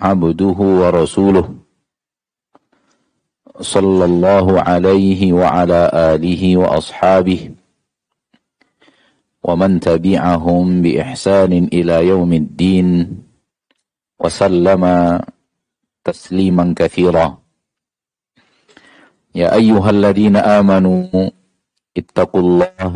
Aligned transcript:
عبده 0.00 0.58
ورسوله 0.80 1.46
صلى 3.60 4.04
الله 4.04 4.46
عليه 4.60 5.32
وعلى 5.32 5.80
آله 5.94 6.56
وأصحابه 6.56 7.40
ومن 9.44 9.80
تبعهم 9.80 10.82
بإحسان 10.82 11.52
إلى 11.72 12.06
يوم 12.08 12.32
الدين 12.32 12.88
وسلم 14.20 14.82
تسليما 16.04 16.74
كثيرا. 16.76 17.38
يا 19.34 19.54
أيها 19.54 19.90
الذين 19.90 20.36
آمنوا 20.36 21.30
اتقوا 21.96 22.40
الله 22.40 22.94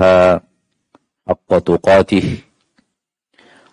حق 1.28 1.50
تقاته. 1.58 2.26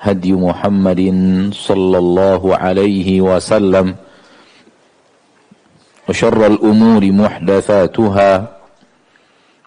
هدي 0.00 0.32
محمد 0.32 1.00
صلى 1.52 1.98
الله 1.98 2.56
عليه 2.56 3.20
وسلم 3.20 3.86
وشر 6.08 6.46
الأمور 6.46 7.02
محدثاتها 7.12 8.56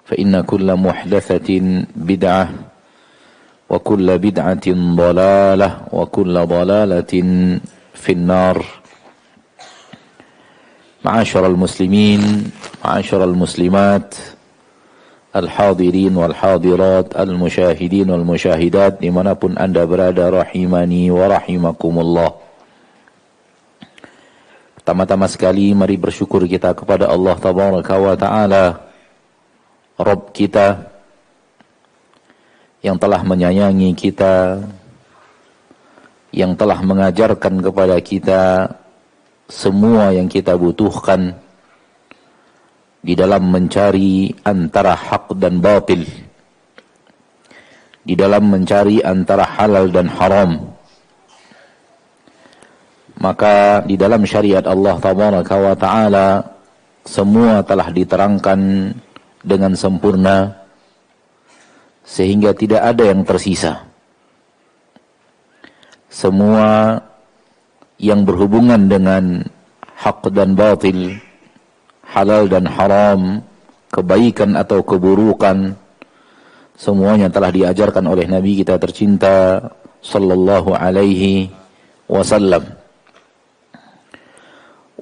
فإن 0.05 0.41
كل 0.41 0.67
محدثة 0.75 1.49
بدعة 1.95 2.49
وكل 3.69 4.17
بدعة 4.17 4.67
ضلالة 4.95 5.69
وكل 5.91 6.33
ضلالة 6.45 7.13
في 7.93 8.11
النار. 8.11 8.65
معاشر 11.05 11.47
المسلمين 11.47 12.51
معاشر 12.85 13.23
المسلمات 13.23 14.15
hadirat, 15.33 17.17
al-musyahidin 17.17 18.05
wal 18.05 18.21
musyahidat 18.21 19.01
di 19.01 19.09
mana 19.09 19.33
pun 19.33 19.57
anda 19.57 19.81
berada 19.81 20.29
rahimani 20.29 21.09
wa 21.09 21.25
rahimakumullah. 21.25 22.37
Pertama-tama 24.77 25.25
sekali 25.25 25.73
mari 25.73 25.97
bersyukur 25.97 26.45
kita 26.45 26.77
kepada 26.77 27.09
Allah 27.09 27.33
tabaraka 27.39 27.95
wa 27.97 28.13
ta'ala 28.13 28.65
Rabb 29.97 30.35
kita 30.35 30.91
yang 32.83 32.99
telah 32.99 33.23
menyayangi 33.23 33.95
kita 33.95 34.59
yang 36.35 36.53
telah 36.53 36.77
mengajarkan 36.83 37.63
kepada 37.63 37.95
kita 38.03 38.41
semua 39.47 40.11
yang 40.11 40.27
kita 40.27 40.57
butuhkan 40.59 41.37
di 43.03 43.13
dalam 43.13 43.51
mencari 43.51 44.31
antara 44.47 44.95
hak 44.95 45.35
dan 45.35 45.59
batil 45.59 46.07
di 48.03 48.13
dalam 48.19 48.51
mencari 48.51 48.99
antara 48.99 49.47
halal 49.47 49.87
dan 49.89 50.11
haram. 50.11 50.75
Maka 53.23 53.87
di 53.87 53.95
dalam 53.95 54.27
syariat 54.27 54.63
Allah 54.67 54.99
tabaraka 54.99 55.55
wa 55.55 55.75
taala 55.79 56.27
semua 57.07 57.63
telah 57.63 57.87
diterangkan 57.87 58.91
dengan 59.39 59.73
sempurna 59.79 60.51
sehingga 62.03 62.51
tidak 62.51 62.83
ada 62.83 63.03
yang 63.07 63.23
tersisa. 63.23 63.87
Semua 66.11 66.99
yang 67.95 68.27
berhubungan 68.27 68.91
dengan 68.91 69.47
hak 69.95 70.27
dan 70.35 70.59
batil 70.59 71.15
halal 72.03 72.51
dan 72.51 72.67
haram, 72.67 73.41
kebaikan 73.89 74.59
atau 74.59 74.83
keburukan, 74.83 75.73
semuanya 76.77 77.31
telah 77.31 77.49
diajarkan 77.49 78.05
oleh 78.05 78.27
Nabi 78.27 78.61
kita 78.61 78.77
tercinta 78.77 79.63
sallallahu 80.03 80.75
alaihi 80.75 81.47
wasallam. 82.11 82.67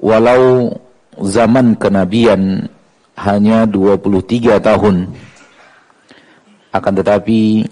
Walau 0.02 0.74
zaman 1.20 1.78
kenabian 1.78 2.66
hanya 3.18 3.68
23 3.68 4.58
tahun 4.58 5.12
akan 6.72 6.92
tetapi 7.04 7.68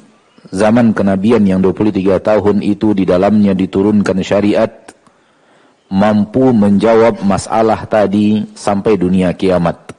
zaman 0.53 0.93
kenabian 0.93 1.43
yang 1.49 1.65
23 1.65 2.21
tahun 2.21 2.57
itu 2.61 2.93
di 2.93 3.09
dalamnya 3.09 3.57
diturunkan 3.57 4.21
syariat 4.21 4.69
mampu 5.91 6.55
menjawab 6.55 7.19
masalah 7.27 7.83
tadi 7.91 8.47
sampai 8.55 8.95
dunia 8.95 9.35
kiamat. 9.35 9.91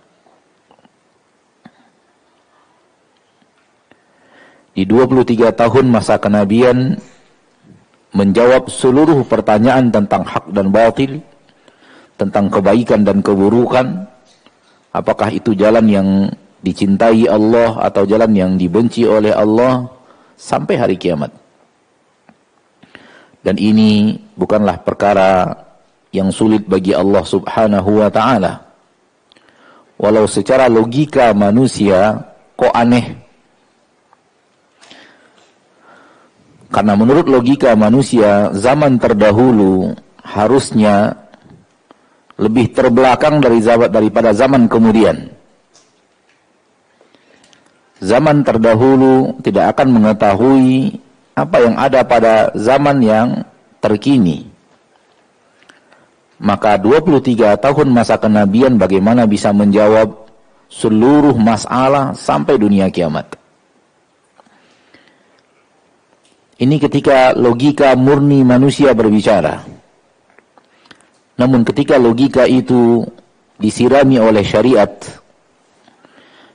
Di 4.72 4.88
23 4.88 5.52
tahun 5.52 5.86
masa 5.92 6.16
kenabian 6.16 6.96
menjawab 8.16 8.72
seluruh 8.72 9.28
pertanyaan 9.28 9.92
tentang 9.92 10.24
hak 10.24 10.48
dan 10.56 10.72
batil, 10.72 11.20
tentang 12.16 12.48
kebaikan 12.48 13.04
dan 13.04 13.20
keburukan, 13.20 14.08
apakah 14.96 15.28
itu 15.28 15.52
jalan 15.60 15.92
yang 15.92 16.08
dicintai 16.64 17.28
Allah 17.28 17.84
atau 17.84 18.08
jalan 18.08 18.32
yang 18.32 18.52
dibenci 18.56 19.04
oleh 19.04 19.36
Allah 19.36 19.92
sampai 20.40 20.80
hari 20.80 20.96
kiamat. 20.96 21.36
Dan 23.44 23.60
ini 23.60 24.16
bukanlah 24.40 24.80
perkara 24.86 25.52
yang 26.12 26.30
sulit 26.30 26.68
bagi 26.68 26.92
Allah 26.92 27.24
Subhanahu 27.24 28.04
wa 28.04 28.10
taala. 28.12 28.54
Walau 29.96 30.28
secara 30.28 30.68
logika 30.68 31.32
manusia 31.32 32.20
kok 32.60 32.74
aneh. 32.76 33.16
Karena 36.72 36.96
menurut 36.96 37.28
logika 37.28 37.76
manusia 37.76 38.52
zaman 38.56 38.96
terdahulu 38.96 39.92
harusnya 40.24 41.20
lebih 42.40 42.72
terbelakang 42.72 43.44
dari 43.44 43.60
zaman 43.60 43.92
daripada 43.92 44.32
zaman 44.32 44.72
kemudian. 44.72 45.30
Zaman 48.02 48.42
terdahulu 48.42 49.38
tidak 49.46 49.78
akan 49.78 49.88
mengetahui 50.02 50.98
apa 51.38 51.58
yang 51.62 51.76
ada 51.78 52.02
pada 52.02 52.50
zaman 52.58 52.98
yang 53.06 53.28
terkini. 53.78 54.50
Maka 56.42 56.82
23 56.82 57.54
tahun 57.62 57.88
masa 57.94 58.18
kenabian 58.18 58.82
bagaimana 58.82 59.30
bisa 59.30 59.54
menjawab 59.54 60.26
seluruh 60.72 61.38
masalah 61.38 62.18
sampai 62.18 62.58
dunia 62.58 62.90
kiamat. 62.90 63.38
Ini 66.62 66.78
ketika 66.78 67.38
logika 67.38 67.94
murni 67.98 68.42
manusia 68.46 68.94
berbicara. 68.94 69.66
Namun 71.38 71.66
ketika 71.66 71.98
logika 71.98 72.46
itu 72.46 73.02
disirami 73.58 74.22
oleh 74.22 74.46
syariat, 74.46 74.94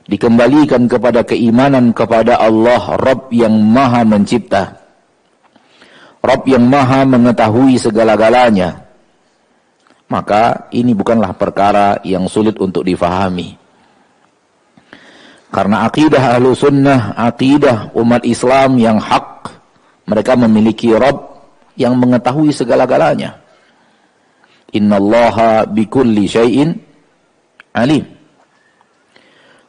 dikembalikan 0.07 0.87
kepada 0.87 1.27
keimanan 1.27 1.91
kepada 1.91 2.39
Allah, 2.39 2.95
Rabb 2.95 3.35
yang 3.35 3.51
maha 3.51 4.07
mencipta, 4.07 4.79
Rabb 6.23 6.47
yang 6.47 6.63
maha 6.63 7.03
mengetahui 7.03 7.75
segala-galanya, 7.75 8.86
maka 10.07 10.71
ini 10.71 10.95
bukanlah 10.95 11.35
perkara 11.35 11.99
yang 12.07 12.31
sulit 12.31 12.55
untuk 12.59 12.87
difahami. 12.87 13.59
Karena 15.47 15.87
akidah 15.87 16.35
ahlu 16.35 16.51
sunnah, 16.51 17.15
akidah 17.15 17.95
umat 17.95 18.23
Islam 18.27 18.75
yang 18.79 18.99
hak, 18.99 19.47
mereka 20.07 20.35
memiliki 20.35 20.91
Rabb 20.91 21.39
yang 21.79 21.95
mengetahui 21.95 22.51
segala-galanya. 22.51 23.39
Innallaha 24.75 25.63
bikulli 25.67 26.27
syai'in 26.27 26.75
alim. 27.71 28.03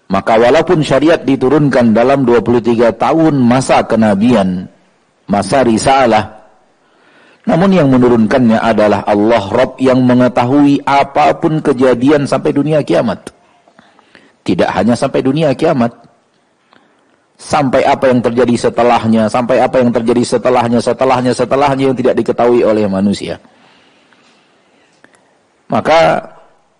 Maka 0.08 0.40
walaupun 0.40 0.80
syariat 0.80 1.20
diturunkan 1.20 1.92
dalam 1.92 2.24
23 2.24 2.96
tahun 2.96 3.34
masa 3.38 3.84
kenabian, 3.84 4.66
masa 5.28 5.62
risalah, 5.62 6.37
namun 7.48 7.72
yang 7.72 7.88
menurunkannya 7.88 8.60
adalah 8.60 9.08
Allah 9.08 9.40
Rabb 9.48 9.80
yang 9.80 10.04
mengetahui 10.04 10.84
apa 10.84 11.32
pun 11.40 11.64
kejadian 11.64 12.28
sampai 12.28 12.52
dunia 12.52 12.84
kiamat. 12.84 13.32
Tidak 14.44 14.68
hanya 14.68 14.92
sampai 14.92 15.24
dunia 15.24 15.56
kiamat. 15.56 15.96
Sampai 17.40 17.88
apa 17.88 18.12
yang 18.12 18.20
terjadi 18.20 18.68
setelahnya, 18.68 19.32
sampai 19.32 19.64
apa 19.64 19.80
yang 19.80 19.88
terjadi 19.88 20.36
setelahnya, 20.36 20.82
setelahnya, 20.82 21.32
setelahnya 21.32 21.84
yang 21.88 21.96
tidak 21.96 22.20
diketahui 22.20 22.60
oleh 22.66 22.84
manusia. 22.84 23.40
Maka 25.72 26.28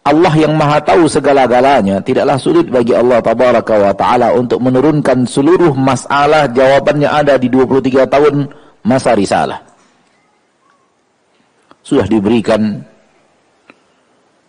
Allah 0.05 0.35
yang 0.37 0.53
maha 0.53 0.85
tahu 0.85 1.09
segala-galanya 1.09 2.05
tidaklah 2.05 2.37
sulit 2.37 2.69
bagi 2.69 2.93
Allah 2.93 3.25
tabaraka 3.25 3.73
wa 3.73 3.93
taala 3.97 4.37
untuk 4.37 4.61
menurunkan 4.61 5.25
seluruh 5.25 5.73
masalah 5.73 6.44
jawabannya 6.50 7.09
ada 7.09 7.41
di 7.41 7.49
23 7.49 8.05
tahun 8.05 8.35
masa 8.82 9.17
risalah. 9.17 9.68
Sudah 11.88 12.05
diberikan 12.05 12.85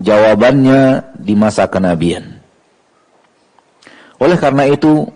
jawabannya 0.03 1.15
di 1.24 1.33
masa 1.39 1.71
kenabian. 1.71 2.36
Oleh 4.19 4.36
karena 4.36 4.68
itu 4.68 5.07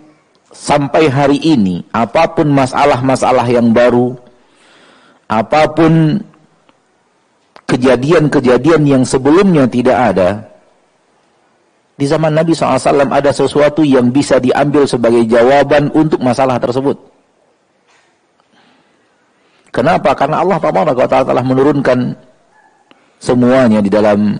sampai 0.48 1.12
hari 1.12 1.36
ini 1.44 1.84
apa 1.92 2.32
pun 2.32 2.48
masalah-masalah 2.48 3.44
yang 3.52 3.76
baru 3.76 4.16
apa 5.28 5.68
pun 5.76 6.24
kejadian-kejadian 7.68 8.88
yang 8.88 9.02
sebelumnya 9.04 9.68
tidak 9.68 9.98
ada, 10.14 10.30
di 11.96 12.04
zaman 12.08 12.32
Nabi 12.32 12.52
SAW 12.52 13.08
ada 13.08 13.30
sesuatu 13.32 13.84
yang 13.84 14.12
bisa 14.12 14.40
diambil 14.40 14.88
sebagai 14.88 15.24
jawaban 15.28 15.92
untuk 15.92 16.24
masalah 16.24 16.56
tersebut. 16.56 17.13
Kenapa? 19.74 20.14
Karena 20.14 20.38
Allah 20.46 20.62
Taala 20.62 20.94
telah 21.26 21.42
menurunkan 21.42 22.14
semuanya 23.18 23.82
di 23.82 23.90
dalam 23.90 24.38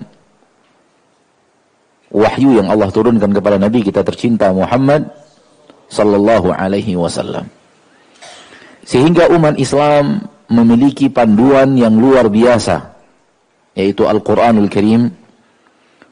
wahyu 2.14 2.62
yang 2.62 2.70
Allah 2.70 2.86
turunkan 2.94 3.34
kepada 3.34 3.58
Nabi 3.58 3.82
kita 3.82 4.06
tercinta 4.06 4.54
Muhammad 4.54 5.10
sallallahu 5.90 6.54
alaihi 6.54 6.94
wasallam. 6.94 7.50
Sehingga 8.86 9.26
umat 9.34 9.58
Islam 9.58 10.22
memiliki 10.46 11.10
panduan 11.10 11.74
yang 11.74 11.98
luar 11.98 12.30
biasa 12.30 12.94
yaitu 13.74 14.06
Al-Qur'anul 14.06 14.70
Karim, 14.70 15.10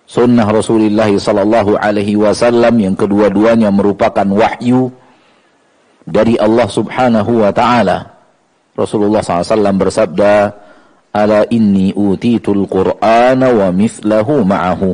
sunnah 0.03 0.51
Rasulullah 0.51 1.07
sallallahu 1.07 1.79
alaihi 1.79 2.19
wasallam 2.19 2.75
yang 2.83 2.99
kedua-duanya 2.99 3.71
merupakan 3.71 4.27
wahyu 4.27 4.91
dari 6.03 6.35
Allah 6.43 6.67
Subhanahu 6.67 7.47
wa 7.47 7.55
taala. 7.55 8.12
Rasulullah 8.73 9.21
SAW 9.21 9.77
bersabda, 9.77 10.35
"Ala 11.13 11.45
inni 11.53 11.93
utitul 11.93 12.65
Qur'ana 12.69 13.53
wa 13.53 13.69
mithlahu 13.69 14.45
ma'ahu." 14.45 14.91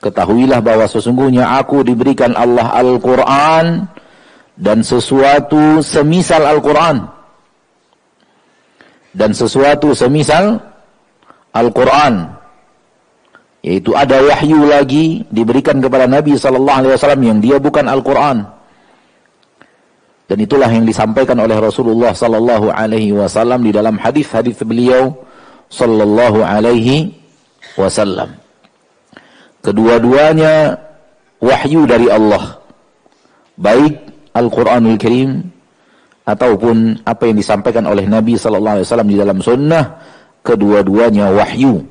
Ketahuilah 0.00 0.60
bahwa 0.60 0.84
sesungguhnya 0.84 1.56
aku 1.56 1.82
diberikan 1.82 2.36
Allah 2.36 2.68
Al-Qur'an 2.76 3.88
dan 4.54 4.84
sesuatu 4.84 5.80
semisal 5.80 6.44
Al-Qur'an. 6.44 7.08
Dan 9.16 9.32
sesuatu 9.32 9.96
semisal 9.96 10.60
Al-Quran 11.56 12.36
yaitu 13.66 13.96
ada 13.98 14.22
wahyu 14.22 14.62
lagi 14.62 15.26
diberikan 15.32 15.82
kepada 15.82 16.06
Nabi 16.06 16.38
wasallam 16.38 17.22
yang 17.24 17.38
dia 17.42 17.58
bukan 17.58 17.88
Al-Qur'an. 17.90 18.55
Dan 20.26 20.42
itulah 20.42 20.66
yang 20.66 20.82
disampaikan 20.82 21.38
oleh 21.38 21.54
Rasulullah 21.54 22.10
sallallahu 22.10 22.74
alaihi 22.74 23.14
wasallam 23.14 23.62
di 23.62 23.70
dalam 23.70 23.94
hadis-hadis 23.94 24.58
beliau 24.66 25.14
sallallahu 25.70 26.42
alaihi 26.42 27.14
wasallam. 27.78 28.34
Kedua-duanya 29.62 30.74
wahyu 31.38 31.86
dari 31.86 32.10
Allah. 32.10 32.58
Baik 33.54 33.94
Al-Qur'anul 34.34 34.98
Karim 34.98 35.46
ataupun 36.26 37.06
apa 37.06 37.22
yang 37.30 37.38
disampaikan 37.38 37.86
oleh 37.86 38.04
Nabi 38.04 38.34
sallallahu 38.34 38.82
alaihi 38.82 38.86
wasallam 38.90 39.10
di 39.14 39.16
dalam 39.16 39.38
sunnah 39.38 39.84
kedua-duanya 40.42 41.30
wahyu 41.30 41.86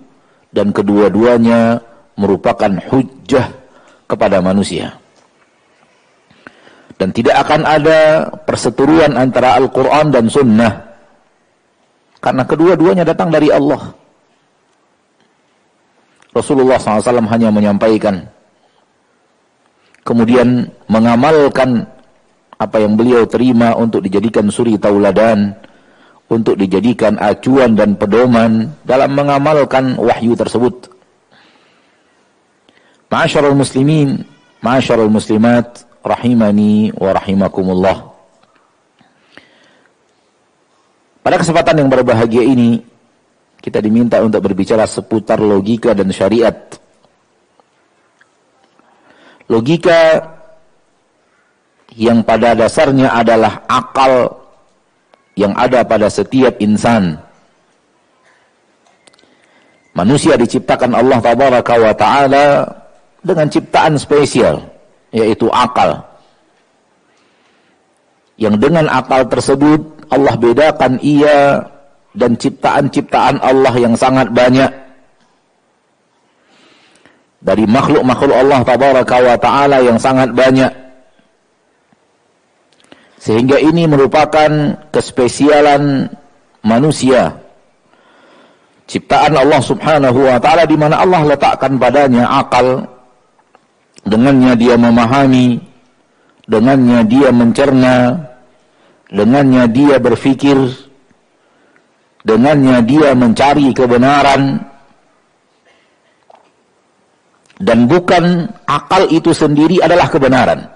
dan 0.51 0.75
kedua-duanya 0.75 1.79
merupakan 2.19 2.71
hujjah 2.91 3.47
kepada 4.07 4.43
manusia. 4.43 4.95
Dan 6.95 7.11
tidak 7.11 7.43
akan 7.43 7.61
ada 7.67 8.31
perseteruan 8.47 9.19
antara 9.19 9.59
Al-Quran 9.59 10.15
dan 10.15 10.25
Sunnah. 10.31 10.73
Karena 12.23 12.43
kedua-duanya 12.47 13.03
datang 13.03 13.29
dari 13.29 13.51
Allah. 13.51 13.91
Rasulullah 16.31 16.79
SAW 16.79 17.27
hanya 17.31 17.51
menyampaikan. 17.51 18.23
Kemudian 20.07 20.71
mengamalkan 20.87 21.83
apa 22.55 22.77
yang 22.79 22.95
beliau 22.95 23.27
terima 23.27 23.75
untuk 23.75 23.99
dijadikan 23.99 24.47
suri 24.47 24.79
tauladan 24.79 25.51
untuk 26.29 26.57
dijadikan 26.57 27.21
acuan 27.21 27.77
dan 27.77 27.93
pedoman 27.93 28.73
dalam 28.81 29.13
mengamalkan 29.13 29.93
wahyu 29.97 30.33
tersebut. 30.33 30.89
Ma'asyarul 33.13 33.55
muslimin, 33.55 34.25
ma'asyarul 34.65 35.13
muslimat, 35.13 35.85
rahimani 36.05 36.93
wa 36.93 37.11
rahimakumullah. 37.17 37.97
Pada 41.25 41.41
kesempatan 41.41 41.81
yang 41.81 41.89
berbahagia 41.89 42.45
ini, 42.45 42.85
kita 43.57 43.81
diminta 43.81 44.21
untuk 44.21 44.45
berbicara 44.45 44.85
seputar 44.85 45.41
logika 45.41 45.97
dan 45.97 46.13
syariat. 46.13 46.53
Logika 49.49 50.21
yang 51.97 52.21
pada 52.21 52.53
dasarnya 52.53 53.09
adalah 53.09 53.65
akal 53.65 54.37
yang 55.33 55.57
ada 55.57 55.81
pada 55.81 56.13
setiap 56.13 56.61
insan. 56.61 57.17
Manusia 59.97 60.37
diciptakan 60.37 60.93
Allah 60.93 61.17
tabaraka 61.23 61.73
wa 61.81 61.93
taala 61.95 62.45
dengan 63.25 63.49
ciptaan 63.49 63.97
spesial 63.97 64.74
yaitu 65.15 65.47
akal. 65.47 66.03
Yang 68.35 68.67
dengan 68.67 68.91
akal 68.91 69.23
tersebut 69.31 70.11
Allah 70.11 70.35
bedakan 70.35 70.99
ia 70.99 71.63
dan 72.11 72.35
ciptaan-ciptaan 72.35 73.39
Allah 73.39 73.71
yang 73.79 73.95
sangat 73.95 74.27
banyak 74.35 74.67
dari 77.39 77.63
makhluk-makhluk 77.63 78.35
Allah 78.35 78.59
tabaraka 78.67 79.15
wa 79.23 79.37
taala 79.39 79.77
yang 79.79 79.95
sangat 79.95 80.35
banyak 80.35 80.85
sehingga 83.25 83.57
ini 83.57 83.89
merupakan 83.89 84.77
kespesialan 84.93 86.05
manusia. 86.61 87.33
Ciptaan 88.85 89.33
Allah 89.33 89.57
subhanahu 89.65 90.29
wa 90.29 90.37
ta'ala 90.37 90.69
di 90.69 90.77
mana 90.77 91.01
Allah 91.01 91.33
letakkan 91.33 91.73
padanya 91.81 92.29
akal. 92.29 92.85
Dengannya 94.05 94.53
dia 94.55 94.75
memahami. 94.77 95.59
Dengannya 96.45 96.99
dia 97.09 97.29
mencerna. 97.33 97.97
Dengannya 99.09 99.65
dia 99.69 99.95
berfikir. 99.97 100.57
Dengannya 102.25 102.81
dia 102.85 103.13
mencari 103.17 103.73
kebenaran. 103.73 104.61
Dan 107.55 107.87
bukan 107.89 108.51
akal 108.67 109.07
itu 109.09 109.31
sendiri 109.31 109.79
adalah 109.79 110.11
kebenaran 110.11 110.75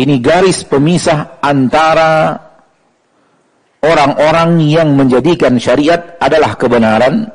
ini 0.00 0.16
garis 0.22 0.64
pemisah 0.64 1.40
antara 1.44 2.40
orang-orang 3.84 4.64
yang 4.64 4.96
menjadikan 4.96 5.60
syariat 5.60 6.16
adalah 6.16 6.56
kebenaran, 6.56 7.28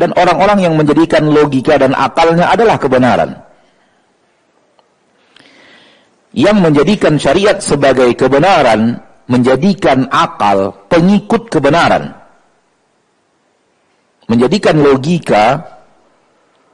dan 0.00 0.10
orang-orang 0.16 0.64
yang 0.64 0.74
menjadikan 0.80 1.28
logika 1.28 1.76
dan 1.76 1.92
akalnya 1.92 2.48
adalah 2.48 2.80
kebenaran. 2.80 3.36
Yang 6.30 6.56
menjadikan 6.62 7.14
syariat 7.18 7.58
sebagai 7.58 8.14
kebenaran, 8.14 9.02
menjadikan 9.26 10.06
akal 10.10 10.74
pengikut 10.86 11.50
kebenaran. 11.50 12.14
Menjadikan 14.30 14.78
logika 14.78 15.58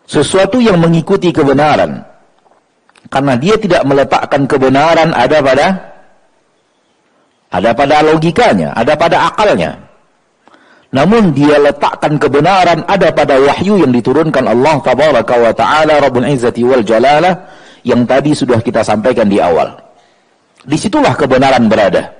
sesuatu 0.04 0.60
yang 0.60 0.76
mengikuti 0.76 1.32
kebenaran. 1.32 2.04
Karena 3.08 3.34
dia 3.38 3.56
tidak 3.56 3.82
meletakkan 3.86 4.44
kebenaran 4.44 5.14
ada 5.14 5.38
pada 5.40 5.66
ada 7.48 7.70
pada 7.72 7.96
logikanya, 8.02 8.74
ada 8.74 8.92
pada 8.98 9.30
akalnya. 9.30 9.78
Namun 10.90 11.34
dia 11.34 11.58
letakkan 11.60 12.16
kebenaran 12.16 12.82
ada 12.86 13.10
pada 13.10 13.36
wahyu 13.36 13.80
yang 13.82 13.92
diturunkan 13.92 14.46
Allah 14.46 14.80
tabaraka 14.80 15.34
wa 15.34 15.52
taala 15.52 15.98
Rabbul 15.98 16.24
Izzati 16.24 16.62
wal 16.62 16.86
Jalalah 16.86 17.34
yang 17.86 18.02
tadi 18.02 18.34
sudah 18.34 18.58
kita 18.58 18.82
sampaikan 18.82 19.30
di 19.30 19.38
awal. 19.38 19.78
Di 20.66 20.74
situlah 20.74 21.14
kebenaran 21.14 21.70
berada. 21.70 22.10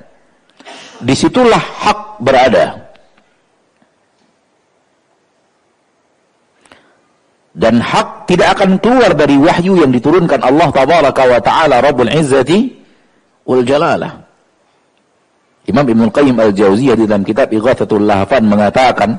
Di 1.02 1.11
situlah 1.18 1.58
hak 1.58 2.23
berada. 2.23 2.87
Dan 7.50 7.82
hak 7.82 8.30
tidak 8.30 8.54
akan 8.54 8.78
keluar 8.78 9.11
dari 9.16 9.35
wahyu 9.35 9.82
yang 9.82 9.90
diturunkan 9.90 10.38
Allah 10.44 10.70
tabaraka 10.70 11.23
wa 11.26 11.40
taala 11.42 11.82
Rabbul 11.82 12.14
Izzati 12.14 12.70
wal 13.42 13.66
Jalalah. 13.66 14.23
Imam 15.66 15.82
Ibn 15.82 16.14
Qayyim 16.14 16.37
Al-Jauziyah 16.38 16.94
di 16.94 17.11
dalam 17.11 17.26
kitab 17.26 17.50
Ighathatul 17.50 18.06
Lahfan 18.06 18.46
mengatakan 18.46 19.18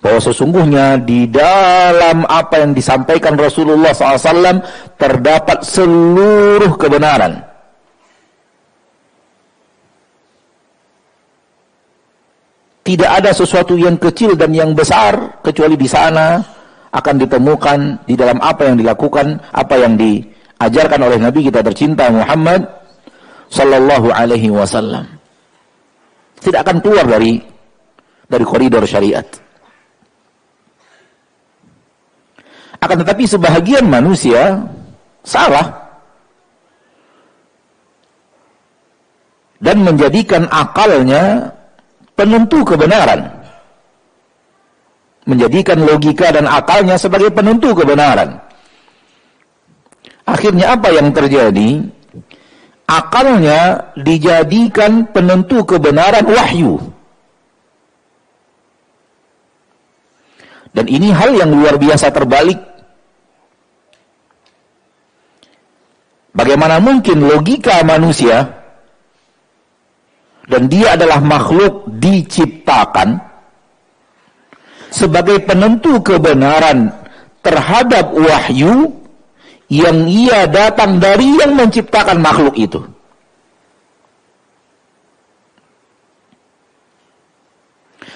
bahwa 0.00 0.20
sesungguhnya 0.20 0.96
di 1.04 1.28
dalam 1.28 2.24
apa 2.24 2.64
yang 2.64 2.72
disampaikan 2.72 3.36
Rasulullah 3.36 3.92
SAW 3.92 4.64
terdapat 4.96 5.60
seluruh 5.60 6.72
kebenaran. 6.80 7.44
Tidak 12.80 13.06
ada 13.06 13.30
sesuatu 13.30 13.76
yang 13.76 14.00
kecil 14.00 14.34
dan 14.34 14.50
yang 14.56 14.72
besar 14.72 15.38
kecuali 15.44 15.76
di 15.76 15.86
sana 15.86 16.42
akan 16.90 17.14
ditemukan 17.22 18.08
di 18.08 18.18
dalam 18.18 18.40
apa 18.42 18.66
yang 18.66 18.80
dilakukan, 18.80 19.36
apa 19.52 19.74
yang 19.78 19.94
diajarkan 19.94 21.00
oleh 21.06 21.20
Nabi 21.20 21.46
kita 21.46 21.62
tercinta 21.62 22.10
Muhammad 22.10 22.66
sallallahu 23.52 24.10
alaihi 24.10 24.50
wasallam 24.50 25.20
tidak 26.40 26.64
akan 26.66 26.80
keluar 26.80 27.04
dari 27.04 27.38
dari 28.26 28.44
koridor 28.46 28.84
syariat. 28.88 29.26
Akan 32.80 32.96
tetapi 33.04 33.28
sebahagian 33.28 33.84
manusia 33.84 34.64
salah 35.20 35.68
dan 39.60 39.84
menjadikan 39.84 40.48
akalnya 40.48 41.52
penentu 42.16 42.64
kebenaran. 42.64 43.28
Menjadikan 45.28 45.84
logika 45.84 46.32
dan 46.32 46.48
akalnya 46.48 46.96
sebagai 46.96 47.28
penentu 47.28 47.76
kebenaran. 47.76 48.40
Akhirnya 50.24 50.72
apa 50.72 50.88
yang 50.88 51.12
terjadi? 51.12 51.84
akalnya 52.90 53.94
dijadikan 53.94 55.06
penentu 55.14 55.62
kebenaran 55.62 56.26
wahyu. 56.26 56.82
Dan 60.74 60.86
ini 60.90 61.14
hal 61.14 61.34
yang 61.34 61.50
luar 61.54 61.78
biasa 61.78 62.10
terbalik. 62.10 62.58
Bagaimana 66.40 66.80
mungkin 66.80 67.20
logika 67.20 67.84
manusia 67.84 68.48
dan 70.48 70.72
dia 70.72 70.96
adalah 70.96 71.20
makhluk 71.20 71.84
diciptakan 72.00 73.20
sebagai 74.88 75.44
penentu 75.44 76.00
kebenaran 76.00 76.96
terhadap 77.44 78.16
wahyu 78.16 78.88
yang 79.68 80.08
ia 80.08 80.48
datang 80.48 80.96
dari 80.96 81.28
yang 81.36 81.60
menciptakan 81.60 82.16
makhluk 82.24 82.56
itu. 82.56 82.80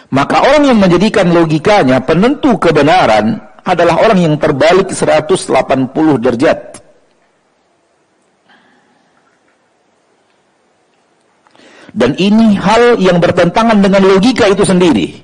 Maka 0.09 0.49
orang 0.49 0.65
yang 0.73 0.81
menjadikan 0.81 1.29
logikanya 1.29 2.01
penentu 2.01 2.57
kebenaran 2.57 3.37
adalah 3.69 4.01
orang 4.01 4.17
yang 4.17 4.35
terbalik 4.41 4.89
180 4.89 5.93
derajat. 6.25 6.84
Dan 11.95 12.19
ini 12.19 12.59
hal 12.59 12.99
yang 12.99 13.23
bertentangan 13.23 13.79
dengan 13.79 14.03
logika 14.03 14.51
itu 14.51 14.67
sendiri. 14.67 15.15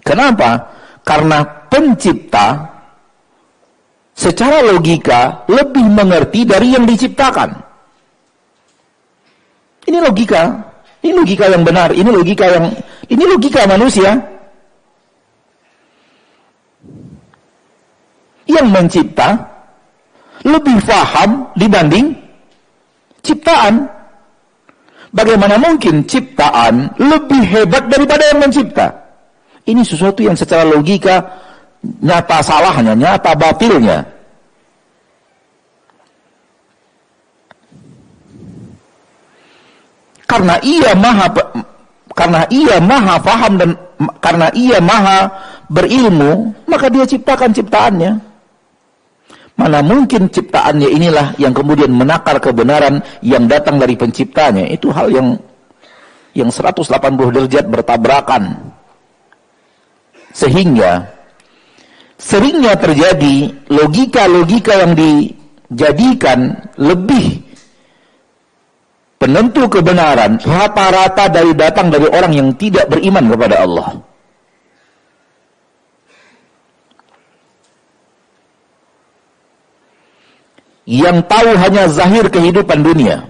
Kenapa? 0.00 0.72
Karena 1.04 1.44
pencipta 1.68 2.72
secara 4.16 4.64
logika 4.64 5.44
lebih 5.44 5.84
mengerti 5.92 6.48
dari 6.48 6.72
yang 6.72 6.88
diciptakan. 6.88 7.52
Ini 9.92 9.98
logika, 10.00 10.56
ini 11.04 11.12
logika 11.12 11.52
yang 11.52 11.68
benar, 11.68 11.92
ini 11.92 12.08
logika 12.08 12.48
yang 12.48 12.64
ini 13.12 13.24
logika 13.28 13.68
manusia. 13.68 14.16
Yang 18.48 18.66
mencipta 18.72 19.51
lebih 20.42 20.78
faham 20.82 21.46
dibanding 21.54 22.14
ciptaan. 23.22 23.86
Bagaimana 25.12 25.60
mungkin 25.60 26.08
ciptaan 26.08 26.88
lebih 26.96 27.42
hebat 27.44 27.84
daripada 27.86 28.24
yang 28.32 28.40
mencipta? 28.48 28.88
Ini 29.68 29.84
sesuatu 29.84 30.24
yang 30.24 30.34
secara 30.34 30.64
logika 30.64 31.20
nyata 32.00 32.40
salahnya, 32.40 32.96
nyata 32.96 33.36
batilnya. 33.36 34.02
Karena 40.24 40.56
ia 40.64 40.96
maha 40.96 41.28
karena 42.16 42.40
ia 42.48 42.80
maha 42.80 43.20
faham 43.20 43.52
dan 43.60 43.70
karena 44.24 44.48
ia 44.56 44.80
maha 44.80 45.28
berilmu, 45.68 46.56
maka 46.64 46.88
dia 46.88 47.04
ciptakan 47.04 47.52
ciptaannya. 47.52 48.31
Mana 49.52 49.84
mungkin 49.84 50.32
ciptaannya 50.32 50.88
inilah 50.88 51.26
yang 51.36 51.52
kemudian 51.52 51.92
menakar 51.92 52.40
kebenaran 52.40 53.04
yang 53.20 53.44
datang 53.44 53.76
dari 53.76 53.94
penciptanya. 53.94 54.64
Itu 54.64 54.88
hal 54.90 55.12
yang 55.12 55.28
yang 56.32 56.48
180 56.48 56.88
derajat 57.28 57.68
bertabrakan. 57.68 58.72
Sehingga 60.32 61.04
seringnya 62.16 62.72
terjadi 62.80 63.52
logika-logika 63.68 64.72
yang 64.80 64.92
dijadikan 64.96 66.56
lebih 66.80 67.44
penentu 69.20 69.68
kebenaran 69.68 70.40
rata-rata 70.40 71.28
dari 71.28 71.52
datang 71.52 71.92
dari 71.92 72.08
orang 72.08 72.32
yang 72.32 72.48
tidak 72.56 72.88
beriman 72.88 73.28
kepada 73.28 73.62
Allah. 73.62 74.11
Yang 80.82 81.18
tahu 81.30 81.50
hanya 81.54 81.86
zahir 81.86 82.26
kehidupan 82.26 82.82
dunia. 82.82 83.22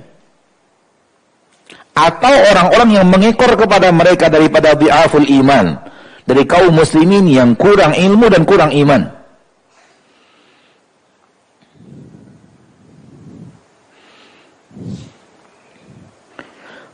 Atau 1.93 2.33
orang-orang 2.33 2.91
yang 2.97 3.07
mengekor 3.13 3.53
kepada 3.53 3.93
mereka 3.93 4.33
daripada 4.33 4.73
bi'aful 4.73 5.29
iman 5.45 5.77
dari 6.25 6.43
kaum 6.49 6.73
muslimin 6.73 7.29
yang 7.29 7.53
kurang 7.53 7.93
ilmu 7.93 8.33
dan 8.33 8.43
kurang 8.49 8.73
iman. 8.73 9.05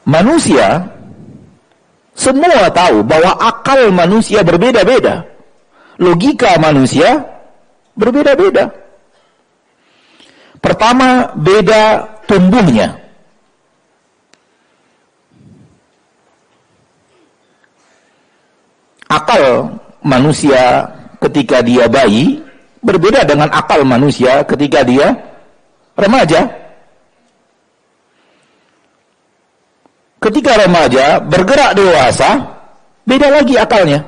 Manusia 0.08 0.88
semua 2.16 2.72
tahu 2.72 3.04
bahwa 3.04 3.36
akal 3.38 3.92
manusia 3.92 4.40
berbeda-beda. 4.40 5.22
Logika 6.00 6.56
manusia 6.56 7.22
berbeda-beda. 7.92 8.72
Pertama, 10.58 11.30
beda 11.38 12.06
tumbuhnya. 12.26 13.08
akal 19.08 19.72
manusia 20.04 20.84
ketika 21.18 21.64
dia 21.64 21.88
bayi 21.88 22.44
berbeda 22.84 23.24
dengan 23.24 23.48
akal 23.50 23.82
manusia 23.82 24.44
ketika 24.44 24.84
dia 24.84 25.16
remaja. 25.98 26.46
Ketika 30.18 30.66
remaja 30.66 31.22
bergerak 31.22 31.78
dewasa, 31.78 32.42
beda 33.06 33.28
lagi 33.30 33.54
akalnya. 33.54 34.02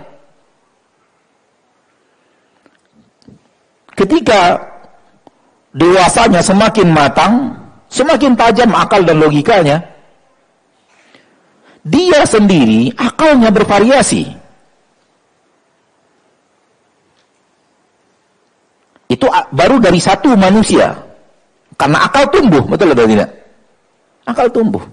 Ketika 3.94 4.58
dewasanya 5.74 6.42
semakin 6.42 6.88
matang, 6.90 7.54
semakin 7.90 8.34
tajam 8.34 8.70
akal 8.74 9.02
dan 9.06 9.22
logikanya, 9.22 9.82
dia 11.86 12.20
sendiri 12.26 12.92
akalnya 12.98 13.48
bervariasi. 13.48 14.26
Itu 19.10 19.26
baru 19.50 19.82
dari 19.82 19.98
satu 19.98 20.38
manusia. 20.38 20.94
Karena 21.74 22.06
akal 22.06 22.28
tumbuh, 22.30 22.62
betul 22.62 22.94
atau 22.94 23.08
tidak? 23.08 23.30
Akal 24.28 24.46
tumbuh. 24.52 24.84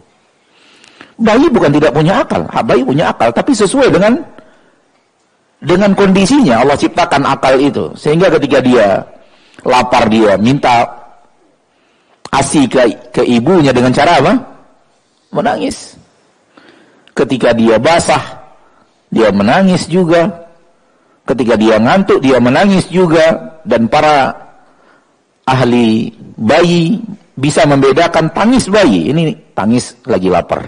Bayi 1.18 1.50
bukan 1.50 1.74
tidak 1.74 1.92
punya 1.94 2.22
akal, 2.22 2.46
bayi 2.66 2.82
punya 2.86 3.10
akal, 3.10 3.30
tapi 3.34 3.52
sesuai 3.54 3.90
dengan 3.90 4.22
dengan 5.58 5.92
kondisinya 5.98 6.62
Allah 6.62 6.78
ciptakan 6.78 7.26
akal 7.26 7.58
itu. 7.58 7.90
Sehingga 7.98 8.30
ketika 8.38 8.62
dia 8.62 9.02
lapar 9.68 10.08
dia 10.08 10.40
minta 10.40 10.88
asi 12.32 12.64
ke, 12.72 12.88
ke 13.12 13.22
ibunya 13.28 13.76
dengan 13.76 13.92
cara 13.92 14.24
apa? 14.24 14.34
Menangis. 15.36 16.00
Ketika 17.12 17.52
dia 17.52 17.76
basah, 17.76 18.24
dia 19.12 19.28
menangis 19.34 19.84
juga. 19.92 20.32
Ketika 21.28 21.60
dia 21.60 21.76
ngantuk, 21.76 22.24
dia 22.24 22.40
menangis 22.40 22.88
juga. 22.88 23.60
Dan 23.68 23.92
para 23.92 24.32
ahli 25.44 26.16
bayi 26.40 27.04
bisa 27.36 27.68
membedakan 27.68 28.32
tangis 28.32 28.72
bayi. 28.72 29.12
Ini 29.12 29.36
tangis 29.52 29.92
lagi 30.08 30.32
lapar. 30.32 30.64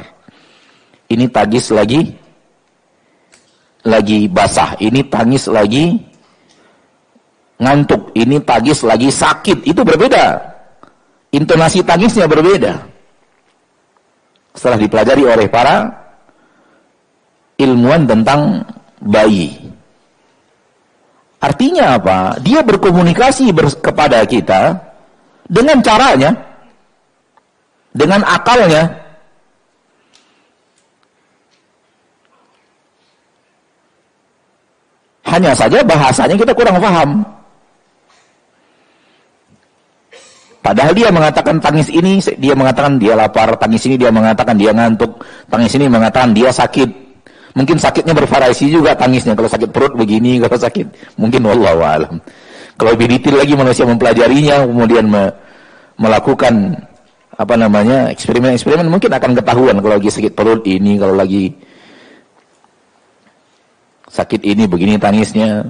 Ini 1.08 1.26
tangis 1.32 1.72
lagi 1.72 2.12
lagi 3.88 4.28
basah. 4.28 4.76
Ini 4.84 5.00
tangis 5.08 5.48
lagi 5.48 6.09
ngantuk. 7.60 8.10
Ini 8.16 8.42
tangis 8.48 8.82
lagi 8.82 9.12
sakit. 9.12 9.68
Itu 9.68 9.84
berbeda. 9.84 10.40
Intonasi 11.36 11.86
tangisnya 11.86 12.26
berbeda. 12.26 12.74
Setelah 14.58 14.80
dipelajari 14.82 15.24
oleh 15.30 15.48
para 15.48 15.88
ilmuwan 17.60 18.08
tentang 18.10 18.66
bayi. 19.04 19.54
Artinya 21.40 21.96
apa? 21.96 22.36
Dia 22.44 22.60
berkomunikasi 22.60 23.54
kepada 23.80 24.28
kita 24.28 24.76
dengan 25.48 25.80
caranya, 25.80 26.36
dengan 27.96 28.20
akalnya. 28.28 28.84
Hanya 35.30 35.54
saja 35.54 35.80
bahasanya 35.86 36.36
kita 36.36 36.52
kurang 36.58 36.82
paham. 36.82 37.39
Padahal 40.70 40.94
dia 40.94 41.10
mengatakan 41.10 41.58
tangis 41.58 41.90
ini, 41.90 42.22
dia 42.38 42.54
mengatakan 42.54 43.02
dia 43.02 43.18
lapar, 43.18 43.58
tangis 43.58 43.90
ini 43.90 43.98
dia 43.98 44.14
mengatakan 44.14 44.54
dia 44.54 44.70
ngantuk, 44.70 45.18
tangis 45.50 45.74
ini 45.74 45.90
mengatakan 45.90 46.30
dia 46.30 46.54
sakit, 46.54 47.10
Mungkin 47.58 47.82
sakitnya 47.82 48.14
bervariasi 48.14 48.70
juga 48.70 48.94
tangisnya. 48.94 49.34
Kalau 49.34 49.50
sakit 49.50 49.74
perut 49.74 49.98
begini, 49.98 50.38
kalau 50.46 50.54
sakit 50.54 51.18
mungkin 51.18 51.42
wallahu 51.42 51.82
alam. 51.82 52.14
Kalau 52.78 52.94
lebih 52.94 53.18
detail 53.18 53.42
lagi 53.42 53.58
manusia 53.58 53.84
mempelajarinya, 53.90 54.70
kemudian 54.70 55.10
me 55.10 55.34
melakukan 56.00 56.86
apa 57.34 57.56
namanya 57.58 58.14
eksperimen-eksperimen 58.14 58.88
mungkin 58.88 59.12
akan 59.12 59.32
ketahuan 59.36 59.76
kalau 59.82 59.96
lagi 59.98 60.14
sakit 60.14 60.32
perut 60.38 60.64
ini, 60.70 60.96
kalau 61.02 61.18
lagi 61.18 61.52
sakit 64.14 64.46
ini 64.46 64.70
begini 64.70 65.02
tangisnya. 65.02 65.66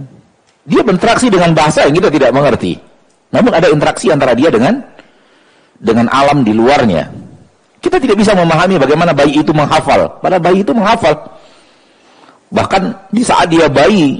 Dia 0.68 0.84
berinteraksi 0.84 1.32
dengan 1.32 1.56
bahasa 1.56 1.88
yang 1.88 1.96
kita 1.96 2.12
tidak 2.12 2.30
mengerti. 2.36 2.89
Namun 3.30 3.52
ada 3.54 3.68
interaksi 3.70 4.10
antara 4.10 4.34
dia 4.34 4.50
dengan 4.50 4.82
dengan 5.80 6.10
alam 6.10 6.42
di 6.42 6.54
luarnya. 6.54 7.08
Kita 7.80 7.96
tidak 7.96 8.20
bisa 8.20 8.36
memahami 8.36 8.76
bagaimana 8.76 9.16
bayi 9.16 9.40
itu 9.40 9.56
menghafal. 9.56 10.20
Pada 10.20 10.36
bayi 10.36 10.66
itu 10.66 10.76
menghafal. 10.76 11.16
Bahkan 12.52 12.82
di 13.14 13.24
saat 13.24 13.48
dia 13.48 13.72
bayi, 13.72 14.20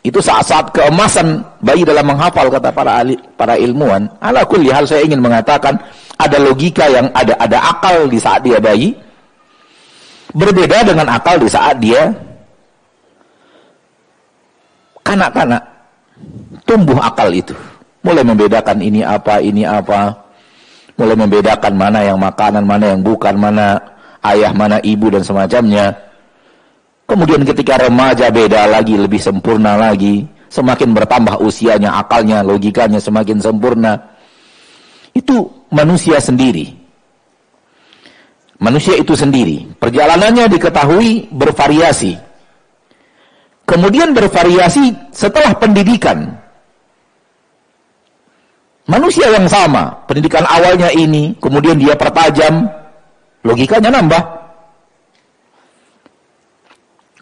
itu 0.00 0.16
saat-saat 0.22 0.72
keemasan 0.72 1.44
bayi 1.60 1.82
dalam 1.82 2.08
menghafal 2.08 2.48
kata 2.48 2.70
para 2.72 3.04
ahli, 3.04 3.18
para 3.34 3.58
ilmuwan. 3.58 4.08
Ala 4.22 4.46
kulli 4.48 4.72
hal 4.72 4.88
saya 4.88 5.04
ingin 5.04 5.18
mengatakan 5.18 5.76
ada 6.16 6.36
logika 6.40 6.88
yang 6.88 7.12
ada 7.12 7.36
ada 7.36 7.58
akal 7.58 8.08
di 8.08 8.16
saat 8.16 8.40
dia 8.40 8.56
bayi. 8.56 8.96
Berbeda 10.30 10.86
dengan 10.86 11.10
akal 11.10 11.42
di 11.42 11.48
saat 11.50 11.76
dia 11.82 12.08
kanak-kanak. 15.02 15.60
Tumbuh 16.64 17.00
akal 17.02 17.34
itu. 17.34 17.56
Mulai 18.00 18.24
membedakan 18.24 18.78
ini 18.80 19.04
apa, 19.04 19.40
ini 19.44 19.62
apa. 19.68 20.16
Mulai 20.96 21.16
membedakan 21.16 21.72
mana 21.76 22.00
yang 22.04 22.18
makanan, 22.20 22.64
mana 22.64 22.96
yang 22.96 23.00
bukan, 23.04 23.36
mana 23.36 23.80
ayah, 24.24 24.52
mana 24.52 24.80
ibu 24.84 25.08
dan 25.08 25.24
semacamnya 25.24 26.10
Kemudian 27.10 27.42
ketika 27.42 27.74
remaja 27.74 28.30
beda 28.30 28.70
lagi, 28.70 28.94
lebih 28.94 29.18
sempurna 29.18 29.74
lagi. 29.74 30.22
Semakin 30.46 30.94
bertambah 30.94 31.42
usianya, 31.42 31.98
akalnya, 31.98 32.46
logikanya 32.46 33.02
semakin 33.02 33.42
sempurna. 33.42 33.98
Itu 35.10 35.66
manusia 35.74 36.22
sendiri. 36.22 36.70
Manusia 38.62 38.94
itu 38.94 39.18
sendiri. 39.18 39.66
Perjalanannya 39.74 40.46
diketahui 40.54 41.34
bervariasi. 41.34 42.14
Kemudian 43.66 44.14
bervariasi 44.14 45.10
setelah 45.10 45.50
pendidikan. 45.58 46.38
Manusia 48.90 49.30
yang 49.30 49.46
sama, 49.46 50.02
pendidikan 50.10 50.42
awalnya 50.50 50.90
ini, 50.90 51.38
kemudian 51.38 51.78
dia 51.78 51.94
pertajam, 51.94 52.66
logikanya 53.46 53.86
nambah. 53.94 54.22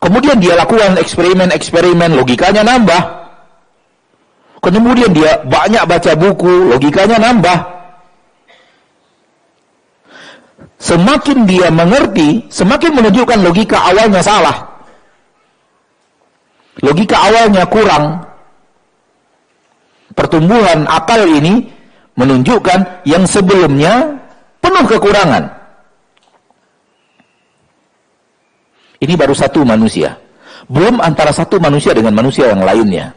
Kemudian 0.00 0.40
dia 0.40 0.56
lakukan 0.56 0.96
eksperimen-eksperimen, 0.96 2.16
logikanya 2.16 2.64
nambah. 2.64 3.02
Kemudian 4.64 5.12
dia 5.12 5.44
banyak 5.44 5.84
baca 5.84 6.12
buku, 6.16 6.72
logikanya 6.72 7.20
nambah. 7.20 7.58
Semakin 10.78 11.44
dia 11.44 11.68
mengerti, 11.68 12.48
semakin 12.48 12.96
menunjukkan 12.96 13.44
logika 13.44 13.76
awalnya 13.92 14.24
salah. 14.24 14.56
Logika 16.80 17.18
awalnya 17.18 17.66
kurang. 17.66 18.27
Pertumbuhan 20.18 20.82
akal 20.90 21.30
ini 21.30 21.62
menunjukkan 22.18 23.06
yang 23.06 23.22
sebelumnya 23.22 24.18
penuh 24.58 24.82
kekurangan. 24.90 25.46
Ini 28.98 29.14
baru 29.14 29.30
satu 29.30 29.62
manusia. 29.62 30.18
Belum 30.66 30.98
antara 30.98 31.30
satu 31.30 31.62
manusia 31.62 31.94
dengan 31.94 32.18
manusia 32.18 32.50
yang 32.50 32.66
lainnya. 32.66 33.14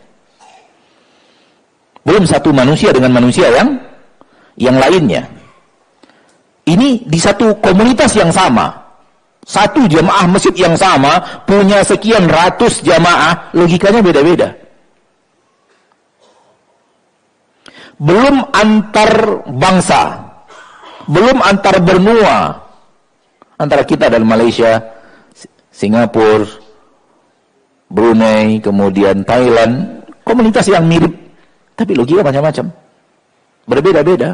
Belum 2.06 2.22
satu 2.22 2.54
manusia 2.54 2.94
dengan 2.94 3.18
manusia 3.18 3.50
yang 3.50 3.82
yang 4.62 4.78
lainnya. 4.78 5.26
Ini 6.70 7.10
di 7.10 7.18
satu 7.18 7.58
komunitas 7.66 8.14
yang 8.14 8.30
sama. 8.30 8.78
Satu 9.42 9.90
jamaah 9.90 10.30
masjid 10.30 10.54
yang 10.54 10.78
sama 10.78 11.18
punya 11.50 11.82
sekian 11.82 12.30
ratus 12.30 12.86
jamaah, 12.86 13.50
logikanya 13.58 14.06
beda-beda. 14.06 14.54
Belum 18.02 18.42
antar 18.50 19.46
bangsa, 19.46 20.18
belum 21.06 21.38
antar 21.38 21.78
benua 21.86 22.58
antara 23.62 23.86
kita 23.86 24.10
dan 24.10 24.26
Malaysia, 24.26 24.82
Singapura, 25.70 26.50
Brunei, 27.86 28.58
kemudian 28.58 29.22
Thailand, 29.22 30.02
komunitas 30.26 30.66
yang 30.66 30.90
mirip, 30.90 31.14
tapi 31.78 31.94
logika 31.94 32.26
macam-macam. 32.26 32.74
Berbeda-beda. 33.70 34.34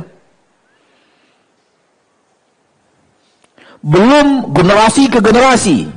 Belum 3.83 4.55
generasi 4.55 5.11
ke 5.11 5.19
generasi. 5.19 5.91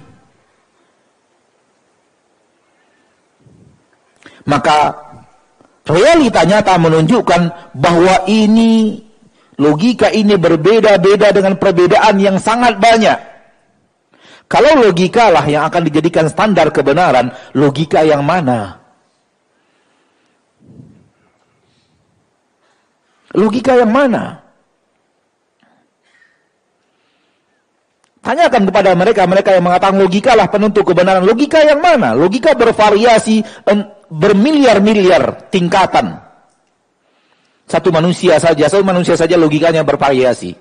Maka 4.48 4.96
realita 5.86 6.44
nyata 6.44 6.76
menunjukkan 6.76 7.72
bahwa 7.76 8.24
ini 8.28 9.04
logika 9.60 10.08
ini 10.08 10.40
berbeda-beda 10.40 11.32
dengan 11.36 11.60
perbedaan 11.60 12.16
yang 12.20 12.36
sangat 12.40 12.80
banyak. 12.80 13.18
Kalau 14.50 14.82
logika 14.82 15.30
lah 15.30 15.46
yang 15.46 15.62
akan 15.70 15.86
dijadikan 15.86 16.26
standar 16.26 16.74
kebenaran, 16.74 17.30
logika 17.54 18.02
yang 18.02 18.26
mana? 18.26 18.82
Logika 23.30 23.78
yang 23.78 23.94
mana? 23.94 24.42
Tanyakan 28.20 28.68
kepada 28.68 28.92
mereka, 28.92 29.24
mereka 29.24 29.56
yang 29.56 29.64
mengatakan 29.64 29.96
logika 29.96 30.36
lah 30.36 30.52
penentu 30.52 30.84
kebenaran. 30.84 31.24
Logika 31.24 31.64
yang 31.64 31.80
mana? 31.80 32.12
Logika 32.12 32.52
bervariasi 32.52 33.40
bermiliar-miliar 34.12 35.48
tingkatan. 35.48 36.20
Satu 37.64 37.88
manusia 37.88 38.36
saja, 38.36 38.68
satu 38.68 38.84
manusia 38.84 39.16
saja 39.16 39.40
logikanya 39.40 39.80
bervariasi. 39.86 40.52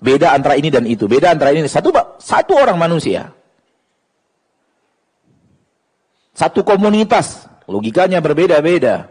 Beda 0.00 0.36
antara 0.36 0.60
ini 0.60 0.68
dan 0.68 0.84
itu, 0.84 1.08
beda 1.08 1.32
antara 1.32 1.56
ini. 1.56 1.64
Satu 1.64 1.88
satu 2.20 2.52
orang 2.52 2.76
manusia. 2.76 3.32
Satu 6.36 6.60
komunitas, 6.60 7.48
logikanya 7.64 8.20
berbeda-beda. 8.20 9.08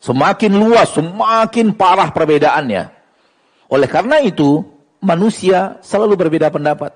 Semakin 0.00 0.52
luas, 0.54 0.96
semakin 0.96 1.76
parah 1.76 2.08
perbedaannya. 2.08 2.88
Oleh 3.68 3.88
karena 3.90 4.22
itu, 4.22 4.77
manusia 4.98 5.78
selalu 5.82 6.26
berbeda 6.26 6.50
pendapat. 6.50 6.94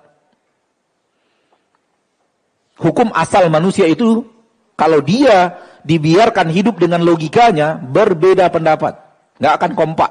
Hukum 2.83 3.15
asal 3.15 3.47
manusia 3.47 3.87
itu 3.87 4.27
kalau 4.75 4.99
dia 4.99 5.63
dibiarkan 5.87 6.51
hidup 6.51 6.83
dengan 6.83 7.03
logikanya 7.07 7.79
berbeda 7.79 8.51
pendapat, 8.51 8.99
nggak 9.39 9.55
akan 9.61 9.73
kompak. 9.79 10.11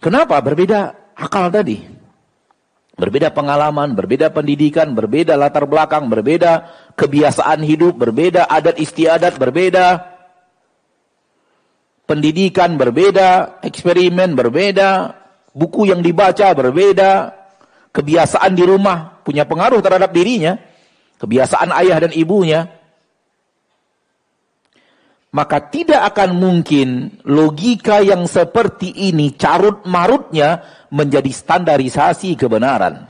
Kenapa 0.00 0.38
berbeda 0.40 0.94
akal 1.18 1.50
tadi? 1.50 1.82
Berbeda 2.96 3.28
pengalaman, 3.28 3.92
berbeda 3.92 4.32
pendidikan, 4.32 4.96
berbeda 4.96 5.36
latar 5.36 5.68
belakang, 5.68 6.08
berbeda 6.08 6.72
kebiasaan 6.96 7.60
hidup, 7.60 7.92
berbeda 7.92 8.48
adat 8.48 8.80
istiadat, 8.80 9.36
berbeda 9.36 10.15
pendidikan 12.06 12.78
berbeda, 12.78 13.60
eksperimen 13.60 14.38
berbeda, 14.38 15.12
buku 15.52 15.90
yang 15.90 16.00
dibaca 16.00 16.54
berbeda, 16.54 17.34
kebiasaan 17.90 18.54
di 18.54 18.64
rumah 18.64 19.20
punya 19.26 19.42
pengaruh 19.44 19.82
terhadap 19.82 20.14
dirinya, 20.14 20.56
kebiasaan 21.18 21.74
ayah 21.82 21.98
dan 22.06 22.12
ibunya. 22.14 22.70
Maka 25.34 25.68
tidak 25.68 26.14
akan 26.14 26.38
mungkin 26.38 27.20
logika 27.28 28.00
yang 28.00 28.24
seperti 28.24 28.88
ini 29.12 29.36
carut 29.36 29.84
marutnya 29.84 30.64
menjadi 30.88 31.28
standarisasi 31.28 32.38
kebenaran. 32.40 33.04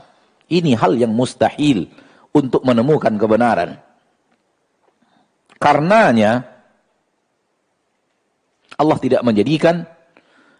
Ini 0.51 0.75
hal 0.75 0.99
yang 0.99 1.15
mustahil 1.15 1.87
untuk 2.35 2.67
menemukan 2.67 3.15
kebenaran. 3.15 3.79
Karenanya, 5.55 6.56
Allah 8.77 8.97
tidak 9.01 9.25
menjadikan 9.25 9.89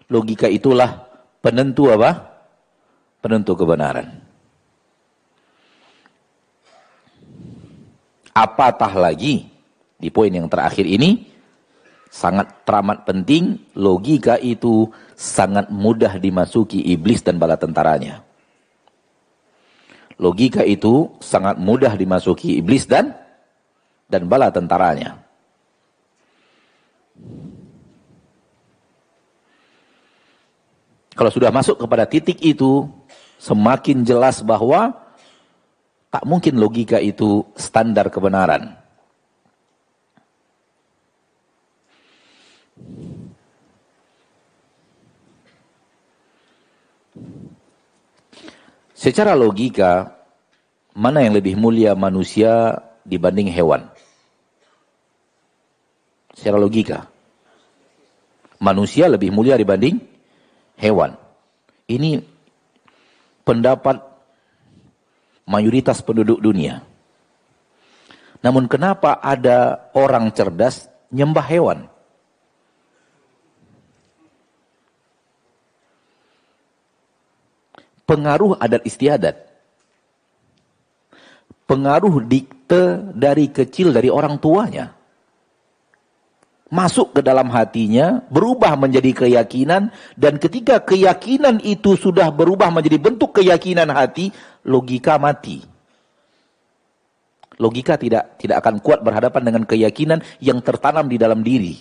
logika 0.10 0.49
itulah 0.49 1.06
penentu 1.39 1.93
apa? 1.93 2.38
Penentu 3.21 3.53
kebenaran. 3.53 4.25
Apatah 8.34 8.93
lagi 8.93 9.49
di 9.97 10.10
poin 10.13 10.30
yang 10.30 10.45
terakhir 10.45 10.86
ini 10.86 11.25
sangat 12.13 12.65
teramat 12.65 13.06
penting 13.06 13.58
logika 13.73 14.38
itu 14.38 14.89
sangat 15.17 15.69
mudah 15.73 16.21
dimasuki 16.21 16.82
iblis 16.93 17.25
dan 17.25 17.41
bala 17.41 17.58
tentaranya. 17.58 18.21
Logika 20.17 20.65
itu 20.65 21.13
sangat 21.21 21.62
mudah 21.62 21.93
dimasuki 21.93 22.58
iblis 22.58 22.89
dan 22.89 23.13
dan 24.10 24.25
bala 24.25 24.49
tentaranya. 24.49 25.21
Kalau 31.17 31.34
sudah 31.34 31.49
masuk 31.49 31.82
kepada 31.82 32.06
titik 32.06 32.38
itu, 32.45 32.86
semakin 33.41 34.06
jelas 34.06 34.45
bahwa 34.45 34.93
tak 36.13 36.21
mungkin 36.30 36.62
logika 36.62 37.01
itu 37.01 37.41
standar 37.58 38.13
kebenaran. 38.13 38.77
Secara 48.93 49.34
logika, 49.34 50.13
mana 50.93 51.25
yang 51.25 51.34
lebih 51.34 51.58
mulia 51.58 51.97
manusia 51.97 52.77
dibanding 53.01 53.49
hewan? 53.49 53.89
Secara 56.38 56.62
logika. 56.62 57.10
Manusia 58.62 59.10
lebih 59.10 59.34
mulia 59.34 59.58
dibanding 59.58 60.16
hewan. 60.78 61.18
Ini 61.90 62.22
pendapat 63.42 64.00
mayoritas 65.50 66.00
penduduk 66.06 66.40
dunia. 66.40 66.86
Namun 68.46 68.70
kenapa 68.70 69.18
ada 69.18 69.90
orang 69.98 70.30
cerdas 70.32 70.86
nyembah 71.10 71.48
hewan? 71.48 71.80
Pengaruh 78.08 78.56
adat 78.62 78.88
istiadat. 78.88 79.36
Pengaruh 81.68 82.24
dikte 82.24 83.04
dari 83.12 83.52
kecil 83.52 83.92
dari 83.92 84.08
orang 84.08 84.40
tuanya 84.40 84.96
masuk 86.67 87.15
ke 87.15 87.21
dalam 87.23 87.47
hatinya, 87.47 88.23
berubah 88.27 88.75
menjadi 88.75 89.25
keyakinan, 89.25 89.91
dan 90.19 90.36
ketika 90.36 90.84
keyakinan 90.84 91.63
itu 91.63 91.95
sudah 91.95 92.27
berubah 92.32 92.67
menjadi 92.71 92.99
bentuk 92.99 93.39
keyakinan 93.39 93.88
hati, 93.91 94.36
logika 94.67 95.15
mati. 95.15 95.63
Logika 97.58 97.97
tidak 97.97 98.38
tidak 98.38 98.62
akan 98.62 98.77
kuat 98.84 99.01
berhadapan 99.01 99.41
dengan 99.49 99.63
keyakinan 99.65 100.19
yang 100.38 100.62
tertanam 100.62 101.10
di 101.10 101.17
dalam 101.17 101.41
diri. 101.41 101.73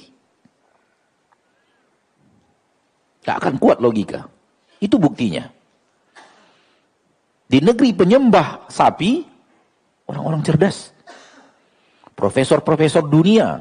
Tidak 3.20 3.36
akan 3.36 3.54
kuat 3.60 3.82
logika. 3.82 4.24
Itu 4.80 4.96
buktinya. 4.96 5.44
Di 7.46 7.58
negeri 7.60 7.92
penyembah 7.92 8.70
sapi, 8.72 9.20
orang-orang 10.08 10.40
cerdas. 10.46 10.94
Profesor-profesor 12.16 13.04
dunia, 13.04 13.60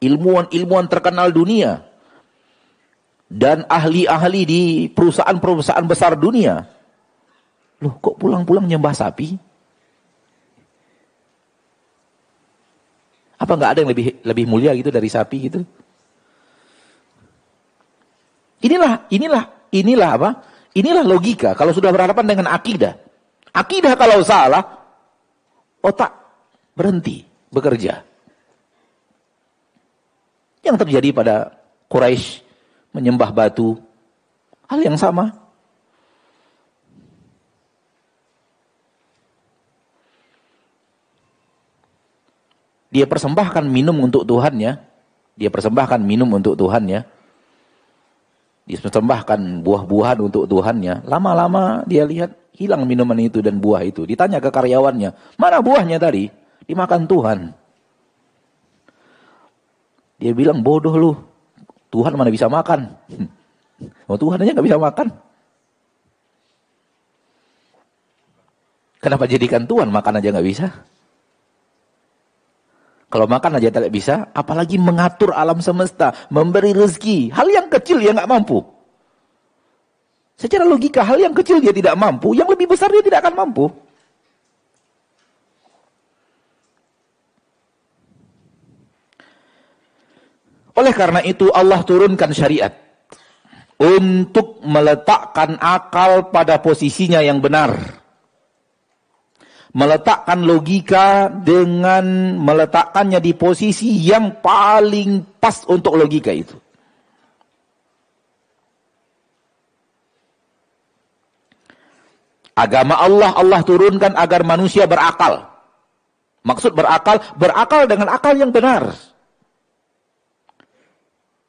ilmuwan-ilmuwan 0.00 0.86
terkenal 0.90 1.32
dunia 1.32 1.84
dan 3.26 3.66
ahli-ahli 3.66 4.42
di 4.46 4.62
perusahaan-perusahaan 4.92 5.86
besar 5.86 6.14
dunia. 6.14 6.62
Loh, 7.82 7.94
kok 8.00 8.16
pulang-pulang 8.16 8.64
nyembah 8.64 8.94
sapi? 8.96 9.36
Apa 13.36 13.52
nggak 13.52 13.70
ada 13.76 13.78
yang 13.84 13.90
lebih 13.92 14.06
lebih 14.24 14.44
mulia 14.48 14.72
gitu 14.72 14.88
dari 14.88 15.08
sapi 15.12 15.36
gitu? 15.50 15.60
Inilah, 18.64 19.04
inilah, 19.12 19.44
inilah 19.76 20.10
apa? 20.16 20.30
Inilah 20.72 21.04
logika 21.04 21.52
kalau 21.52 21.76
sudah 21.76 21.92
berhadapan 21.92 22.24
dengan 22.24 22.46
akidah. 22.48 22.96
Akidah 23.52 23.92
kalau 23.96 24.20
salah, 24.24 24.64
otak 25.84 26.12
berhenti 26.72 27.24
bekerja. 27.52 28.04
Yang 30.66 30.82
terjadi 30.82 31.14
pada 31.14 31.34
Quraisy 31.86 32.42
menyembah 32.90 33.30
batu. 33.30 33.78
Hal 34.66 34.82
yang 34.82 34.98
sama. 34.98 35.30
Dia 42.90 43.06
persembahkan 43.06 43.62
minum 43.62 43.94
untuk 44.02 44.26
Tuhannya. 44.26 44.82
Dia 45.38 45.52
persembahkan 45.52 46.00
minum 46.02 46.26
untuk 46.34 46.58
Tuhannya. 46.58 47.06
Dia 48.66 48.78
persembahkan 48.82 49.62
buah-buahan 49.62 50.18
untuk 50.18 50.50
Tuhannya. 50.50 51.06
Lama-lama 51.06 51.86
dia 51.86 52.02
lihat 52.02 52.34
hilang 52.56 52.88
minuman 52.88 53.20
itu 53.20 53.38
dan 53.44 53.62
buah 53.62 53.84
itu. 53.86 54.02
Ditanya 54.02 54.42
ke 54.42 54.50
karyawannya, 54.50 55.12
mana 55.38 55.62
buahnya 55.62 56.00
tadi? 56.02 56.32
Dimakan 56.66 57.06
Tuhan. 57.06 57.38
Dia 60.16 60.32
bilang 60.32 60.64
bodoh 60.64 60.94
lu. 60.96 61.12
Tuhan 61.92 62.12
mana 62.16 62.32
bisa 62.32 62.50
makan. 62.50 62.92
Oh 64.08 64.16
Tuhan 64.16 64.40
aja 64.40 64.56
nggak 64.56 64.68
bisa 64.72 64.80
makan. 64.80 65.12
Kenapa 69.04 69.28
jadikan 69.28 69.68
Tuhan 69.68 69.92
makan 69.92 70.16
aja 70.16 70.32
nggak 70.32 70.48
bisa? 70.48 70.72
Kalau 73.06 73.28
makan 73.30 73.60
aja 73.60 73.70
tidak 73.70 73.92
bisa, 73.94 74.26
apalagi 74.34 74.80
mengatur 74.82 75.30
alam 75.30 75.62
semesta, 75.62 76.10
memberi 76.26 76.74
rezeki, 76.74 77.30
hal 77.30 77.46
yang 77.52 77.70
kecil 77.70 78.02
dia 78.02 78.16
nggak 78.16 78.26
mampu. 78.26 78.64
Secara 80.36 80.66
logika 80.66 81.06
hal 81.06 81.22
yang 81.22 81.32
kecil 81.32 81.62
dia 81.62 81.70
tidak 81.70 81.94
mampu, 81.94 82.34
yang 82.34 82.50
lebih 82.50 82.66
besar 82.66 82.90
dia 82.90 83.00
tidak 83.00 83.22
akan 83.24 83.46
mampu. 83.46 83.70
Oleh 90.76 90.92
karena 90.92 91.24
itu 91.24 91.48
Allah 91.50 91.80
turunkan 91.82 92.30
syariat. 92.36 92.86
untuk 93.76 94.64
meletakkan 94.64 95.60
akal 95.60 96.32
pada 96.32 96.60
posisinya 96.60 97.20
yang 97.20 97.44
benar. 97.44 98.00
Meletakkan 99.76 100.40
logika 100.40 101.28
dengan 101.28 102.40
meletakkannya 102.40 103.20
di 103.20 103.36
posisi 103.36 104.00
yang 104.00 104.40
paling 104.40 105.36
pas 105.36 105.68
untuk 105.68 106.00
logika 106.00 106.32
itu. 106.32 106.56
Agama 112.56 112.96
Allah, 112.96 113.36
Allah 113.36 113.60
turunkan 113.60 114.16
agar 114.16 114.40
manusia 114.40 114.88
berakal. 114.88 115.44
Maksud 116.40 116.72
berakal, 116.72 117.20
berakal 117.36 117.84
dengan 117.84 118.08
akal 118.16 118.32
yang 118.32 118.48
benar. 118.48 118.96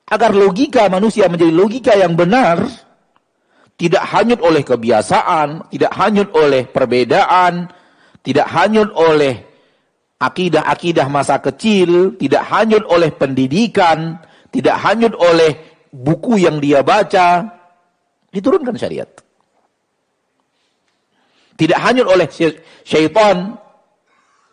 Agar 0.08 0.32
logika 0.32 0.88
manusia 0.88 1.28
menjadi 1.28 1.52
logika 1.52 1.92
yang 1.92 2.16
benar, 2.16 2.64
tidak 3.76 4.08
hanyut 4.08 4.40
oleh 4.40 4.64
kebiasaan, 4.64 5.68
tidak 5.68 5.92
hanyut 5.94 6.32
oleh 6.32 6.64
perbedaan, 6.64 7.68
tidak 8.24 8.48
hanyut 8.48 8.88
oleh 8.96 9.44
akidah-akidah 10.18 11.12
masa 11.12 11.44
kecil, 11.44 12.16
tidak 12.16 12.48
hanyut 12.48 12.88
oleh 12.88 13.12
pendidikan, 13.12 14.18
tidak 14.50 14.80
hanyut 14.80 15.14
oleh 15.14 15.60
buku 15.92 16.40
yang 16.40 16.64
dia 16.64 16.82
baca, 16.82 17.44
diturunkan 18.32 18.80
syariat. 18.80 19.12
Tidak 21.58 21.80
hanyut 21.84 22.08
oleh 22.08 22.32
syaitan 22.86 23.60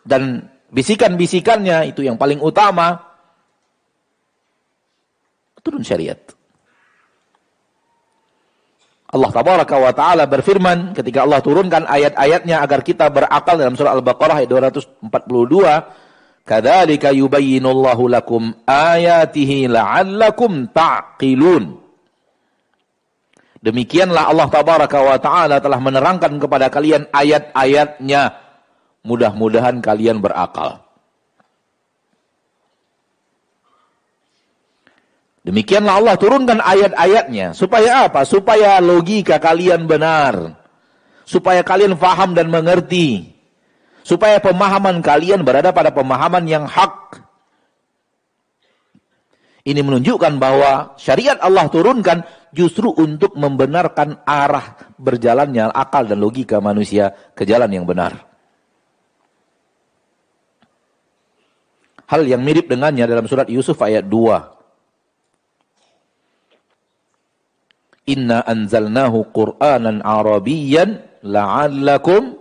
dan 0.03 0.51
bisikan-bisikannya, 0.69 1.95
itu 1.95 2.03
yang 2.03 2.19
paling 2.19 2.43
utama, 2.43 3.14
turun 5.65 5.81
syariat. 5.81 6.21
Allah 9.09 9.31
tabaraka 9.33 9.75
wa 9.81 9.89
taala 9.95 10.29
berfirman 10.29 10.93
ketika 10.93 11.25
Allah 11.25 11.41
turunkan 11.41 11.89
ayat-ayatnya 11.89 12.61
agar 12.61 12.85
kita 12.85 13.09
berakal 13.09 13.57
dalam 13.57 13.73
surah 13.73 13.97
Al-Baqarah 13.97 14.45
ayat 14.45 14.49
242, 14.53 16.45
"Kadzalika 16.45 17.09
yubayyinullahu 17.09 18.11
lakum 18.11 18.53
ayatihi 18.69 19.71
la'allakum 19.71 20.69
ta'qilun." 20.69 21.81
Demikianlah 23.65 24.29
Allah 24.29 24.47
tabaraka 24.53 25.01
wa 25.01 25.17
taala 25.17 25.57
telah 25.57 25.81
menerangkan 25.81 26.37
kepada 26.37 26.69
kalian 26.69 27.09
ayat-ayatnya. 27.09 28.37
Mudah-mudahan 29.01 29.81
kalian 29.81 30.21
berakal. 30.21 30.84
Demikianlah 35.45 36.01
Allah 36.01 36.15
turunkan 36.17 36.57
ayat-ayatnya. 36.57 37.53
Supaya 37.53 38.09
apa? 38.09 38.25
Supaya 38.25 38.81
logika 38.81 39.37
kalian 39.37 39.85
benar. 39.85 40.57
Supaya 41.21 41.61
kalian 41.61 41.93
faham 42.01 42.33
dan 42.33 42.49
mengerti. 42.49 43.29
Supaya 44.01 44.41
pemahaman 44.41 45.05
kalian 45.05 45.45
berada 45.45 45.69
pada 45.69 45.93
pemahaman 45.93 46.49
yang 46.49 46.65
hak. 46.65 47.21
Ini 49.65 49.81
menunjukkan 49.81 50.37
bahwa 50.41 50.97
syariat 50.97 51.37
Allah 51.41 51.69
turunkan 51.69 52.25
justru 52.53 52.89
untuk 52.93 53.37
membenarkan 53.37 54.21
arah 54.25 54.93
berjalannya 54.97 55.69
akal 55.73 56.05
dan 56.09 56.21
logika 56.21 56.57
manusia 56.61 57.13
ke 57.33 57.45
jalan 57.45 57.69
yang 57.69 57.85
benar. 57.85 58.29
Hal 62.05 62.21
yang 62.29 62.45
mirip 62.45 62.69
dengannya 62.69 63.09
dalam 63.09 63.25
surat 63.25 63.49
Yusuf 63.49 63.81
ayat 63.81 64.05
2. 64.05 64.54
Inna 68.05 68.45
anzalnahu 68.45 69.33
Qur'anan 69.33 70.05
Arabiyyan 70.05 71.01
la'allakum 71.25 72.37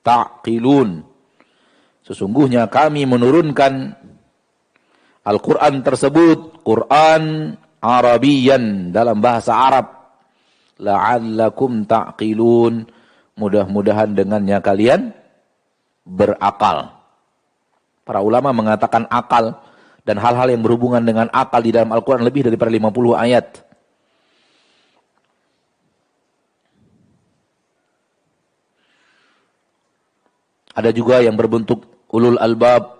ta'qilun. 0.00 1.04
Sesungguhnya 2.00 2.66
kami 2.72 3.04
menurunkan 3.04 3.92
Al-Quran 5.20 5.84
tersebut, 5.84 6.64
Quran 6.64 7.54
Arabiyan 7.80 8.92
dalam 8.92 9.20
bahasa 9.20 9.52
Arab. 9.52 9.86
La'allakum 10.80 11.84
ta'qilun. 11.84 12.88
Mudah-mudahan 13.36 14.16
dengannya 14.16 14.58
kalian 14.64 15.12
berakal. 16.04 16.92
Para 18.04 18.24
ulama 18.24 18.50
mengatakan 18.56 19.04
akal 19.12 19.60
dan 20.08 20.16
hal-hal 20.16 20.48
yang 20.50 20.64
berhubungan 20.64 21.04
dengan 21.04 21.28
akal 21.30 21.60
di 21.60 21.70
dalam 21.70 21.92
Al-Quran 21.92 22.24
lebih 22.24 22.48
daripada 22.48 22.72
50 22.72 22.90
ayat. 23.14 23.69
Ada 30.80 30.96
juga 30.96 31.20
yang 31.20 31.36
berbentuk 31.36 31.84
ulul 32.08 32.40
albab. 32.40 32.96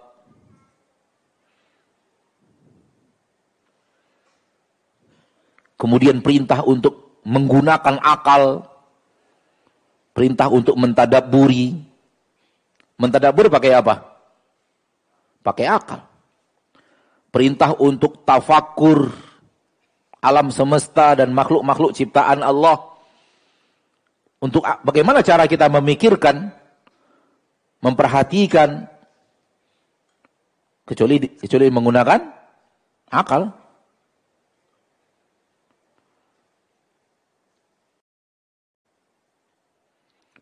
Kemudian 5.80 6.20
perintah 6.20 6.60
untuk 6.60 7.24
menggunakan 7.24 7.96
akal. 8.04 8.68
Perintah 10.12 10.52
untuk 10.52 10.76
mentadaburi. 10.76 11.72
Mentadabur 13.00 13.48
pakai 13.48 13.72
apa? 13.72 14.04
Pakai 15.40 15.64
akal. 15.64 16.04
Perintah 17.32 17.72
untuk 17.80 18.20
tafakur 18.28 19.08
alam 20.20 20.52
semesta 20.52 21.16
dan 21.16 21.32
makhluk-makhluk 21.32 21.96
ciptaan 21.96 22.44
Allah. 22.44 22.76
Untuk 24.36 24.68
bagaimana 24.84 25.24
cara 25.24 25.48
kita 25.48 25.72
memikirkan 25.72 26.59
memperhatikan 27.80 28.88
kecuali 30.84 31.16
kecuali 31.36 31.66
menggunakan 31.72 32.20
akal. 33.08 33.56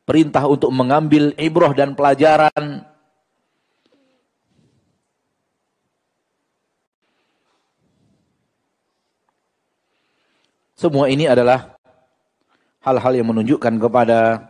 Perintah 0.09 0.49
untuk 0.49 0.73
mengambil 0.73 1.37
ibroh 1.37 1.77
dan 1.77 1.93
pelajaran 1.93 2.89
Semua 10.79 11.11
ini 11.11 11.27
adalah 11.27 11.75
hal-hal 12.87 13.19
yang 13.19 13.27
menunjukkan 13.35 13.83
kepada 13.83 14.47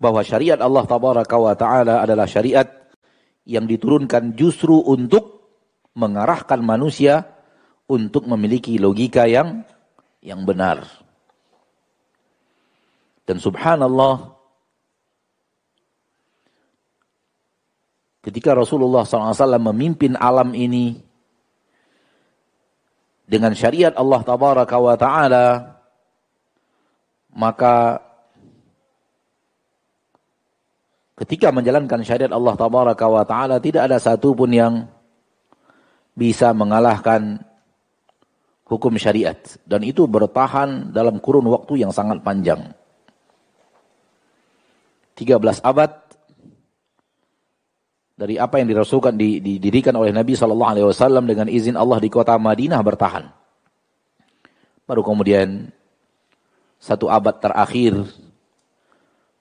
bahwa 0.00 0.24
syariat 0.24 0.56
Allah 0.56 0.88
tabaraka 0.88 1.36
wa 1.36 1.52
taala 1.52 2.00
adalah 2.00 2.24
syariat 2.24 2.64
yang 3.44 3.68
diturunkan 3.68 4.32
justru 4.32 4.80
untuk 4.80 5.52
mengarahkan 5.92 6.64
manusia 6.64 7.28
untuk 7.84 8.24
memiliki 8.24 8.80
logika 8.80 9.28
yang 9.28 9.60
yang 10.24 10.48
benar. 10.48 10.88
Dan 13.28 13.36
subhanallah 13.36 14.40
ketika 18.24 18.56
Rasulullah 18.56 19.04
SAW 19.04 19.60
memimpin 19.60 20.16
alam 20.16 20.56
ini 20.56 20.96
dengan 23.28 23.52
syariat 23.52 23.94
Allah 23.94 24.20
tabaraka 24.24 24.76
wa 24.80 24.96
taala 24.96 25.46
maka 27.30 28.02
ketika 31.20 31.52
menjalankan 31.52 32.00
syariat 32.00 32.32
Allah 32.32 32.56
tabaraka 32.56 33.04
wa 33.04 33.24
taala 33.28 33.60
tidak 33.60 33.92
ada 33.92 34.00
satu 34.00 34.32
pun 34.32 34.48
yang 34.48 34.88
bisa 36.16 36.56
mengalahkan 36.56 37.44
hukum 38.64 38.96
syariat 38.96 39.36
dan 39.68 39.84
itu 39.84 40.08
bertahan 40.08 40.96
dalam 40.96 41.20
kurun 41.20 41.44
waktu 41.52 41.84
yang 41.84 41.92
sangat 41.92 42.24
panjang. 42.24 42.72
13 45.20 45.60
abad 45.60 45.92
dari 48.16 48.40
apa 48.40 48.56
yang 48.56 48.72
dirasulkan 48.72 49.16
didirikan 49.20 49.92
oleh 49.96 50.16
Nabi 50.16 50.32
sallallahu 50.32 50.72
alaihi 50.72 50.86
wasallam 50.88 51.28
dengan 51.28 51.52
izin 51.52 51.76
Allah 51.76 52.00
di 52.00 52.08
kota 52.08 52.40
Madinah 52.40 52.80
bertahan. 52.80 53.28
Baru 54.88 55.04
kemudian 55.04 55.68
satu 56.80 57.12
abad 57.12 57.36
terakhir 57.36 58.08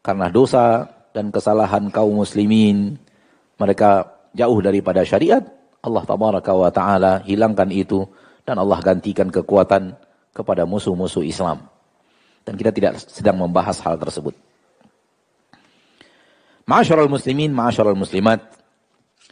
karena 0.04 0.28
dosa 0.28 0.99
dan 1.16 1.34
kesalahan 1.34 1.90
kaum 1.90 2.22
muslimin 2.22 2.98
mereka 3.60 4.08
jauh 4.36 4.60
daripada 4.62 5.02
syariat 5.04 5.42
Allah 5.82 6.04
tabaraka 6.06 6.52
wa 6.54 6.70
taala 6.70 7.24
hilangkan 7.26 7.70
itu 7.72 8.06
dan 8.46 8.60
Allah 8.62 8.80
gantikan 8.82 9.30
kekuatan 9.30 9.96
kepada 10.34 10.64
musuh-musuh 10.64 11.26
Islam 11.26 11.66
dan 12.46 12.54
kita 12.56 12.72
tidak 12.74 13.02
sedang 13.02 13.42
membahas 13.42 13.78
hal 13.84 13.98
tersebut 13.98 14.34
Ma'asyiral 16.70 17.10
muslimin, 17.10 17.50
ma'asyiral 17.50 17.98
muslimat 17.98 18.46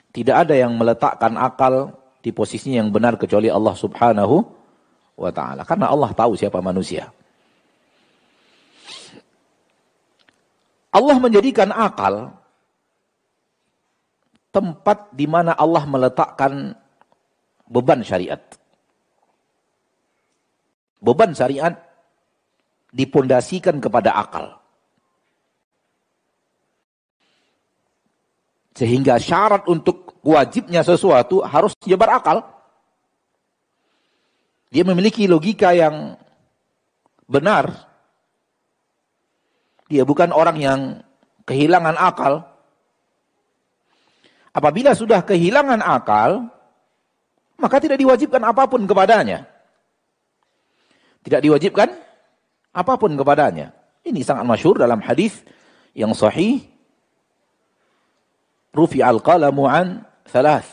tidak 0.09 0.49
ada 0.49 0.57
yang 0.57 0.73
meletakkan 0.73 1.37
akal 1.37 1.93
di 2.25 2.33
posisinya 2.33 2.81
yang 2.81 2.89
benar 2.89 3.13
kecuali 3.21 3.45
Allah 3.45 3.77
Subhanahu 3.77 4.41
wa 5.13 5.29
taala. 5.29 5.61
Karena 5.61 5.93
Allah 5.93 6.09
tahu 6.17 6.33
siapa 6.33 6.57
manusia. 6.65 7.13
Allah 10.91 11.17
menjadikan 11.19 11.69
akal 11.71 12.37
tempat 14.51 15.13
di 15.13 15.29
mana 15.29 15.53
Allah 15.53 15.83
meletakkan 15.85 16.73
beban 17.67 18.01
syariat. 18.01 18.41
Beban 20.97 21.35
syariat 21.37 21.77
dipondasikan 22.89 23.77
kepada 23.77 24.17
akal. 24.17 24.57
Sehingga 28.77 29.17
syarat 29.17 29.65
untuk 29.69 30.21
wajibnya 30.21 30.85
sesuatu 30.85 31.41
harus 31.41 31.73
dia 31.81 31.97
berakal. 31.97 32.45
Dia 34.69 34.83
memiliki 34.85 35.25
logika 35.25 35.73
yang 35.73 36.17
benar. 37.25 37.86
Dia 39.87 40.03
bukan 40.03 40.35
orang 40.35 40.57
yang 40.59 40.79
kehilangan 41.47 41.95
akal. 41.95 42.43
Apabila 44.51 44.91
sudah 44.91 45.23
kehilangan 45.23 45.79
akal, 45.79 46.51
maka 47.57 47.77
tidak 47.79 47.97
diwajibkan 47.97 48.43
apa 48.43 48.67
pun 48.67 48.83
kepadanya. 48.83 49.47
Tidak 51.23 51.39
diwajibkan 51.39 51.89
apa 52.75 52.93
pun 52.99 53.15
kepadanya. 53.15 53.71
Ini 54.03 54.23
sangat 54.23 54.43
masyur 54.47 54.79
dalam 54.79 55.03
hadis 55.03 55.43
yang 55.95 56.11
sahih 56.15 56.63
rufi 58.75 59.01
al-qalamu 59.01 59.65
thalath. 60.29 60.69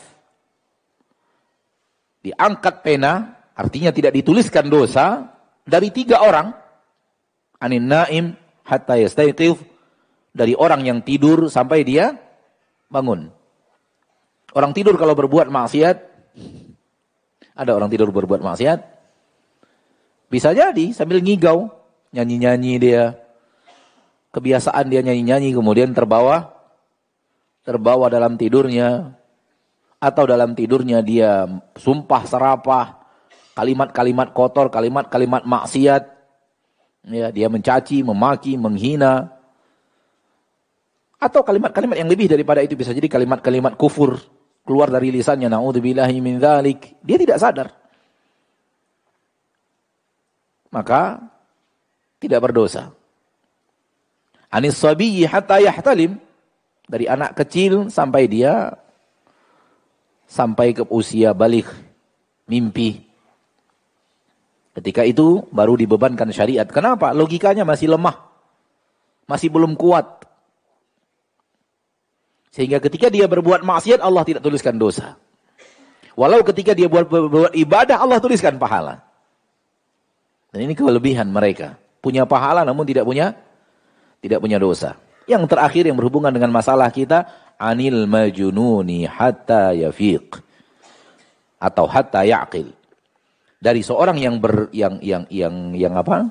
Diangkat 2.21 2.81
pena, 2.81 3.37
artinya 3.53 3.93
tidak 3.93 4.13
dituliskan 4.17 4.65
dosa, 4.69 5.29
dari 5.65 5.89
tiga 5.89 6.21
orang. 6.21 6.53
Anin 7.57 7.89
naim 7.89 8.37
hatta 8.65 8.97
yastayqif. 8.99 9.61
Dari 10.35 10.51
orang 10.51 10.83
yang 10.83 10.99
tidur 10.99 11.47
sampai 11.47 11.87
dia 11.87 12.19
bangun. 12.91 13.31
Orang 14.51 14.75
tidur 14.75 14.99
kalau 14.99 15.15
berbuat 15.15 15.47
maksiat, 15.47 15.97
ada 17.55 17.71
orang 17.71 17.87
tidur 17.87 18.11
berbuat 18.11 18.43
maksiat, 18.43 18.83
bisa 20.27 20.51
jadi 20.51 20.91
sambil 20.91 21.23
ngigau, 21.23 21.71
nyanyi-nyanyi 22.11 22.75
dia. 22.75 23.15
Kebiasaan 24.35 24.91
dia 24.91 24.99
nyanyi-nyanyi 24.99 25.55
kemudian 25.55 25.95
terbawa 25.95 26.51
terbawa 27.65 28.11
dalam 28.11 28.37
tidurnya 28.37 29.17
atau 29.97 30.23
dalam 30.29 30.53
tidurnya 30.53 31.01
dia 31.01 31.49
sumpah 31.79 32.23
serapah 32.27 33.01
kalimat-kalimat 33.57 34.35
kotor, 34.35 34.69
kalimat-kalimat 34.69 35.43
maksiat. 35.43 36.14
Ya, 37.05 37.29
dia 37.29 37.47
mencaci, 37.47 38.01
memaki, 38.01 38.57
menghina. 38.57 39.29
Atau 41.21 41.45
kalimat-kalimat 41.45 41.97
yang 42.01 42.09
lebih 42.09 42.29
daripada 42.29 42.65
itu 42.65 42.73
bisa 42.73 42.91
jadi 42.91 43.05
kalimat-kalimat 43.05 43.77
kufur 43.77 44.17
keluar 44.65 44.89
dari 44.89 45.13
lisannya 45.13 45.47
naudzubillahi 45.47 46.17
min 46.17 46.41
dzalik. 46.41 46.97
Dia 47.05 47.17
tidak 47.21 47.37
sadar. 47.37 47.67
Maka 50.73 51.21
tidak 52.17 52.41
berdosa. 52.41 52.91
Anis 54.49 54.75
sabiyyi 54.81 55.29
hatta 55.29 55.61
yahtalim 55.61 56.17
dari 56.89 57.05
anak 57.05 57.37
kecil 57.37 57.93
sampai 57.93 58.25
dia 58.25 58.73
sampai 60.25 60.73
ke 60.73 60.83
usia 60.89 61.31
balik 61.37 61.69
mimpi. 62.49 63.04
Ketika 64.75 65.07
itu 65.07 65.47
baru 65.55 65.79
dibebankan 65.79 66.27
syariat. 66.35 66.67
Kenapa? 66.67 67.15
Logikanya 67.15 67.63
masih 67.63 67.95
lemah. 67.95 68.19
Masih 69.23 69.47
belum 69.47 69.79
kuat. 69.79 70.27
Sehingga 72.51 72.83
ketika 72.83 73.07
dia 73.07 73.27
berbuat 73.27 73.63
maksiat 73.63 74.03
Allah 74.03 74.27
tidak 74.27 74.43
tuliskan 74.43 74.75
dosa. 74.75 75.15
Walau 76.15 76.43
ketika 76.43 76.71
dia 76.75 76.91
buat 76.91 77.07
berbuat 77.07 77.55
ibadah 77.55 77.99
Allah 77.99 78.19
tuliskan 78.19 78.55
pahala. 78.59 79.03
Dan 80.51 80.67
ini 80.67 80.75
kelebihan 80.75 81.27
mereka. 81.31 81.75
Punya 81.99 82.23
pahala 82.23 82.63
namun 82.63 82.87
tidak 82.87 83.07
punya 83.07 83.35
tidak 84.23 84.39
punya 84.39 84.59
dosa. 84.59 84.95
Yang 85.27 85.51
terakhir 85.51 85.83
yang 85.87 85.97
berhubungan 85.99 86.31
dengan 86.31 86.53
masalah 86.53 86.87
kita, 86.91 87.27
anil 87.59 88.07
majununi 88.07 89.07
hatta 89.07 89.75
yafiq 89.75 90.39
atau 91.59 91.85
hatta 91.87 92.23
yaqil. 92.23 92.71
Dari 93.65 93.81
seorang 93.81 94.21
yang 94.21 94.37
ber 94.37 94.69
yang 94.69 95.01
yang 95.01 95.25
yang 95.33 95.73
yang 95.73 95.93
apa? 95.97 96.29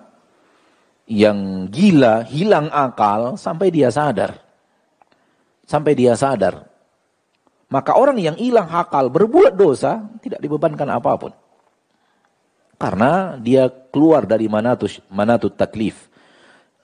Yang 1.10 1.38
gila, 1.74 2.22
hilang 2.30 2.70
akal 2.70 3.34
sampai 3.34 3.74
dia 3.74 3.90
sadar. 3.90 4.38
Sampai 5.66 5.98
dia 5.98 6.14
sadar. 6.14 6.70
Maka 7.74 7.98
orang 7.98 8.22
yang 8.22 8.38
hilang 8.38 8.70
akal 8.70 9.10
berbuat 9.10 9.58
dosa 9.58 10.06
tidak 10.22 10.38
dibebankan 10.38 10.86
apa 10.94 11.10
pun. 11.18 11.32
Karena 12.78 13.34
dia 13.42 13.66
keluar 13.90 14.30
dari 14.30 14.46
manatus 14.46 15.02
manatut 15.10 15.58
taklif. 15.58 16.06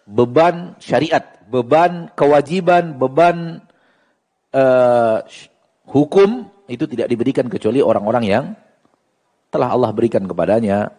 Beban 0.02 0.74
syariat 0.82 1.40
beban 1.46 2.10
kewajiban, 2.18 2.98
beban 2.98 3.62
uh, 4.50 5.22
hukum 5.86 6.50
itu 6.66 6.90
tidak 6.90 7.06
diberikan 7.06 7.46
kecuali 7.46 7.78
orang-orang 7.78 8.24
yang 8.26 8.44
telah 9.50 9.74
Allah 9.74 9.90
berikan 9.90 10.24
kepadanya 10.24 10.94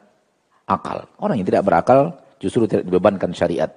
akal. 0.67 1.07
Orang 1.17 1.39
yang 1.39 1.47
tidak 1.47 1.65
berakal 1.65 2.19
justru 2.37 2.67
tidak 2.67 2.85
dibebankan 2.85 3.31
syariat. 3.31 3.71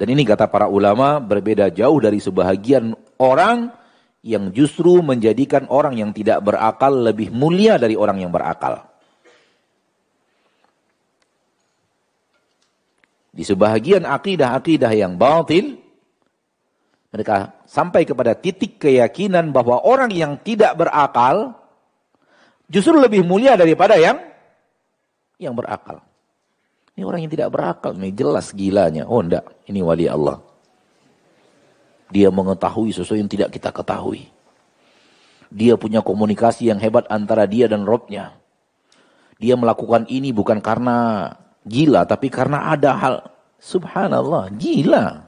Dan 0.00 0.16
ini 0.16 0.24
kata 0.24 0.48
para 0.48 0.64
ulama 0.64 1.20
berbeda 1.20 1.68
jauh 1.68 2.00
dari 2.00 2.24
sebahagian 2.24 2.96
orang 3.20 3.68
yang 4.24 4.48
justru 4.48 5.04
menjadikan 5.04 5.68
orang 5.68 6.00
yang 6.00 6.10
tidak 6.16 6.40
berakal 6.40 6.92
lebih 6.92 7.28
mulia 7.28 7.76
dari 7.76 8.00
orang 8.00 8.24
yang 8.24 8.32
berakal. 8.32 8.88
Di 13.30 13.44
sebahagian 13.44 14.08
akidah-akidah 14.08 14.92
yang 14.96 15.20
batil, 15.20 15.76
mereka 17.12 17.60
sampai 17.68 18.08
kepada 18.08 18.32
titik 18.32 18.80
keyakinan 18.80 19.52
bahwa 19.52 19.84
orang 19.84 20.08
yang 20.16 20.40
tidak 20.40 20.80
berakal 20.80 21.59
justru 22.70 22.94
lebih 22.94 23.26
mulia 23.26 23.58
daripada 23.58 23.98
yang 23.98 24.22
yang 25.42 25.52
berakal. 25.58 25.98
Ini 26.94 27.02
orang 27.02 27.26
yang 27.26 27.32
tidak 27.32 27.50
berakal, 27.50 27.92
ini 27.98 28.14
jelas 28.14 28.54
gilanya. 28.54 29.08
Oh 29.10 29.18
enggak, 29.18 29.44
ini 29.66 29.82
wali 29.82 30.06
Allah. 30.06 30.38
Dia 32.10 32.30
mengetahui 32.30 32.94
sesuatu 32.94 33.18
yang 33.18 33.30
tidak 33.30 33.54
kita 33.54 33.70
ketahui. 33.74 34.30
Dia 35.50 35.74
punya 35.74 36.02
komunikasi 36.02 36.70
yang 36.70 36.78
hebat 36.78 37.10
antara 37.10 37.46
dia 37.46 37.66
dan 37.66 37.82
Robnya. 37.82 38.38
Dia 39.40 39.56
melakukan 39.56 40.06
ini 40.06 40.30
bukan 40.30 40.62
karena 40.62 41.26
gila, 41.64 42.06
tapi 42.06 42.28
karena 42.28 42.70
ada 42.70 42.94
hal 42.94 43.14
subhanallah, 43.58 44.52
gila. 44.54 45.26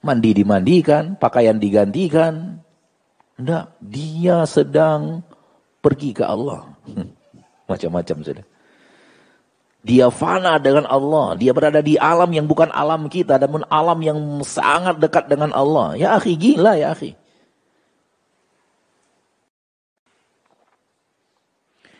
Mandi 0.00 0.30
dimandikan, 0.32 1.18
pakaian 1.20 1.60
digantikan. 1.60 2.62
Enggak, 3.36 3.74
dia 3.82 4.44
sedang 4.48 5.24
pergi 5.80 6.16
ke 6.16 6.24
Allah. 6.24 6.68
Macam-macam 7.70 8.16
sudah. 8.24 8.46
Dia 9.80 10.12
fana 10.12 10.60
dengan 10.60 10.84
Allah. 10.84 11.40
Dia 11.40 11.56
berada 11.56 11.80
di 11.80 11.96
alam 11.96 12.28
yang 12.28 12.44
bukan 12.44 12.68
alam 12.68 13.08
kita. 13.08 13.40
Namun 13.40 13.64
alam 13.72 13.98
yang 14.04 14.18
sangat 14.44 15.00
dekat 15.00 15.24
dengan 15.32 15.56
Allah. 15.56 15.96
Ya 15.96 16.12
akhi, 16.20 16.36
gila 16.36 16.76
ya 16.76 16.92
akhi. 16.92 17.16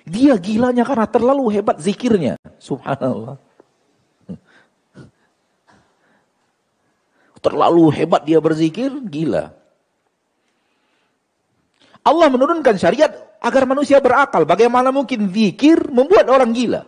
Dia 0.04 0.36
gilanya 0.36 0.84
karena 0.84 1.06
terlalu 1.08 1.44
hebat 1.54 1.80
zikirnya. 1.80 2.36
Subhanallah. 2.60 3.40
Terlalu 7.40 7.84
hebat 7.96 8.28
dia 8.28 8.36
berzikir, 8.36 8.92
gila. 9.08 9.56
Allah 12.04 12.28
menurunkan 12.28 12.76
syariat 12.76 13.29
agar 13.40 13.64
manusia 13.64 13.98
berakal. 13.98 14.44
Bagaimana 14.44 14.92
mungkin 14.92 15.32
zikir 15.32 15.88
membuat 15.88 16.28
orang 16.28 16.52
gila? 16.52 16.84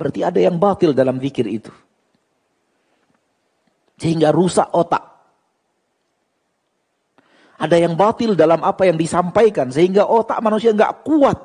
Berarti 0.00 0.24
ada 0.24 0.40
yang 0.40 0.56
batil 0.56 0.96
dalam 0.96 1.20
zikir 1.20 1.44
itu. 1.44 1.72
Sehingga 4.00 4.32
rusak 4.32 4.72
otak. 4.72 5.04
Ada 7.60 7.76
yang 7.76 7.92
batil 7.92 8.32
dalam 8.32 8.64
apa 8.64 8.88
yang 8.88 8.96
disampaikan 8.96 9.68
sehingga 9.68 10.08
otak 10.08 10.40
manusia 10.40 10.72
nggak 10.72 11.04
kuat. 11.04 11.36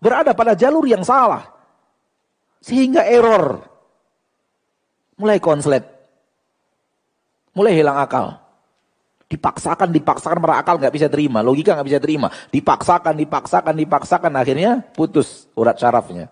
Berada 0.00 0.32
pada 0.32 0.56
jalur 0.56 0.88
yang 0.88 1.04
salah. 1.04 1.44
Sehingga 2.64 3.04
error. 3.04 3.60
Mulai 5.20 5.36
konslet. 5.44 5.84
Mulai 7.52 7.76
hilang 7.76 8.00
akal. 8.00 8.43
Dipaksakan, 9.34 9.90
dipaksakan, 9.90 10.38
para 10.38 10.62
akal 10.62 10.78
nggak 10.78 10.94
bisa 10.94 11.08
terima, 11.10 11.42
logika 11.42 11.74
nggak 11.74 11.88
bisa 11.90 11.98
terima. 11.98 12.30
Dipaksakan, 12.54 13.18
dipaksakan, 13.18 13.74
dipaksakan, 13.74 14.32
akhirnya 14.38 14.86
putus 14.94 15.50
urat 15.58 15.74
syarafnya. 15.74 16.30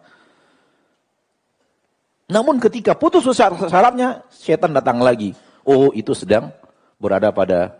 Namun 2.31 2.63
ketika 2.63 2.95
putus 2.95 3.27
syarafnya, 3.27 4.23
setan 4.31 4.71
datang 4.71 5.03
lagi. 5.03 5.35
Oh, 5.67 5.91
itu 5.91 6.15
sedang 6.15 6.55
berada 7.03 7.35
pada 7.35 7.75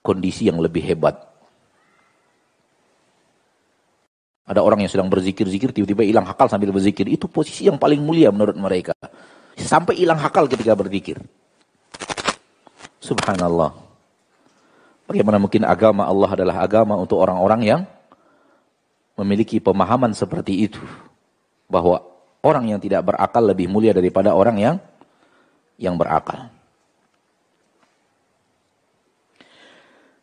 kondisi 0.00 0.48
yang 0.48 0.56
lebih 0.56 0.80
hebat. 0.80 1.28
Ada 4.48 4.64
orang 4.64 4.80
yang 4.80 4.88
sedang 4.88 5.12
berzikir-zikir, 5.12 5.76
tiba-tiba 5.76 6.08
hilang 6.08 6.24
akal 6.24 6.48
sambil 6.48 6.72
berzikir. 6.72 7.04
Itu 7.04 7.28
posisi 7.28 7.68
yang 7.68 7.76
paling 7.76 8.00
mulia 8.00 8.32
menurut 8.32 8.56
mereka. 8.56 8.96
Sampai 9.60 10.00
hilang 10.00 10.16
akal 10.24 10.48
ketika 10.48 10.72
berzikir. 10.72 11.20
Subhanallah. 12.98 13.74
Bagaimana 15.08 15.40
mungkin 15.40 15.64
agama 15.64 16.04
Allah 16.04 16.30
adalah 16.36 16.56
agama 16.60 16.98
untuk 16.98 17.16
orang-orang 17.16 17.60
yang 17.64 17.80
memiliki 19.16 19.58
pemahaman 19.58 20.12
seperti 20.12 20.68
itu. 20.68 20.82
Bahwa 21.70 22.04
orang 22.44 22.76
yang 22.76 22.80
tidak 22.80 23.08
berakal 23.08 23.42
lebih 23.42 23.66
mulia 23.70 23.96
daripada 23.96 24.36
orang 24.36 24.56
yang 24.60 24.76
yang 25.80 25.94
berakal. 25.96 26.50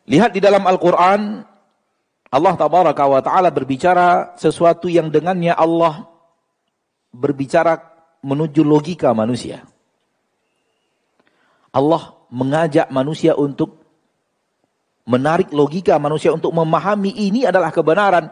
Lihat 0.06 0.30
di 0.38 0.40
dalam 0.40 0.62
Al-Quran, 0.62 1.42
Allah 2.30 2.54
tabaraka 2.54 3.04
wa 3.10 3.20
ta'ala 3.24 3.50
berbicara 3.50 4.38
sesuatu 4.38 4.86
yang 4.86 5.10
dengannya 5.10 5.50
Allah 5.50 6.06
berbicara 7.10 7.80
menuju 8.22 8.62
logika 8.62 9.10
manusia. 9.16 9.66
Allah 11.74 12.15
mengajak 12.30 12.90
manusia 12.90 13.34
untuk 13.34 13.82
menarik 15.06 15.54
logika 15.54 15.96
manusia 16.02 16.34
untuk 16.34 16.50
memahami 16.52 17.14
ini 17.14 17.46
adalah 17.46 17.70
kebenaran. 17.70 18.28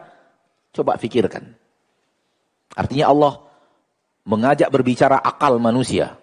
Coba 0.75 0.99
fikirkan. 0.99 1.55
Artinya 2.75 3.07
Allah 3.07 3.33
mengajak 4.27 4.67
berbicara 4.67 5.23
akal 5.23 5.55
manusia. 5.57 6.19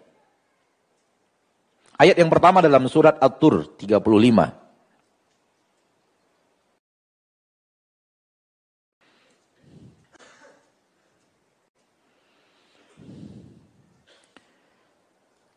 Ayat 1.97 2.19
yang 2.21 2.29
pertama 2.29 2.61
dalam 2.61 2.85
surat 2.91 3.17
At-Tur 3.17 3.79
35. 3.81 4.62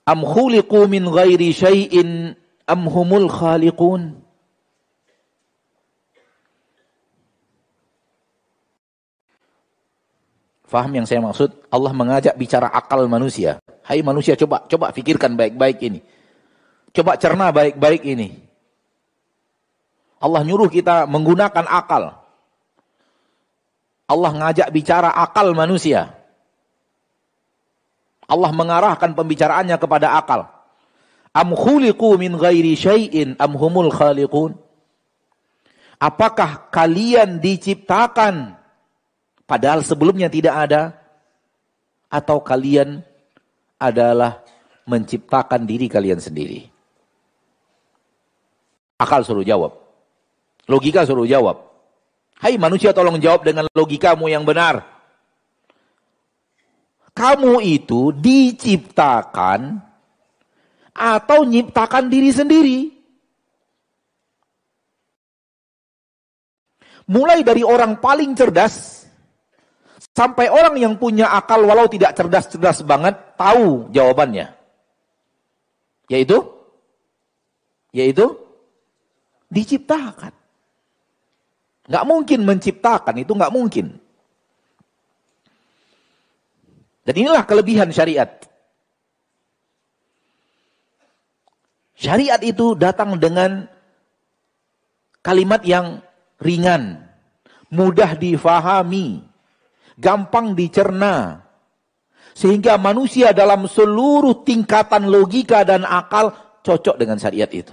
Am 0.05 0.21
khuliqu 0.21 0.85
min 0.85 1.09
ghairi 1.09 1.49
syai'in 1.49 2.37
am 2.69 2.81
humul 2.85 3.25
khaliqun? 3.25 4.21
Faham 10.65 10.91
yang 10.93 11.05
saya 11.09 11.21
maksud? 11.21 11.53
Allah 11.73 11.93
mengajak 11.93 12.37
bicara 12.37 12.69
akal 12.69 13.05
manusia. 13.09 13.57
Hai 13.85 14.01
manusia 14.01 14.33
coba 14.37 14.65
coba 14.65 14.89
pikirkan 14.93 15.37
baik-baik 15.37 15.77
ini. 15.81 16.01
Coba 16.93 17.17
cerna 17.17 17.53
baik-baik 17.53 18.01
ini. 18.05 18.33
Allah 20.21 20.41
nyuruh 20.41 20.69
kita 20.69 21.05
menggunakan 21.05 21.65
akal. 21.69 22.17
Allah 24.05 24.31
ngajak 24.37 24.69
bicara 24.69 25.13
akal 25.13 25.53
manusia. 25.53 26.13
Allah 28.25 28.51
mengarahkan 28.53 29.13
pembicaraannya 29.13 29.77
kepada 29.77 30.17
akal. 30.17 30.49
Am 31.35 31.53
khuliqu 31.53 32.15
min 32.17 32.33
ghairi 32.39 32.73
syai'in 32.73 33.37
am 33.37 33.53
humul 33.53 33.93
khaliqun? 33.93 34.57
Apakah 36.01 36.71
kalian 36.73 37.39
diciptakan 37.39 38.57
padahal 39.45 39.85
sebelumnya 39.85 40.31
tidak 40.31 40.55
ada? 40.69 40.81
Atau 42.09 42.39
kalian 42.39 43.03
adalah 43.75 44.39
menciptakan 44.87 45.67
diri 45.67 45.91
kalian 45.91 46.21
sendiri? 46.21 46.71
Akal 48.95 49.27
suruh 49.27 49.43
jawab. 49.43 49.75
Logika 50.71 51.03
suruh 51.03 51.27
jawab. 51.27 51.61
Hai 52.39 52.55
manusia 52.55 52.95
tolong 52.95 53.19
jawab 53.19 53.43
dengan 53.43 53.67
logikamu 53.75 54.31
yang 54.31 54.47
benar 54.47 54.94
kamu 57.15 57.63
itu 57.63 58.11
diciptakan 58.11 59.79
atau 60.91 61.39
nyiptakan 61.47 62.11
diri 62.11 62.31
sendiri. 62.35 62.79
Mulai 67.07 67.45
dari 67.45 67.63
orang 67.63 68.03
paling 68.03 68.35
cerdas 68.35 69.07
sampai 70.11 70.51
orang 70.51 70.75
yang 70.75 70.93
punya 70.99 71.31
akal 71.31 71.63
walau 71.63 71.87
tidak 71.87 72.17
cerdas-cerdas 72.19 72.83
banget 72.83 73.15
tahu 73.39 73.87
jawabannya. 73.95 74.51
Yaitu 76.11 76.43
yaitu 77.95 78.35
diciptakan. 79.47 80.35
Nggak 81.85 82.05
mungkin 82.09 82.39
menciptakan, 82.43 83.15
itu 83.21 83.31
nggak 83.31 83.53
mungkin. 83.53 84.04
Dan 87.05 87.13
inilah 87.21 87.45
kelebihan 87.45 87.93
syariat. 87.93 88.27
Syariat 91.95 92.41
itu 92.41 92.73
datang 92.73 93.15
dengan 93.21 93.69
kalimat 95.21 95.61
yang 95.63 96.01
ringan, 96.41 97.05
mudah 97.69 98.17
difahami, 98.17 99.21
gampang 99.95 100.57
dicerna. 100.57 101.45
Sehingga 102.35 102.75
manusia 102.75 103.31
dalam 103.31 103.63
seluruh 103.63 104.43
tingkatan 104.43 105.07
logika 105.07 105.63
dan 105.63 105.87
akal 105.87 106.35
cocok 106.65 106.99
dengan 106.99 107.15
syariat 107.15 107.47
itu. 107.47 107.71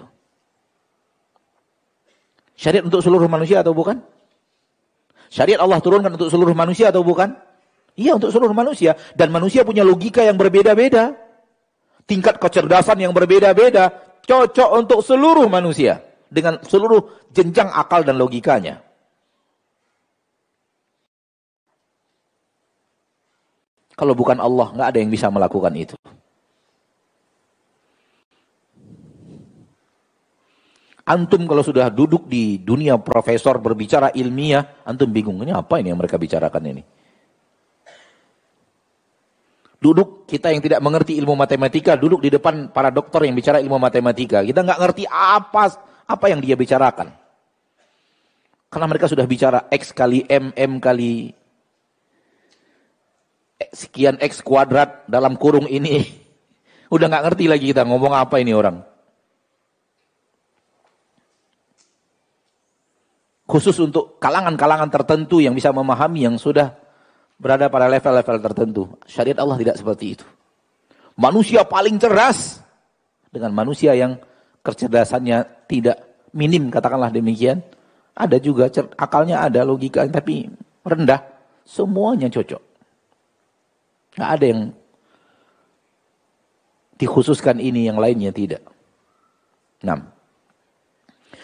Syariat 2.55 2.87
untuk 2.87 3.03
seluruh 3.03 3.27
manusia 3.27 3.59
atau 3.65 3.75
bukan? 3.75 3.99
Syariat 5.33 5.59
Allah 5.65 5.83
turunkan 5.83 6.15
untuk 6.15 6.31
seluruh 6.31 6.55
manusia 6.55 6.95
atau 6.95 7.03
bukan? 7.03 7.35
Iya 7.93 8.17
untuk 8.17 8.33
seluruh 8.33 8.57
manusia. 8.57 8.97
Dan 9.13 9.29
manusia 9.29 9.63
punya 9.63 9.85
logika 9.85 10.25
yang 10.25 10.41
berbeda-beda. 10.41 11.13
Tingkat 12.09 12.41
kecerdasan 12.41 13.01
yang 13.01 13.13
berbeda-beda. 13.13 13.93
Cocok 14.25 14.71
untuk 14.79 15.01
seluruh 15.05 15.47
manusia. 15.49 16.01
Dengan 16.33 16.57
seluruh 16.65 17.29
jenjang 17.33 17.69
akal 17.69 18.05
dan 18.05 18.17
logikanya. 18.17 18.81
Kalau 23.93 24.17
bukan 24.17 24.41
Allah, 24.41 24.73
nggak 24.73 24.89
ada 24.89 24.99
yang 24.99 25.13
bisa 25.13 25.29
melakukan 25.29 25.73
itu. 25.77 25.95
Antum 31.03 31.45
kalau 31.45 31.61
sudah 31.61 31.93
duduk 31.93 32.25
di 32.31 32.63
dunia 32.63 32.97
profesor 32.97 33.61
berbicara 33.61 34.15
ilmiah, 34.17 34.81
antum 34.87 35.11
bingung, 35.11 35.43
ini 35.45 35.53
apa 35.53 35.77
ini 35.83 35.93
yang 35.93 36.01
mereka 36.01 36.17
bicarakan 36.17 36.73
ini? 36.73 36.83
Duduk 39.83 40.31
kita 40.31 40.55
yang 40.55 40.63
tidak 40.63 40.79
mengerti 40.79 41.19
ilmu 41.19 41.35
matematika, 41.35 41.99
duduk 41.99 42.23
di 42.23 42.31
depan 42.31 42.71
para 42.71 42.95
dokter 42.95 43.27
yang 43.27 43.35
bicara 43.35 43.59
ilmu 43.59 43.83
matematika. 43.83 44.39
Kita 44.47 44.63
nggak 44.63 44.79
ngerti 44.79 45.11
apa 45.11 45.75
apa 46.07 46.27
yang 46.31 46.39
dia 46.39 46.55
bicarakan. 46.55 47.11
Karena 48.71 48.87
mereka 48.87 49.11
sudah 49.11 49.27
bicara 49.27 49.67
X 49.75 49.91
kali 49.91 50.23
M, 50.31 50.55
M 50.55 50.79
kali 50.79 51.35
sekian 53.75 54.23
X 54.23 54.39
kuadrat 54.39 55.03
dalam 55.11 55.35
kurung 55.35 55.67
ini. 55.67 56.07
Udah 56.95 57.11
nggak 57.11 57.35
ngerti 57.35 57.45
lagi 57.51 57.67
kita 57.75 57.83
ngomong 57.83 58.15
apa 58.15 58.39
ini 58.39 58.55
orang. 58.55 58.87
Khusus 63.51 63.75
untuk 63.83 64.23
kalangan-kalangan 64.23 64.95
tertentu 64.95 65.43
yang 65.43 65.59
bisa 65.59 65.75
memahami 65.75 66.31
yang 66.31 66.39
sudah 66.39 66.82
berada 67.39 67.69
pada 67.69 67.87
level-level 67.91 68.37
tertentu. 68.41 68.83
Syariat 69.05 69.39
Allah 69.43 69.59
tidak 69.61 69.77
seperti 69.79 70.19
itu. 70.19 70.27
Manusia 71.17 71.63
paling 71.67 72.01
cerdas 72.01 72.65
dengan 73.29 73.53
manusia 73.53 73.93
yang 73.93 74.17
kecerdasannya 74.65 75.69
tidak 75.69 76.29
minim, 76.33 76.73
katakanlah 76.73 77.13
demikian. 77.13 77.61
Ada 78.13 78.37
juga 78.41 78.69
akalnya 78.97 79.41
ada, 79.45 79.65
logika 79.65 80.05
tapi 80.09 80.49
rendah. 80.85 81.21
Semuanya 81.65 82.29
cocok. 82.29 82.63
Nggak 84.19 84.31
ada 84.37 84.45
yang 84.45 84.61
dikhususkan 87.01 87.57
ini, 87.59 87.89
yang 87.89 87.97
lainnya 87.97 88.31
tidak. 88.35 88.61
6. 89.81 89.97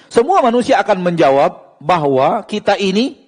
Semua 0.09 0.41
manusia 0.41 0.81
akan 0.81 1.05
menjawab 1.05 1.81
bahwa 1.81 2.45
kita 2.49 2.81
ini 2.81 3.28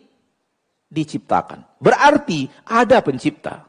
diciptakan. 0.90 1.62
Berarti 1.78 2.50
ada 2.66 2.98
pencipta. 3.00 3.64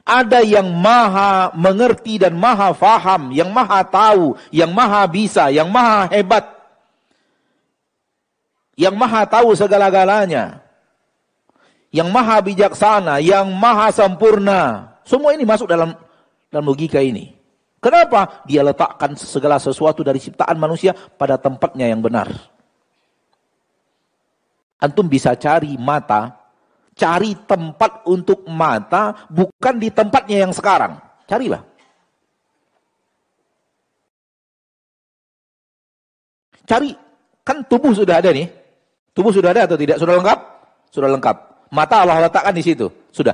Ada 0.00 0.40
yang 0.40 0.66
maha 0.80 1.52
mengerti 1.52 2.16
dan 2.16 2.34
maha 2.34 2.72
faham, 2.72 3.30
yang 3.30 3.52
maha 3.52 3.84
tahu, 3.84 4.34
yang 4.48 4.72
maha 4.72 5.04
bisa, 5.06 5.52
yang 5.52 5.68
maha 5.68 6.08
hebat. 6.08 6.46
Yang 8.80 8.96
maha 8.96 9.28
tahu 9.28 9.52
segala-galanya. 9.52 10.64
Yang 11.92 12.08
maha 12.08 12.36
bijaksana, 12.40 13.20
yang 13.20 13.50
maha 13.52 13.92
sempurna. 13.92 14.94
Semua 15.04 15.36
ini 15.36 15.44
masuk 15.44 15.68
dalam 15.68 15.92
dalam 16.48 16.64
logika 16.64 17.02
ini. 17.02 17.34
Kenapa? 17.80 18.44
Dia 18.44 18.60
letakkan 18.60 19.16
segala 19.16 19.56
sesuatu 19.56 20.04
dari 20.04 20.20
ciptaan 20.20 20.56
manusia 20.60 20.92
pada 20.92 21.40
tempatnya 21.40 21.88
yang 21.88 22.00
benar. 22.04 22.28
Antum 24.80 25.04
bisa 25.06 25.36
cari 25.36 25.76
mata 25.76 26.40
Cari 27.00 27.32
tempat 27.48 28.04
untuk 28.04 28.44
mata 28.44 29.24
bukan 29.32 29.80
di 29.80 29.88
tempatnya 29.88 30.44
yang 30.44 30.52
sekarang. 30.52 31.00
Carilah. 31.24 31.64
Cari. 36.68 36.92
Kan 37.40 37.64
tubuh 37.64 37.96
sudah 37.96 38.20
ada 38.20 38.28
nih. 38.36 38.52
Tubuh 39.16 39.32
sudah 39.32 39.56
ada 39.56 39.64
atau 39.64 39.80
tidak? 39.80 39.96
Sudah 39.96 40.12
lengkap? 40.20 40.38
Sudah 40.92 41.08
lengkap. 41.08 41.36
Mata 41.72 42.04
Allah 42.04 42.28
letakkan 42.28 42.52
di 42.52 42.60
situ. 42.60 42.92
Sudah. 43.08 43.32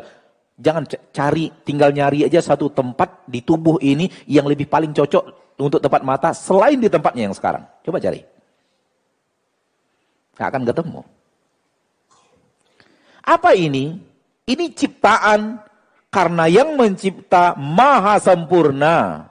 Jangan 0.63 0.87
cari, 1.11 1.51
tinggal 1.67 1.91
nyari 1.91 2.23
aja 2.23 2.39
satu 2.39 2.71
tempat 2.71 3.27
di 3.27 3.43
tubuh 3.43 3.83
ini 3.83 4.07
yang 4.31 4.47
lebih 4.47 4.71
paling 4.71 4.95
cocok 4.95 5.59
untuk 5.59 5.83
tempat 5.83 6.07
mata 6.07 6.31
selain 6.31 6.79
di 6.79 6.87
tempatnya 6.87 7.27
yang 7.29 7.35
sekarang. 7.35 7.67
Coba 7.83 7.99
cari. 7.99 8.23
Gak 10.39 10.49
akan 10.55 10.63
ketemu. 10.71 11.03
Apa 13.27 13.59
ini? 13.59 13.99
Ini 14.47 14.71
ciptaan 14.71 15.59
karena 16.15 16.47
yang 16.47 16.79
mencipta 16.79 17.59
maha 17.59 18.23
sempurna. 18.23 19.27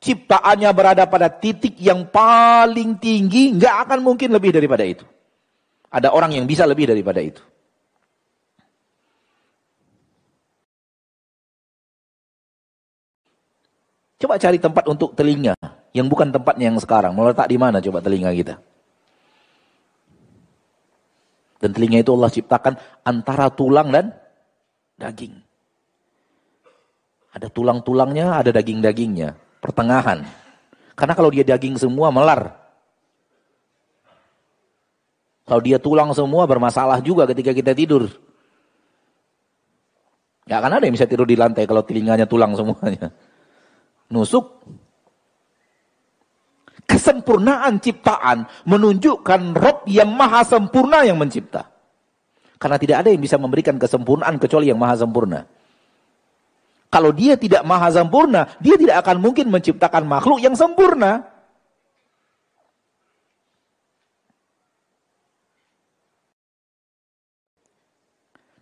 Ciptaannya 0.00 0.70
berada 0.72 1.04
pada 1.04 1.28
titik 1.28 1.76
yang 1.76 2.08
paling 2.08 2.96
tinggi, 2.96 3.52
nggak 3.52 3.76
akan 3.84 4.00
mungkin 4.00 4.32
lebih 4.32 4.56
daripada 4.56 4.86
itu. 4.88 5.04
Ada 5.92 6.16
orang 6.16 6.32
yang 6.32 6.48
bisa 6.48 6.64
lebih 6.64 6.88
daripada 6.88 7.20
itu. 7.20 7.44
Coba 14.18 14.34
cari 14.34 14.58
tempat 14.58 14.84
untuk 14.90 15.14
telinga 15.14 15.54
yang 15.94 16.10
bukan 16.10 16.34
tempatnya 16.34 16.74
yang 16.74 16.78
sekarang. 16.82 17.14
Mau 17.14 17.28
letak 17.28 17.46
di 17.46 17.54
mana 17.54 17.78
coba 17.78 18.02
telinga 18.02 18.34
kita? 18.34 18.58
Dan 21.58 21.74
telinga 21.74 21.98
itu 22.00 22.14
Allah 22.14 22.30
ciptakan 22.30 22.74
antara 23.02 23.50
tulang 23.50 23.90
dan 23.90 24.14
daging. 24.94 25.34
Ada 27.34 27.50
tulang-tulangnya, 27.50 28.40
ada 28.40 28.50
daging-dagingnya. 28.54 29.34
Pertengahan. 29.58 30.22
Karena 30.94 31.14
kalau 31.14 31.30
dia 31.30 31.42
daging 31.46 31.78
semua, 31.78 32.10
melar. 32.14 32.54
Kalau 35.46 35.62
dia 35.62 35.78
tulang 35.82 36.10
semua, 36.14 36.46
bermasalah 36.46 37.02
juga 37.02 37.26
ketika 37.26 37.50
kita 37.54 37.72
tidur. 37.74 38.06
Gak 40.48 40.58
akan 40.64 40.80
ada 40.80 40.84
yang 40.88 40.96
bisa 40.96 41.04
tidur 41.04 41.28
di 41.28 41.36
lantai 41.36 41.68
kalau 41.68 41.84
telinganya 41.84 42.24
tulang 42.24 42.56
semuanya. 42.56 43.12
Nusuk, 44.08 44.64
kesempurnaan 46.88 47.76
ciptaan 47.78 48.48
menunjukkan 48.64 49.52
Rob 49.52 49.84
yang 49.84 50.08
maha 50.08 50.40
sempurna 50.42 51.04
yang 51.04 51.20
mencipta. 51.20 51.68
Karena 52.58 52.80
tidak 52.80 53.06
ada 53.06 53.12
yang 53.12 53.22
bisa 53.22 53.36
memberikan 53.38 53.76
kesempurnaan 53.76 54.40
kecuali 54.40 54.72
yang 54.72 54.80
maha 54.80 54.98
sempurna. 54.98 55.46
Kalau 56.88 57.12
dia 57.12 57.36
tidak 57.36 57.62
maha 57.68 57.92
sempurna, 57.92 58.48
dia 58.58 58.80
tidak 58.80 59.04
akan 59.04 59.20
mungkin 59.20 59.52
menciptakan 59.52 60.08
makhluk 60.08 60.40
yang 60.40 60.56
sempurna. 60.56 61.28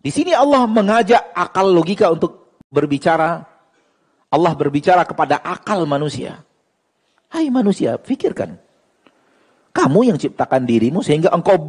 Di 0.03 0.11
sini 0.15 0.31
Allah 0.31 0.63
mengajak 0.67 1.35
akal 1.35 1.67
logika 1.67 2.07
untuk 2.07 2.63
berbicara. 2.71 3.43
Allah 4.31 4.53
berbicara 4.55 5.03
kepada 5.03 5.39
akal 5.39 5.83
manusia. 5.83 6.46
Hai 7.27 7.51
manusia, 7.51 7.99
pikirkan. 7.99 8.55
Kamu 9.75 10.09
yang 10.09 10.17
ciptakan 10.17 10.65
dirimu 10.65 11.05
sehingga 11.05 11.29
engkau 11.29 11.59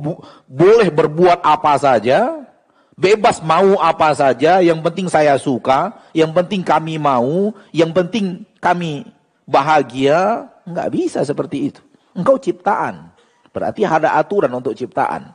boleh 0.48 0.88
berbuat 0.88 1.44
apa 1.44 1.76
saja, 1.76 2.46
bebas 2.96 3.44
mau 3.44 3.76
apa 3.82 4.14
saja, 4.16 4.64
yang 4.64 4.80
penting 4.80 5.12
saya 5.12 5.36
suka, 5.36 5.92
yang 6.16 6.32
penting 6.32 6.64
kami 6.64 6.96
mau, 6.96 7.52
yang 7.74 7.92
penting 7.92 8.48
kami 8.62 9.04
bahagia, 9.44 10.48
Enggak 10.68 10.88
bisa 10.92 11.24
seperti 11.24 11.72
itu. 11.72 11.80
Engkau 12.12 12.36
ciptaan, 12.36 13.08
berarti 13.56 13.88
ada 13.88 14.20
aturan 14.20 14.52
untuk 14.52 14.76
ciptaan. 14.76 15.32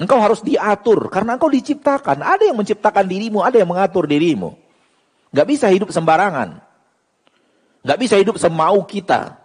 Engkau 0.00 0.18
harus 0.18 0.40
diatur 0.40 1.12
karena 1.12 1.36
engkau 1.36 1.52
diciptakan. 1.52 2.24
Ada 2.24 2.48
yang 2.48 2.56
menciptakan 2.56 3.04
dirimu, 3.04 3.44
ada 3.44 3.60
yang 3.60 3.68
mengatur 3.68 4.08
dirimu. 4.08 4.56
Enggak 5.30 5.46
bisa 5.52 5.68
hidup 5.68 5.92
sembarangan. 5.92 6.71
Nggak 7.82 7.98
bisa 7.98 8.14
hidup 8.18 8.38
semau 8.38 8.86
kita. 8.86 9.38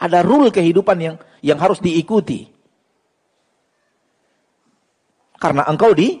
Ada 0.00 0.24
rule 0.24 0.48
kehidupan 0.48 0.96
yang 0.96 1.16
yang 1.44 1.60
harus 1.60 1.76
diikuti. 1.80 2.48
Karena 5.36 5.68
engkau 5.68 5.92
di 5.92 6.16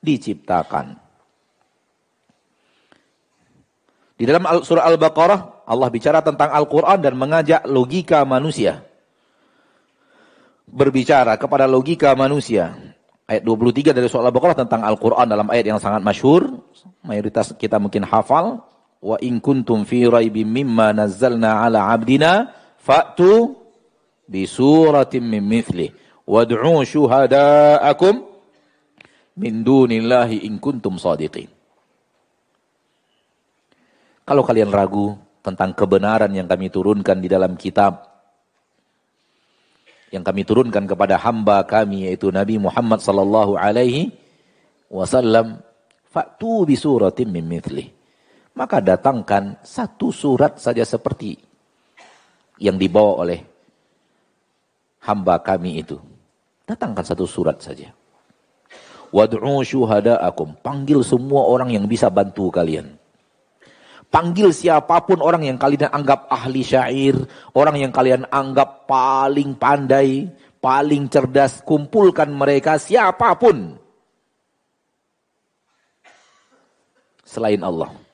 diciptakan. 0.00 0.96
Di 4.16 4.28
dalam 4.28 4.44
surah 4.60 4.84
Al-Baqarah 4.84 5.64
Allah 5.64 5.88
bicara 5.88 6.20
tentang 6.20 6.52
Al-Qur'an 6.52 7.00
dan 7.00 7.16
mengajak 7.16 7.64
logika 7.68 8.24
manusia. 8.24 8.84
Berbicara 10.68 11.36
kepada 11.40 11.64
logika 11.64 12.12
manusia. 12.16 12.76
Ayat 13.24 13.44
23 13.44 13.96
dari 13.96 14.08
surah 14.08 14.28
Al-Baqarah 14.28 14.56
tentang 14.64 14.84
Al-Qur'an 14.84 15.28
dalam 15.28 15.48
ayat 15.48 15.72
yang 15.72 15.80
sangat 15.80 16.04
masyhur, 16.04 16.64
mayoritas 17.04 17.52
kita 17.56 17.80
mungkin 17.80 18.04
hafal 18.04 18.64
wa 19.00 19.16
in 19.24 19.40
kuntum 19.40 19.88
fi 19.88 20.04
raibim 20.04 20.48
mimma 20.48 20.92
nazzalna 20.92 21.64
ala 21.64 21.88
abdina 21.88 22.52
fa'tu 22.76 23.56
bi 24.28 24.44
suratin 24.44 25.24
min 25.24 25.44
mithli. 25.44 25.88
Wad'u 26.28 26.84
syuhada'akum 26.86 28.22
min 29.40 29.64
dunillahi 29.66 30.46
in 30.46 30.60
kuntum 30.62 31.00
sadiqin. 31.00 31.50
Kalau 34.22 34.46
kalian 34.46 34.70
ragu 34.70 35.18
tentang 35.42 35.74
kebenaran 35.74 36.30
yang 36.30 36.46
kami 36.46 36.70
turunkan 36.70 37.18
di 37.18 37.26
dalam 37.26 37.58
kitab 37.58 38.06
yang 40.10 40.26
kami 40.26 40.42
turunkan 40.42 40.86
kepada 40.86 41.18
hamba 41.18 41.62
kami 41.66 42.06
yaitu 42.06 42.30
Nabi 42.34 42.58
Muhammad 42.58 42.98
sallallahu 42.98 43.54
alaihi 43.58 44.10
wasallam 44.90 45.62
fa'tu 46.10 46.66
bi 46.66 46.74
suratin 46.74 47.30
min 47.30 47.46
mithlihi 47.46 47.99
maka 48.60 48.76
datangkan 48.84 49.56
satu 49.64 50.12
surat 50.12 50.60
saja 50.60 50.84
seperti 50.84 51.32
yang 52.60 52.76
dibawa 52.76 53.24
oleh 53.24 53.40
hamba 55.08 55.40
kami 55.40 55.80
itu. 55.80 55.96
Datangkan 56.68 57.00
satu 57.00 57.24
surat 57.24 57.56
saja. 57.56 57.88
Wad'u 59.16 59.64
syuhada'akum. 59.64 60.60
Panggil 60.60 61.00
semua 61.00 61.48
orang 61.48 61.72
yang 61.72 61.88
bisa 61.88 62.12
bantu 62.12 62.52
kalian. 62.52 63.00
Panggil 64.12 64.52
siapa 64.52 65.08
pun 65.08 65.24
orang 65.24 65.48
yang 65.48 65.56
kalian 65.56 65.88
anggap 65.88 66.28
ahli 66.28 66.60
syair, 66.60 67.16
orang 67.56 67.80
yang 67.80 67.92
kalian 67.94 68.28
anggap 68.28 68.84
paling 68.84 69.56
pandai, 69.56 70.28
paling 70.60 71.08
cerdas, 71.08 71.64
kumpulkan 71.64 72.28
mereka 72.28 72.76
siapa 72.76 73.32
pun. 73.40 73.80
Selain 77.24 77.62
Allah 77.62 78.09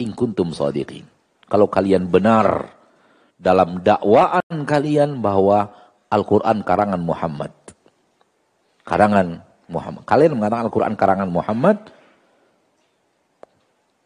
in 0.00 0.16
kuntum 0.16 0.50
sadiqin. 0.56 1.04
Kalau 1.46 1.68
kalian 1.68 2.08
benar 2.08 2.72
dalam 3.36 3.84
dakwaan 3.84 4.64
kalian 4.64 5.20
bahwa 5.20 5.70
Al-Quran 6.10 6.64
karangan 6.64 6.98
Muhammad. 6.98 7.52
Karangan 8.82 9.44
Muhammad. 9.70 10.02
Kalian 10.08 10.34
mengatakan 10.34 10.66
Al-Quran 10.66 10.94
karangan 10.96 11.30
Muhammad. 11.30 11.78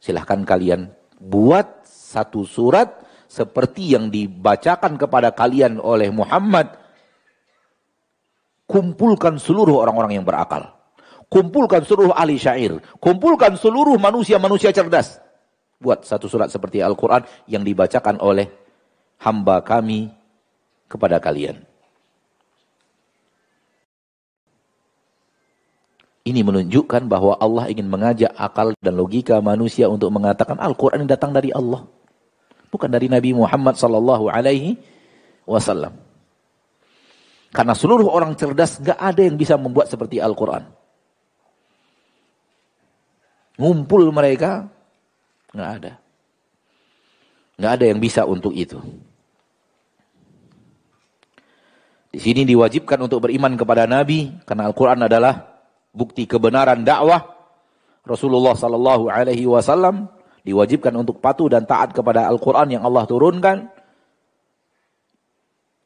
Silahkan 0.02 0.44
kalian 0.44 0.92
buat 1.16 1.88
satu 1.88 2.44
surat 2.44 3.00
seperti 3.24 3.96
yang 3.96 4.12
dibacakan 4.12 5.00
kepada 5.00 5.32
kalian 5.32 5.80
oleh 5.80 6.12
Muhammad. 6.12 6.76
Kumpulkan 8.68 9.40
seluruh 9.40 9.80
orang-orang 9.80 10.20
yang 10.20 10.26
berakal. 10.28 10.76
Kumpulkan 11.32 11.84
seluruh 11.88 12.12
ahli 12.12 12.36
syair. 12.36 12.80
Kumpulkan 13.00 13.56
seluruh 13.56 13.96
manusia-manusia 13.96 14.72
cerdas 14.76 15.23
buat 15.84 16.08
satu 16.08 16.24
surat 16.24 16.48
seperti 16.48 16.80
Al-Quran 16.80 17.28
yang 17.44 17.60
dibacakan 17.60 18.16
oleh 18.24 18.48
hamba 19.20 19.60
kami 19.60 20.08
kepada 20.88 21.20
kalian. 21.20 21.60
Ini 26.24 26.40
menunjukkan 26.40 27.04
bahwa 27.04 27.36
Allah 27.36 27.68
ingin 27.68 27.84
mengajak 27.84 28.32
akal 28.32 28.72
dan 28.80 28.96
logika 28.96 29.44
manusia 29.44 29.92
untuk 29.92 30.08
mengatakan 30.08 30.56
Al-Quran 30.56 31.04
datang 31.04 31.36
dari 31.36 31.52
Allah. 31.52 31.84
Bukan 32.72 32.88
dari 32.88 33.12
Nabi 33.12 33.36
Muhammad 33.36 33.76
sallallahu 33.76 34.32
alaihi 34.32 34.80
wasallam. 35.44 35.92
Karena 37.52 37.76
seluruh 37.76 38.08
orang 38.08 38.32
cerdas 38.34 38.80
gak 38.80 38.96
ada 38.96 39.20
yang 39.20 39.36
bisa 39.36 39.54
membuat 39.60 39.92
seperti 39.92 40.18
Al-Quran. 40.18 40.64
Ngumpul 43.60 44.10
mereka, 44.10 44.66
gak 45.54 45.70
ada. 45.80 45.92
Gak 47.54 47.72
ada 47.80 47.84
yang 47.86 48.02
bisa 48.02 48.26
untuk 48.26 48.50
itu. 48.50 48.82
Di 52.14 52.22
sini 52.22 52.46
diwajibkan 52.46 52.98
untuk 53.02 53.26
beriman 53.26 53.58
kepada 53.58 53.90
Nabi 53.90 54.30
karena 54.46 54.70
Al-Qur'an 54.70 55.02
adalah 55.02 55.50
bukti 55.90 56.30
kebenaran 56.30 56.86
dakwah. 56.86 57.26
Rasulullah 58.06 58.54
sallallahu 58.54 59.10
alaihi 59.10 59.48
wasallam 59.50 60.06
diwajibkan 60.46 60.94
untuk 60.94 61.18
patuh 61.18 61.50
dan 61.50 61.66
taat 61.66 61.90
kepada 61.90 62.30
Al-Qur'an 62.30 62.70
yang 62.70 62.86
Allah 62.86 63.02
turunkan. 63.10 63.66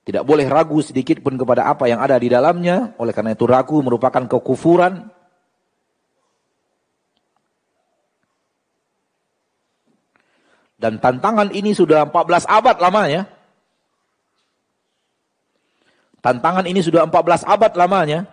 Tidak 0.05 0.25
boleh 0.25 0.49
ragu 0.49 0.81
sedikit 0.81 1.21
pun 1.21 1.37
kepada 1.37 1.69
apa 1.69 1.85
yang 1.85 2.01
ada 2.01 2.17
di 2.17 2.33
dalamnya. 2.33 2.97
Oleh 2.97 3.13
karena 3.13 3.37
itu 3.37 3.45
ragu 3.45 3.81
merupakan 3.85 4.25
kekufuran. 4.25 5.09
Dan 10.79 11.03
tantangan 11.03 11.51
ini 11.51 11.75
sudah 11.75 12.07
14 12.07 12.47
abad 12.47 12.77
lamanya. 12.79 13.27
Tantangan 16.23 16.71
ini 16.71 16.79
sudah 16.79 17.03
14 17.03 17.43
abad 17.43 17.73
lamanya. 17.75 18.31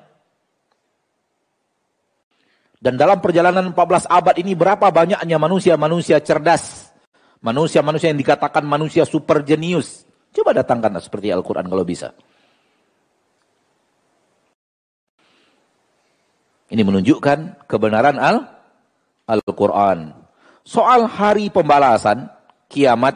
Dan 2.77 3.01
dalam 3.01 3.17
perjalanan 3.17 3.73
14 3.73 4.05
abad 4.05 4.35
ini 4.37 4.53
berapa 4.53 4.93
banyaknya 4.93 5.41
manusia-manusia 5.41 6.21
cerdas. 6.21 6.93
Manusia-manusia 7.41 8.13
yang 8.13 8.21
dikatakan 8.21 8.61
manusia 8.61 9.09
super 9.09 9.41
jenius. 9.41 10.05
Coba 10.29 10.53
datangkan 10.53 11.01
seperti 11.01 11.33
Al-Quran 11.33 11.65
kalau 11.65 11.81
bisa. 11.81 12.13
Ini 16.69 16.81
menunjukkan 16.85 17.65
kebenaran 17.65 18.21
Al-Quran. 19.25 20.13
Soal 20.65 21.05
hari 21.05 21.53
pembalasan, 21.53 22.34
kiamat, 22.75 23.15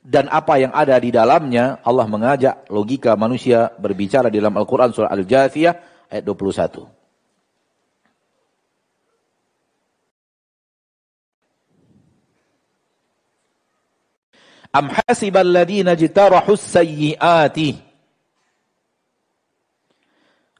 dan 0.00 0.32
apa 0.32 0.56
yang 0.56 0.72
ada 0.72 0.96
di 0.96 1.12
dalamnya, 1.12 1.80
Allah 1.84 2.08
mengajak 2.08 2.68
logika 2.72 3.16
manusia 3.20 3.68
berbicara 3.76 4.32
di 4.32 4.40
dalam 4.40 4.56
Al-Quran 4.56 4.96
surah 4.96 5.12
Al-Jathiyah 5.12 5.74
ayat 6.08 6.24
21. 6.24 6.88
Am 14.70 14.86
hasibal 14.86 15.50
ladina 15.50 15.98
jitarahus 15.98 16.62
sayyiati 16.62 17.74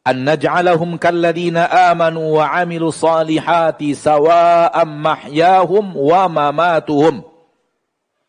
an 0.03 0.27
naj'alahum 0.27 0.99
kalladina 0.99 1.71
amanu 1.95 2.43
wa 2.43 2.51
amilu 2.59 2.91
salihati 2.91 3.95
sawa'an 3.95 4.91
mahyahum 4.91 5.95
wa 5.95 6.27
mamatuhum 6.27 7.30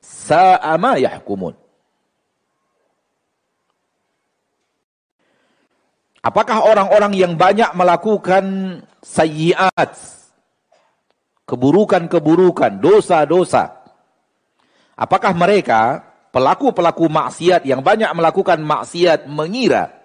Sa'ama 0.02 0.98
yahkumun. 0.98 1.54
Apakah 6.22 6.62
orang-orang 6.70 7.18
yang 7.18 7.34
banyak 7.34 7.74
melakukan 7.74 8.46
sayyiat, 9.02 9.98
keburukan-keburukan, 11.50 12.78
dosa-dosa, 12.78 13.82
apakah 14.94 15.34
mereka 15.34 16.06
pelaku-pelaku 16.30 17.10
maksiat 17.10 17.66
yang 17.66 17.82
banyak 17.82 18.10
melakukan 18.14 18.62
maksiat 18.62 19.26
mengira? 19.26 19.98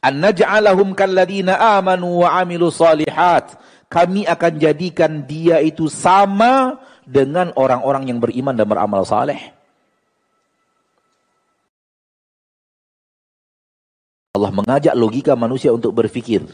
An 0.00 0.16
naj'alahum 0.16 0.96
kalladina 0.96 1.60
amanu 1.76 2.24
wa 2.24 2.40
amilu 2.40 2.72
salihat 2.72 3.52
kami 3.86 4.26
akan 4.26 4.52
jadikan 4.58 5.24
dia 5.24 5.62
itu 5.62 5.86
sama 5.86 6.82
dengan 7.06 7.54
orang-orang 7.54 8.10
yang 8.10 8.18
beriman 8.18 8.58
dan 8.58 8.66
beramal 8.66 9.06
saleh. 9.06 9.54
Allah 14.36 14.52
mengajak 14.52 14.92
logika 14.92 15.32
manusia 15.32 15.72
untuk 15.72 15.96
berfikir. 15.96 16.44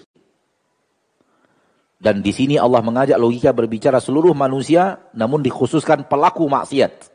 Dan 2.02 2.18
di 2.18 2.34
sini 2.34 2.58
Allah 2.58 2.82
mengajak 2.82 3.18
logika 3.18 3.54
berbicara 3.54 3.98
seluruh 4.02 4.34
manusia, 4.34 5.02
namun 5.14 5.42
dikhususkan 5.42 6.06
pelaku 6.06 6.46
maksiat. 6.50 7.10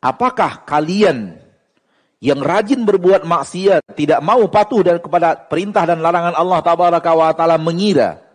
Apakah 0.00 0.68
kalian 0.68 1.40
yang 2.20 2.40
rajin 2.40 2.82
berbuat 2.82 3.28
maksiat, 3.28 3.92
tidak 3.92 4.20
mau 4.24 4.44
patuh 4.48 4.80
dan 4.80 4.96
kepada 5.00 5.36
perintah 5.36 5.84
dan 5.84 6.00
larangan 6.00 6.32
Allah 6.32 6.58
tabaraka 6.64 7.10
wa 7.12 7.32
taala 7.36 7.60
mengira 7.60 8.26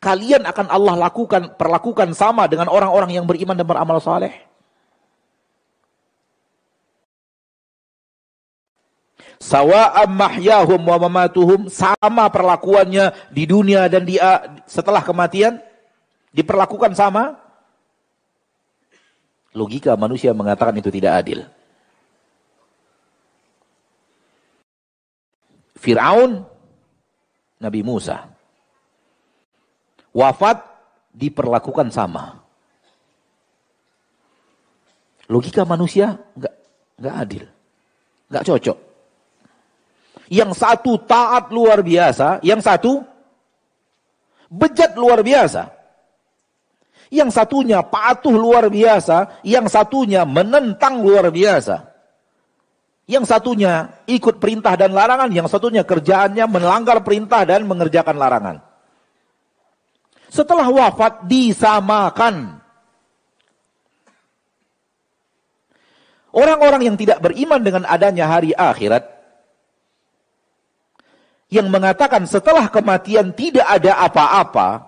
kalian 0.00 0.44
akan 0.44 0.66
Allah 0.68 0.94
lakukan 1.08 1.56
perlakukan 1.56 2.12
sama 2.12 2.46
dengan 2.46 2.68
orang-orang 2.68 3.16
yang 3.16 3.24
beriman 3.26 3.56
dan 3.56 3.66
beramal 3.66 3.98
saleh. 3.98 4.32
Sawa'am 9.36 10.16
mahyahum 10.16 10.80
wa 10.80 10.96
mamatuhum 10.96 11.68
sama 11.68 12.24
perlakuannya 12.32 13.12
di 13.28 13.44
dunia 13.44 13.84
dan 13.92 14.08
di 14.08 14.16
setelah 14.64 15.04
kematian 15.04 15.60
diperlakukan 16.32 16.96
sama. 16.96 17.36
Logika 19.52 19.96
manusia 19.96 20.32
mengatakan 20.36 20.76
itu 20.80 20.88
tidak 20.88 21.20
adil. 21.24 21.44
Fir'aun, 25.76 26.42
Nabi 27.60 27.80
Musa. 27.84 28.24
Wafat 30.16 30.64
diperlakukan 31.12 31.92
sama. 31.92 32.40
Logika 35.28 35.68
manusia 35.68 36.16
nggak 36.36 36.54
nggak 36.96 37.14
adil, 37.14 37.44
nggak 38.32 38.44
cocok. 38.46 38.78
Yang 40.32 40.50
satu 40.58 40.92
taat 41.04 41.52
luar 41.52 41.84
biasa, 41.84 42.40
yang 42.42 42.58
satu 42.64 43.04
bejat 44.50 44.96
luar 44.96 45.20
biasa. 45.22 45.76
Yang 47.06 47.38
satunya 47.38 47.86
patuh 47.86 48.34
luar 48.34 48.66
biasa, 48.66 49.38
yang 49.46 49.70
satunya 49.70 50.26
menentang 50.26 51.06
luar 51.06 51.30
biasa. 51.30 51.95
Yang 53.06 53.30
satunya 53.30 54.02
ikut 54.10 54.42
perintah 54.42 54.74
dan 54.74 54.90
larangan, 54.90 55.30
yang 55.30 55.46
satunya 55.46 55.86
kerjaannya 55.86 56.42
melanggar 56.50 56.98
perintah 57.06 57.46
dan 57.46 57.62
mengerjakan 57.62 58.18
larangan. 58.18 58.56
Setelah 60.26 60.66
wafat 60.66 61.22
disamakan. 61.30 62.58
Orang-orang 66.34 66.92
yang 66.92 66.96
tidak 66.98 67.22
beriman 67.22 67.62
dengan 67.62 67.82
adanya 67.88 68.28
hari 68.28 68.52
akhirat 68.52 69.16
yang 71.46 71.70
mengatakan 71.70 72.26
setelah 72.26 72.66
kematian 72.66 73.30
tidak 73.32 73.64
ada 73.64 74.02
apa-apa, 74.02 74.84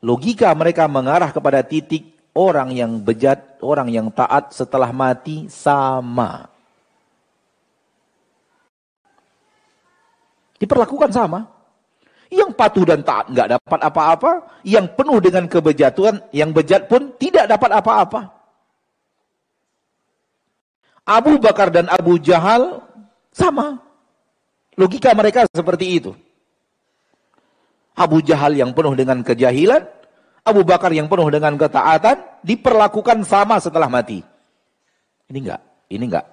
logika 0.00 0.48
mereka 0.56 0.88
mengarah 0.88 1.30
kepada 1.30 1.60
titik 1.60 2.16
orang 2.32 2.72
yang 2.72 2.98
bejat, 2.98 3.60
orang 3.60 3.92
yang 3.92 4.08
taat 4.08 4.50
setelah 4.56 4.90
mati 4.90 5.46
sama. 5.52 6.57
Diperlakukan 10.58 11.10
sama. 11.14 11.46
Yang 12.28 12.52
patuh 12.60 12.84
dan 12.84 13.00
taat 13.00 13.32
nggak 13.32 13.56
dapat 13.56 13.80
apa-apa, 13.80 14.30
yang 14.60 14.84
penuh 14.92 15.16
dengan 15.22 15.48
kebejatuhan, 15.48 16.28
yang 16.36 16.52
bejat 16.52 16.84
pun 16.84 17.16
tidak 17.16 17.48
dapat 17.48 17.70
apa-apa. 17.72 18.20
Abu 21.08 21.40
Bakar 21.40 21.72
dan 21.72 21.88
Abu 21.88 22.20
Jahal 22.20 22.84
sama. 23.32 23.80
Logika 24.76 25.16
mereka 25.16 25.48
seperti 25.48 25.96
itu. 25.96 26.12
Abu 27.96 28.20
Jahal 28.20 28.54
yang 28.54 28.76
penuh 28.76 28.92
dengan 28.92 29.24
kejahilan, 29.24 29.88
Abu 30.44 30.62
Bakar 30.68 30.92
yang 30.92 31.08
penuh 31.08 31.32
dengan 31.32 31.56
ketaatan, 31.56 32.44
diperlakukan 32.44 33.24
sama 33.24 33.58
setelah 33.58 33.88
mati. 33.90 34.22
Ini 35.32 35.38
enggak, 35.42 35.60
ini 35.90 36.04
enggak, 36.06 36.26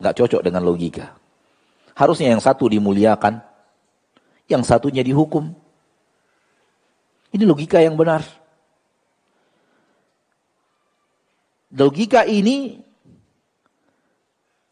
enggak 0.00 0.14
cocok 0.22 0.40
dengan 0.40 0.62
logika. 0.64 1.12
Harusnya 1.92 2.32
yang 2.32 2.40
satu 2.40 2.70
dimuliakan, 2.70 3.44
yang 4.50 4.62
satunya 4.66 5.04
dihukum. 5.04 5.54
Ini 7.32 7.44
logika 7.48 7.80
yang 7.80 7.96
benar. 7.96 8.22
Logika 11.72 12.28
ini 12.28 12.84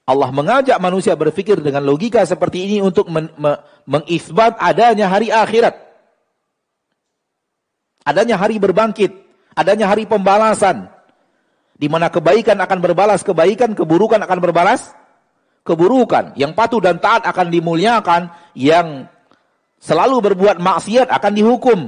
Allah 0.04 0.28
mengajak 0.34 0.76
manusia 0.82 1.14
berpikir 1.16 1.62
dengan 1.62 1.86
logika 1.86 2.20
seperti 2.26 2.66
ini 2.66 2.76
untuk 2.82 3.06
men 3.08 3.30
me 3.38 3.56
mengisbat 3.86 4.58
adanya 4.60 5.06
hari 5.06 5.30
akhirat. 5.30 5.72
Adanya 8.04 8.36
hari 8.36 8.58
berbangkit, 8.58 9.12
adanya 9.54 9.86
hari 9.86 10.04
pembalasan. 10.04 10.90
Di 11.80 11.88
mana 11.88 12.12
kebaikan 12.12 12.60
akan 12.60 12.78
berbalas 12.82 13.24
kebaikan, 13.24 13.72
keburukan 13.72 14.20
akan 14.20 14.38
berbalas 14.42 14.92
keburukan. 15.64 16.36
Yang 16.36 16.52
patuh 16.58 16.80
dan 16.82 17.00
taat 17.00 17.24
akan 17.24 17.48
dimuliakan, 17.48 18.34
yang 18.58 19.08
selalu 19.80 20.20
berbuat 20.20 20.60
maksiat 20.60 21.08
akan 21.08 21.32
dihukum. 21.32 21.80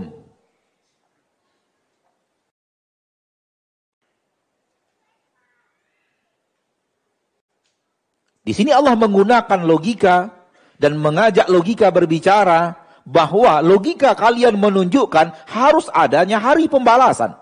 Di 8.43 8.51
sini 8.51 8.75
Allah 8.75 8.99
menggunakan 8.99 9.63
logika 9.63 10.35
dan 10.75 10.99
mengajak 10.99 11.47
logika 11.47 11.95
berbicara 11.95 12.75
bahwa 13.07 13.63
logika 13.63 14.19
kalian 14.19 14.59
menunjukkan 14.59 15.47
harus 15.47 15.87
adanya 15.95 16.43
hari 16.43 16.67
pembalasan. 16.67 17.39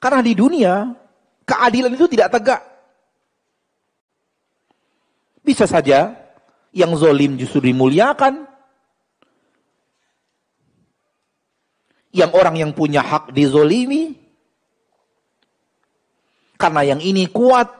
Karena 0.00 0.24
di 0.24 0.32
dunia 0.32 0.94
keadilan 1.44 1.92
itu 1.92 2.06
tidak 2.08 2.32
tegak. 2.32 2.62
Bisa 5.44 5.68
saja 5.68 6.16
yang 6.72 6.92
zolim 6.96 7.36
justru 7.40 7.64
dimuliakan. 7.64 8.46
Yang 12.12 12.30
orang 12.32 12.56
yang 12.56 12.70
punya 12.72 13.04
hak 13.04 13.30
dizolimi. 13.36 14.16
Karena 16.58 16.82
yang 16.82 16.98
ini 16.98 17.30
kuat, 17.30 17.70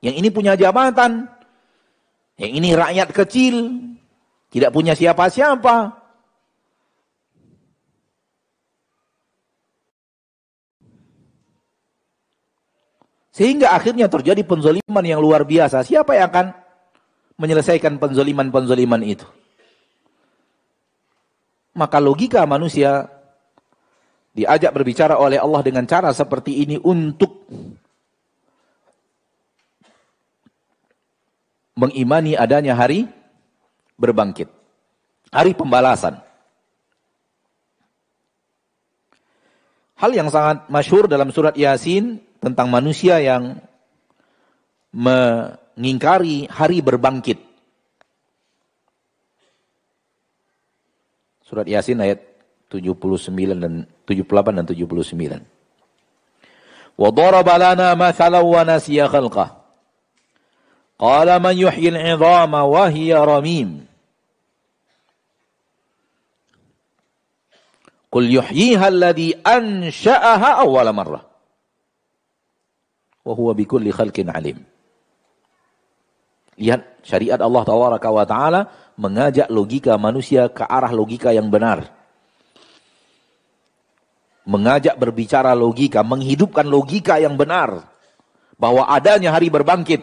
yang 0.00 0.16
ini 0.16 0.32
punya 0.32 0.56
jabatan, 0.56 1.28
yang 2.40 2.52
ini 2.56 2.72
rakyat 2.72 3.12
kecil, 3.12 3.76
tidak 4.48 4.72
punya 4.72 4.96
siapa-siapa. 4.96 6.00
Sehingga 13.32 13.72
akhirnya 13.72 14.12
terjadi 14.12 14.44
penzoliman 14.44 15.04
yang 15.04 15.20
luar 15.20 15.44
biasa. 15.48 15.84
Siapa 15.84 16.16
yang 16.16 16.28
akan 16.28 16.46
menyelesaikan 17.36 17.96
penzoliman-penzoliman 18.00 19.02
itu? 19.04 19.26
Maka 21.72 21.96
logika 22.00 22.44
manusia 22.44 23.08
diajak 24.32 24.72
berbicara 24.72 25.16
oleh 25.16 25.40
Allah 25.40 25.60
dengan 25.64 25.84
cara 25.88 26.12
seperti 26.12 26.64
ini 26.64 26.76
untuk 26.80 27.48
mengimani 31.76 32.36
adanya 32.36 32.76
hari 32.76 33.08
berbangkit. 33.96 34.48
Hari 35.32 35.56
pembalasan. 35.56 36.20
Hal 39.96 40.12
yang 40.12 40.28
sangat 40.28 40.66
masyur 40.66 41.06
dalam 41.06 41.30
surat 41.30 41.54
Yasin 41.54 42.20
tentang 42.42 42.68
manusia 42.68 43.22
yang 43.22 43.62
mengingkari 45.76 46.48
hari 46.48 46.80
berbangkit. 46.84 47.38
Surat 51.46 51.68
Yasin 51.68 52.00
ayat 52.00 52.24
79 52.72 53.60
dan 53.60 53.84
78 54.08 54.56
dan 54.56 54.64
79. 54.64 55.44
Wa 56.96 57.08
daraba 57.12 57.60
lana 57.60 57.92
mathalan 57.92 58.40
wa 58.40 58.64
nasiya 58.64 59.08
khalqah. 59.12 59.60
Qala 60.96 61.36
man 61.42 61.52
yuhyil 61.52 61.98
'idhama 61.98 62.64
wa 62.64 62.88
hiya 62.88 63.20
ramim. 63.26 63.84
Qul 68.12 68.28
yuhyiha 68.28 68.92
alladhi 68.92 69.36
ansha'aha 69.40 70.64
awwala 70.64 70.92
marrah. 70.92 71.24
Wa 73.24 73.32
huwa 73.32 73.56
bikulli 73.56 73.92
khalqin 73.92 74.28
alim. 74.28 74.71
Lihat 76.60 77.04
syariat 77.06 77.40
Allah 77.40 77.62
Taala 77.64 78.60
mengajak 79.00 79.48
logika 79.48 79.96
manusia 79.96 80.52
ke 80.52 80.64
arah 80.64 80.92
logika 80.92 81.32
yang 81.32 81.48
benar. 81.48 81.88
Mengajak 84.42 84.98
berbicara 84.98 85.54
logika, 85.54 86.02
menghidupkan 86.02 86.66
logika 86.66 87.16
yang 87.22 87.38
benar. 87.38 87.88
Bahwa 88.58 88.86
adanya 88.90 89.32
hari 89.32 89.48
berbangkit. 89.48 90.02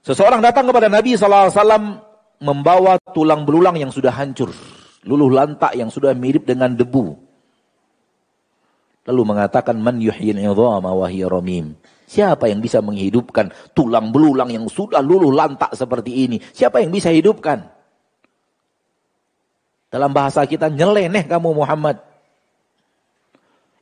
Seseorang 0.00 0.42
datang 0.42 0.66
kepada 0.66 0.90
Nabi 0.90 1.14
SAW 1.14 1.52
membawa 2.40 2.96
tulang 3.12 3.46
belulang 3.46 3.76
yang 3.78 3.92
sudah 3.92 4.10
hancur. 4.10 4.50
Luluh 5.06 5.32
lantak 5.32 5.72
yang 5.78 5.88
sudah 5.88 6.12
mirip 6.12 6.44
dengan 6.44 6.76
debu. 6.76 7.29
Lalu 9.10 9.34
mengatakan, 9.34 9.74
Man 9.74 9.98
yuhyin 9.98 10.38
idhama 10.38 10.94
ramim. 10.94 11.74
Siapa 12.06 12.46
yang 12.46 12.62
bisa 12.62 12.78
menghidupkan 12.78 13.50
tulang 13.74 14.14
belulang 14.14 14.54
yang 14.54 14.70
sudah 14.70 15.02
luluh 15.02 15.34
lantak 15.34 15.74
seperti 15.74 16.30
ini? 16.30 16.38
Siapa 16.38 16.78
yang 16.78 16.94
bisa 16.94 17.10
hidupkan? 17.10 17.66
Dalam 19.90 20.14
bahasa 20.14 20.46
kita, 20.46 20.70
nyeleneh 20.70 21.26
kamu 21.26 21.58
Muhammad. 21.58 21.98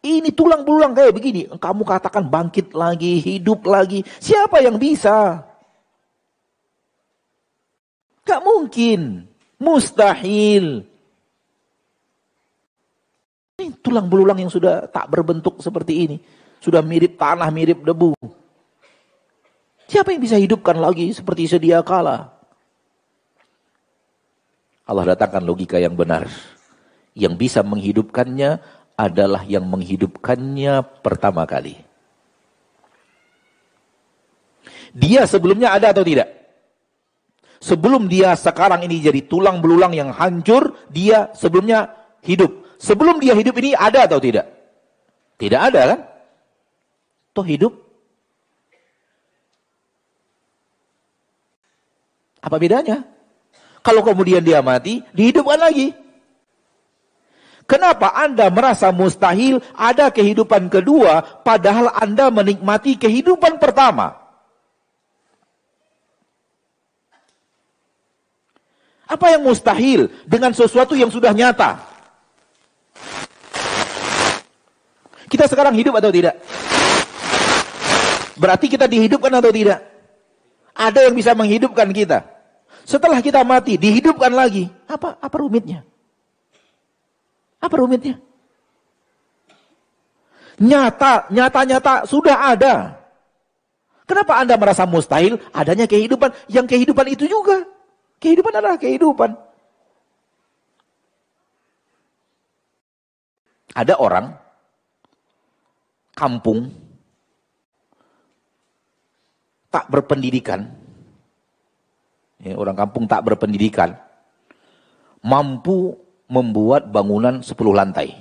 Ini 0.01 0.33
tulang 0.33 0.64
belulang 0.64 0.97
kayak 0.97 1.12
begini. 1.12 1.45
Kamu 1.61 1.85
katakan 1.85 2.24
bangkit 2.24 2.72
lagi, 2.72 3.20
hidup 3.20 3.68
lagi. 3.68 4.01
Siapa 4.16 4.64
yang 4.64 4.81
bisa? 4.81 5.45
Gak 8.24 8.41
mungkin. 8.41 9.29
Mustahil. 9.61 10.88
Ini 13.59 13.75
tulang 13.83 14.07
belulang 14.07 14.39
yang 14.39 14.55
sudah 14.55 14.87
tak 14.87 15.11
berbentuk 15.11 15.59
seperti 15.59 16.07
ini. 16.07 16.17
Sudah 16.63 16.79
mirip 16.79 17.19
tanah, 17.19 17.51
mirip 17.51 17.83
debu. 17.83 18.15
Siapa 19.91 20.15
yang 20.15 20.23
bisa 20.23 20.39
hidupkan 20.39 20.79
lagi 20.79 21.11
seperti 21.11 21.51
sedia 21.51 21.83
kala? 21.83 22.31
Allah 24.87 25.11
datangkan 25.11 25.43
logika 25.43 25.75
yang 25.83 25.99
benar. 25.99 26.31
Yang 27.19 27.35
bisa 27.35 27.67
menghidupkannya 27.67 28.63
adalah 28.95 29.43
yang 29.43 29.67
menghidupkannya 29.67 31.03
pertama 31.03 31.43
kali. 31.43 31.75
Dia 34.95 35.27
sebelumnya 35.27 35.75
ada 35.75 35.91
atau 35.91 36.07
tidak? 36.07 36.31
Sebelum 37.59 38.07
dia 38.07 38.39
sekarang 38.39 38.87
ini 38.87 39.03
jadi 39.03 39.27
tulang 39.27 39.59
belulang 39.59 39.99
yang 39.99 40.15
hancur, 40.15 40.79
dia 40.95 41.35
sebelumnya 41.35 41.91
hidup. 42.23 42.68
Sebelum 42.79 43.18
dia 43.18 43.35
hidup 43.35 43.59
ini 43.59 43.74
ada 43.74 44.07
atau 44.07 44.22
tidak? 44.22 44.47
Tidak 45.39 45.61
ada 45.61 45.83
kan? 45.95 46.01
Toh 47.35 47.47
hidup. 47.47 47.74
Apa 52.39 52.57
bedanya? 52.57 53.03
Kalau 53.83 54.03
kemudian 54.07 54.43
dia 54.43 54.62
mati, 54.62 55.03
dihidupkan 55.11 55.59
lagi. 55.59 55.91
Kenapa 57.68 58.16
Anda 58.16 58.49
merasa 58.49 58.89
mustahil 58.95 59.61
ada 59.76 60.09
kehidupan 60.09 60.72
kedua 60.72 61.20
padahal 61.45 61.93
Anda 61.93 62.33
menikmati 62.33 62.97
kehidupan 62.97 63.61
pertama? 63.61 64.16
Apa 69.05 69.37
yang 69.37 69.45
mustahil 69.45 70.09
dengan 70.24 70.57
sesuatu 70.57 70.97
yang 70.97 71.12
sudah 71.12 71.33
nyata? 71.37 71.98
Kita 75.29 75.45
sekarang 75.45 75.76
hidup 75.76 76.01
atau 76.01 76.09
tidak? 76.09 76.41
Berarti 78.41 78.66
kita 78.72 78.89
dihidupkan 78.89 79.33
atau 79.37 79.53
tidak? 79.53 79.85
Ada 80.72 81.11
yang 81.11 81.14
bisa 81.14 81.37
menghidupkan 81.37 81.91
kita. 81.93 82.24
Setelah 82.89 83.20
kita 83.20 83.45
mati, 83.45 83.76
dihidupkan 83.76 84.33
lagi. 84.33 84.72
Apa 84.89 85.20
apa 85.20 85.37
rumitnya? 85.37 85.85
Apa 87.61 87.74
rumitnya? 87.76 88.16
Nyata, 90.59 91.29
nyata-nyata 91.29 92.09
sudah 92.09 92.57
ada. 92.57 92.74
Kenapa 94.09 94.41
Anda 94.41 94.57
merasa 94.57 94.89
mustahil 94.89 95.37
adanya 95.53 95.85
kehidupan 95.85 96.33
yang 96.49 96.64
kehidupan 96.64 97.07
itu 97.12 97.29
juga? 97.29 97.68
Kehidupan 98.18 98.57
adalah 98.57 98.81
kehidupan. 98.81 99.37
Ada 103.76 104.01
orang 104.01 104.33
kampung 106.19 106.75
tak 109.71 109.87
berpendidikan. 109.87 110.66
Ya, 112.43 112.59
orang 112.59 112.75
kampung 112.75 113.07
tak 113.07 113.23
berpendidikan. 113.23 113.95
Mampu 115.23 115.95
membuat 116.27 116.91
bangunan 116.91 117.43
10 117.43 117.55
lantai. 117.71 118.19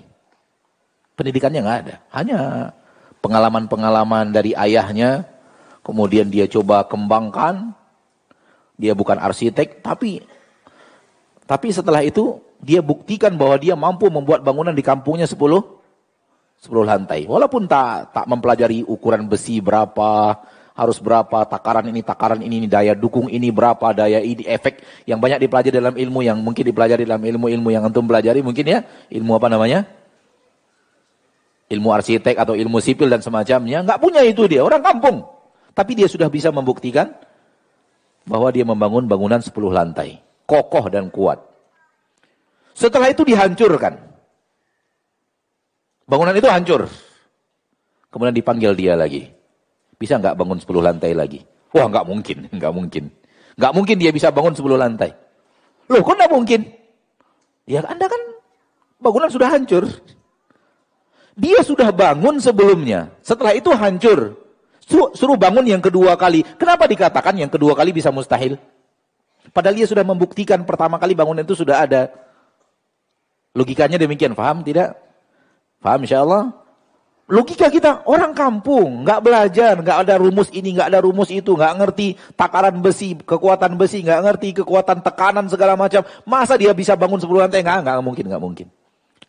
Pendidikannya 1.18 1.62
nggak 1.66 1.80
ada. 1.86 1.95
Hanya 2.14 2.39
pengalaman-pengalaman 3.26 4.30
dari 4.30 4.54
ayahnya, 4.54 5.26
kemudian 5.82 6.30
dia 6.30 6.45
coba 6.45 6.86
kembangkan. 6.86 7.74
Dia 8.78 8.93
bukan 8.93 9.18
arsitek, 9.18 9.82
tapi 9.82 10.22
tapi 11.50 11.74
setelah 11.74 12.06
itu 12.06 12.38
dia 12.62 12.84
buktikan 12.84 13.34
bahwa 13.34 13.58
dia 13.58 13.74
mampu 13.74 14.06
membuat 14.14 14.45
bangunan 14.45 14.76
di 14.76 14.86
kampungnya 14.86 15.26
10 15.26 15.77
10 16.58 16.84
lantai. 16.84 17.30
Walaupun 17.30 17.70
tak 17.70 18.18
tak 18.18 18.26
mempelajari 18.26 18.82
ukuran 18.82 19.30
besi 19.30 19.62
berapa, 19.62 20.41
harus 20.78 21.01
berapa, 21.01 21.41
takaran 21.49 21.89
ini, 21.89 22.05
takaran 22.05 22.38
ini, 22.45 22.62
ini, 22.62 22.68
daya 22.70 22.93
dukung 22.93 23.34
ini 23.34 23.49
berapa, 23.49 23.97
daya 23.97 24.22
ini, 24.22 24.45
efek 24.45 24.86
yang 25.10 25.18
banyak 25.18 25.41
dipelajari 25.41 25.74
dalam 25.82 25.97
ilmu 25.97 26.22
yang 26.22 26.38
mungkin 26.38 26.62
dipelajari 26.62 27.01
dalam 27.01 27.26
ilmu-ilmu 27.26 27.74
yang 27.74 27.89
antum 27.89 28.05
pelajari 28.05 28.45
mungkin 28.45 28.66
ya, 28.66 28.80
ilmu 29.10 29.41
apa 29.41 29.49
namanya? 29.49 29.89
Ilmu 31.68 31.89
arsitek 31.89 32.38
atau 32.38 32.53
ilmu 32.53 32.78
sipil 32.78 33.10
dan 33.10 33.26
semacamnya, 33.26 33.82
nggak 33.82 33.99
punya 33.99 34.22
itu 34.22 34.45
dia, 34.45 34.62
orang 34.62 34.86
kampung. 34.86 35.26
Tapi 35.74 35.97
dia 35.97 36.05
sudah 36.05 36.30
bisa 36.30 36.53
membuktikan 36.53 37.10
bahwa 38.30 38.53
dia 38.53 38.66
membangun 38.66 39.10
bangunan 39.10 39.41
10 39.41 39.53
lantai, 39.74 40.22
kokoh 40.45 40.93
dan 40.93 41.10
kuat. 41.10 41.41
Setelah 42.78 43.10
itu 43.10 43.26
dihancurkan. 43.26 43.97
Bangunan 46.08 46.32
itu 46.32 46.47
hancur. 46.47 46.88
Kemudian 48.08 48.32
dipanggil 48.32 48.72
dia 48.74 48.95
lagi. 48.95 49.28
Bisa 49.99 50.16
nggak 50.16 50.39
bangun 50.39 50.58
10 50.64 50.80
lantai 50.80 51.12
lagi? 51.12 51.43
Wah 51.76 51.86
nggak 51.91 52.08
mungkin, 52.08 52.38
nggak 52.58 52.74
mungkin. 52.74 53.03
Nggak 53.60 53.74
mungkin 53.76 53.95
dia 53.99 54.12
bisa 54.16 54.32
bangun 54.32 54.55
10 54.55 54.64
lantai. 54.80 55.12
Loh 55.91 55.99
kok 55.99 56.16
nggak 56.16 56.32
mungkin? 56.32 56.62
Ya 57.68 57.84
anda 57.84 58.08
kan 58.08 58.22
bangunan 59.03 59.28
sudah 59.28 59.51
hancur. 59.51 59.84
Dia 61.38 61.62
sudah 61.62 61.91
bangun 61.93 62.41
sebelumnya. 62.41 63.14
Setelah 63.22 63.53
itu 63.53 63.70
hancur. 63.70 64.47
Suruh, 64.88 65.36
bangun 65.36 65.68
yang 65.68 65.84
kedua 65.84 66.16
kali. 66.16 66.47
Kenapa 66.55 66.88
dikatakan 66.88 67.36
yang 67.36 67.51
kedua 67.51 67.76
kali 67.76 67.91
bisa 67.91 68.08
mustahil? 68.08 68.55
Padahal 69.51 69.76
dia 69.76 69.84
sudah 69.84 70.01
membuktikan 70.08 70.64
pertama 70.64 70.95
kali 70.95 71.12
bangunan 71.12 71.43
itu 71.43 71.60
sudah 71.60 71.84
ada. 71.84 72.08
Logikanya 73.51 73.99
demikian. 73.99 74.32
Faham 74.32 74.64
tidak? 74.64 74.95
Faham 75.88 76.04
insya 76.04 76.20
Allah? 76.20 76.52
Logika 77.32 77.72
kita 77.72 78.04
orang 78.04 78.36
kampung, 78.36 79.08
nggak 79.08 79.24
belajar, 79.24 79.80
nggak 79.80 80.04
ada 80.04 80.20
rumus 80.20 80.52
ini, 80.52 80.76
nggak 80.76 80.92
ada 80.92 81.00
rumus 81.00 81.32
itu, 81.32 81.56
nggak 81.56 81.74
ngerti 81.80 82.08
takaran 82.36 82.76
besi, 82.84 83.16
kekuatan 83.16 83.80
besi, 83.80 84.04
nggak 84.04 84.20
ngerti 84.20 84.48
kekuatan 84.64 85.00
tekanan 85.00 85.48
segala 85.48 85.80
macam. 85.80 86.04
Masa 86.28 86.60
dia 86.60 86.76
bisa 86.76 86.92
bangun 87.00 87.24
10 87.24 87.40
lantai? 87.40 87.64
Nggak, 87.64 87.88
nggak 87.88 88.04
mungkin, 88.04 88.26
nggak 88.28 88.44
mungkin. 88.44 88.68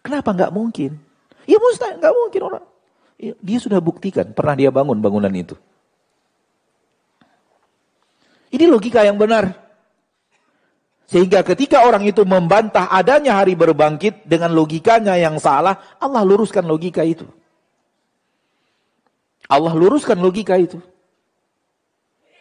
Kenapa 0.02 0.34
nggak 0.34 0.50
mungkin? 0.50 0.98
Ya 1.46 1.62
mustahil, 1.62 2.02
nggak 2.02 2.14
mungkin 2.26 2.40
orang. 2.42 2.64
Ya, 3.18 3.32
dia 3.38 3.58
sudah 3.62 3.78
buktikan, 3.78 4.26
pernah 4.34 4.58
dia 4.58 4.70
bangun 4.74 4.98
bangunan 4.98 5.30
itu. 5.30 5.54
Ini 8.50 8.66
logika 8.66 9.06
yang 9.06 9.14
benar. 9.14 9.67
Sehingga 11.08 11.40
ketika 11.40 11.88
orang 11.88 12.04
itu 12.04 12.20
membantah 12.28 12.92
adanya 12.92 13.40
hari 13.40 13.56
berbangkit 13.56 14.28
dengan 14.28 14.52
logikanya 14.52 15.16
yang 15.16 15.40
salah, 15.40 15.80
Allah 15.96 16.20
luruskan 16.20 16.68
logika 16.68 17.00
itu. 17.00 17.24
Allah 19.48 19.72
luruskan 19.72 20.20
logika 20.20 20.60
itu. 20.60 20.84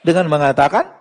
Dengan 0.04 0.28
mengatakan, 0.28 1.00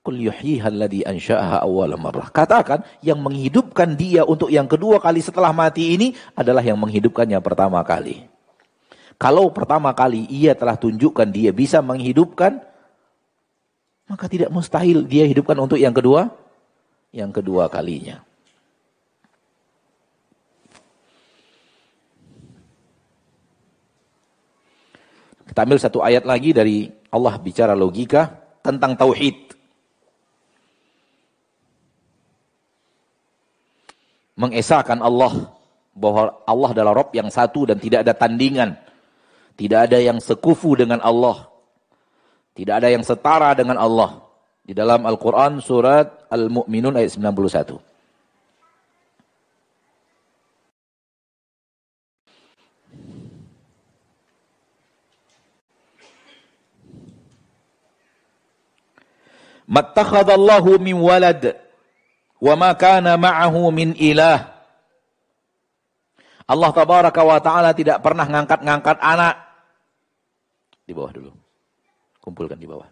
Qul 0.00 0.32
yuhyiha 0.32 0.72
alladhi 0.72 1.04
ansha'aha 1.04 1.66
awwala 1.66 2.00
marrah. 2.00 2.32
Katakan, 2.32 2.80
yang 3.04 3.20
menghidupkan 3.20 4.00
dia 4.00 4.24
untuk 4.24 4.48
yang 4.48 4.64
kedua 4.64 4.96
kali 4.96 5.20
setelah 5.20 5.52
mati 5.52 5.92
ini 5.92 6.16
adalah 6.32 6.64
yang 6.64 6.80
menghidupkannya 6.80 7.36
pertama 7.44 7.84
kali. 7.84 8.24
Kalau 9.20 9.52
pertama 9.52 9.92
kali 9.92 10.24
ia 10.32 10.56
telah 10.56 10.78
tunjukkan 10.80 11.28
dia 11.28 11.52
bisa 11.52 11.84
menghidupkan, 11.84 12.64
maka 14.06 14.30
tidak 14.30 14.54
mustahil 14.54 15.02
dia 15.02 15.26
hidupkan 15.26 15.58
untuk 15.58 15.78
yang 15.78 15.94
kedua, 15.94 16.30
yang 17.10 17.34
kedua 17.34 17.66
kalinya. 17.66 18.22
Kita 25.46 25.64
ambil 25.64 25.80
satu 25.80 26.04
ayat 26.04 26.28
lagi 26.28 26.52
dari 26.52 26.90
Allah 27.08 27.34
bicara 27.40 27.72
logika 27.72 28.28
tentang 28.60 28.92
tauhid. 28.92 29.56
Mengesahkan 34.36 35.00
Allah 35.00 35.56
bahwa 35.96 36.44
Allah 36.44 36.68
adalah 36.76 36.92
Rob 36.92 37.08
yang 37.16 37.32
satu 37.32 37.64
dan 37.64 37.80
tidak 37.80 38.04
ada 38.04 38.12
tandingan. 38.12 38.76
Tidak 39.56 39.88
ada 39.88 39.96
yang 39.96 40.20
sekufu 40.20 40.76
dengan 40.76 41.00
Allah. 41.00 41.48
Tidak 42.56 42.72
ada 42.72 42.88
yang 42.88 43.04
setara 43.04 43.52
dengan 43.52 43.76
Allah. 43.76 44.24
Di 44.64 44.72
dalam 44.72 45.04
Al-Quran 45.04 45.60
surat 45.60 46.24
Al-Mu'minun 46.32 46.96
ayat 46.96 47.12
91. 47.20 47.76
Mattakhadallahu 59.66 60.78
min 60.78 60.96
walad 60.96 61.58
wa 62.40 62.54
ma 62.56 62.70
kana 62.72 63.20
ma'ahu 63.20 63.68
min 63.68 63.92
ilah. 64.00 64.56
Allah 66.46 66.70
tabaraka 66.70 67.20
wa 67.20 67.36
taala 67.42 67.74
tidak 67.76 68.00
pernah 68.00 68.24
ngangkat-ngangkat 68.24 68.96
anak. 69.02 69.34
Di 70.86 70.94
bawah 70.94 71.12
dulu. 71.12 71.45
Kumpulkan 72.26 72.58
di 72.58 72.66
bawah. 72.66 72.90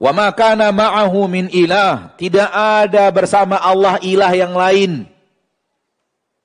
Wa 0.00 0.16
ma 0.16 0.32
kana 0.32 0.72
ma'ahu 0.72 1.28
min 1.28 1.52
ilah. 1.52 2.16
Tidak 2.16 2.48
ada 2.48 3.12
bersama 3.12 3.60
Allah 3.60 4.00
ilah 4.00 4.32
yang 4.32 4.56
lain. 4.56 5.04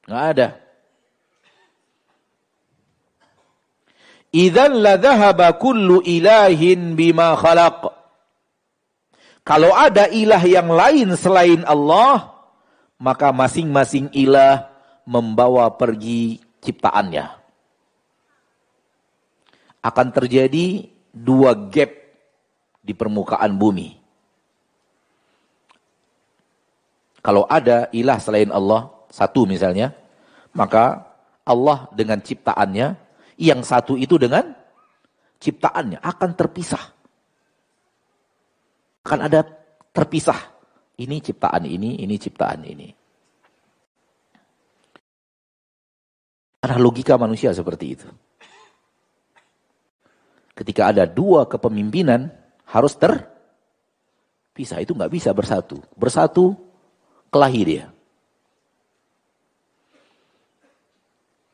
Enggak 0.04 0.26
ada. 0.36 0.48
Idzan 4.36 4.84
la 4.84 5.00
dhahaba 5.00 5.56
kullu 5.56 6.04
ilahin 6.04 7.00
bima 7.00 7.40
khalaq. 7.40 7.88
Kalau 9.48 9.72
ada 9.72 10.12
ilah 10.12 10.44
yang 10.44 10.68
lain 10.68 11.16
selain 11.16 11.64
Allah, 11.64 12.36
maka 13.00 13.32
masing-masing 13.32 14.12
ilah 14.12 14.68
membawa 15.08 15.72
pergi 15.72 16.44
ciptaannya. 16.60 17.45
Akan 19.86 20.10
terjadi 20.10 20.90
dua 21.14 21.54
gap 21.70 21.94
di 22.82 22.94
permukaan 22.98 23.54
bumi. 23.54 24.02
Kalau 27.22 27.46
ada 27.46 27.90
ilah 27.94 28.18
selain 28.22 28.50
Allah, 28.50 28.90
satu 29.10 29.46
misalnya, 29.50 29.94
maka 30.54 31.06
Allah 31.46 31.90
dengan 31.94 32.22
ciptaannya 32.22 32.98
yang 33.42 33.62
satu 33.62 33.98
itu 33.98 34.18
dengan 34.18 34.54
ciptaannya 35.42 36.02
akan 36.02 36.30
terpisah. 36.38 36.84
Akan 39.06 39.20
ada 39.22 39.46
terpisah. 39.94 40.54
Ini 40.96 41.20
ciptaan 41.20 41.66
ini, 41.68 42.02
ini 42.02 42.16
ciptaan 42.16 42.62
ini. 42.66 42.90
Karena 46.62 46.78
logika 46.82 47.14
manusia 47.20 47.54
seperti 47.54 47.86
itu. 47.94 48.10
Ketika 50.56 50.96
ada 50.96 51.04
dua 51.04 51.44
kepemimpinan, 51.52 52.32
harus 52.64 52.96
terpisah. 52.96 54.80
Itu 54.80 54.96
nggak 54.96 55.12
bisa 55.12 55.36
bersatu. 55.36 55.84
Bersatu, 56.00 56.56
kelahi 57.28 57.62
dia. 57.68 57.86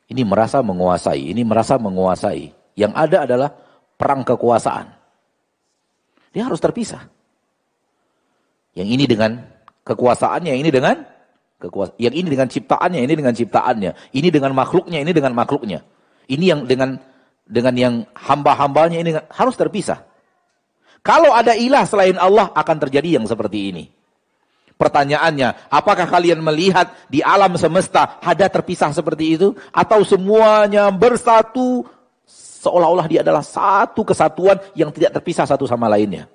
Ini 0.06 0.22
merasa 0.22 0.62
menguasai, 0.62 1.34
ini 1.34 1.42
merasa 1.42 1.80
menguasai. 1.80 2.52
Yang 2.78 2.92
ada 2.94 3.18
adalah 3.26 3.50
perang 3.98 4.22
kekuasaan. 4.22 4.86
Dia 6.32 6.46
harus 6.46 6.60
terpisah. 6.60 7.08
Yang 8.72 8.88
ini 8.88 9.04
dengan 9.04 9.40
kekuasaannya, 9.84 10.54
ini 10.56 10.70
dengan 10.72 10.96
kekuasaan. 11.60 11.96
Yang 12.00 12.14
ini 12.22 12.28
dengan 12.28 12.48
ciptaannya, 12.48 13.00
ini 13.04 13.14
dengan 13.16 13.34
ciptaannya. 13.36 13.90
Ini 14.14 14.28
dengan 14.32 14.52
makhluknya, 14.56 14.98
ini 15.00 15.12
dengan 15.12 15.32
makhluknya. 15.36 15.80
Ini 16.28 16.44
yang 16.44 16.60
dengan 16.64 16.96
dengan 17.46 17.74
yang 17.74 17.94
hamba-hambanya 18.14 18.98
ini 19.02 19.10
harus 19.30 19.54
terpisah. 19.58 20.02
Kalau 21.02 21.34
ada 21.34 21.58
ilah 21.58 21.82
selain 21.82 22.14
Allah 22.14 22.54
akan 22.54 22.76
terjadi 22.88 23.18
yang 23.18 23.26
seperti 23.26 23.74
ini. 23.74 23.84
Pertanyaannya, 24.78 25.70
apakah 25.70 26.10
kalian 26.10 26.42
melihat 26.42 26.90
di 27.06 27.22
alam 27.22 27.54
semesta 27.54 28.18
ada 28.18 28.50
terpisah 28.50 28.90
seperti 28.90 29.38
itu? 29.38 29.54
Atau 29.70 30.02
semuanya 30.02 30.90
bersatu 30.90 31.86
seolah-olah 32.62 33.06
dia 33.06 33.22
adalah 33.22 33.46
satu 33.46 34.02
kesatuan 34.02 34.58
yang 34.74 34.90
tidak 34.90 35.14
terpisah 35.18 35.46
satu 35.46 35.70
sama 35.70 35.86
lainnya? 35.86 36.26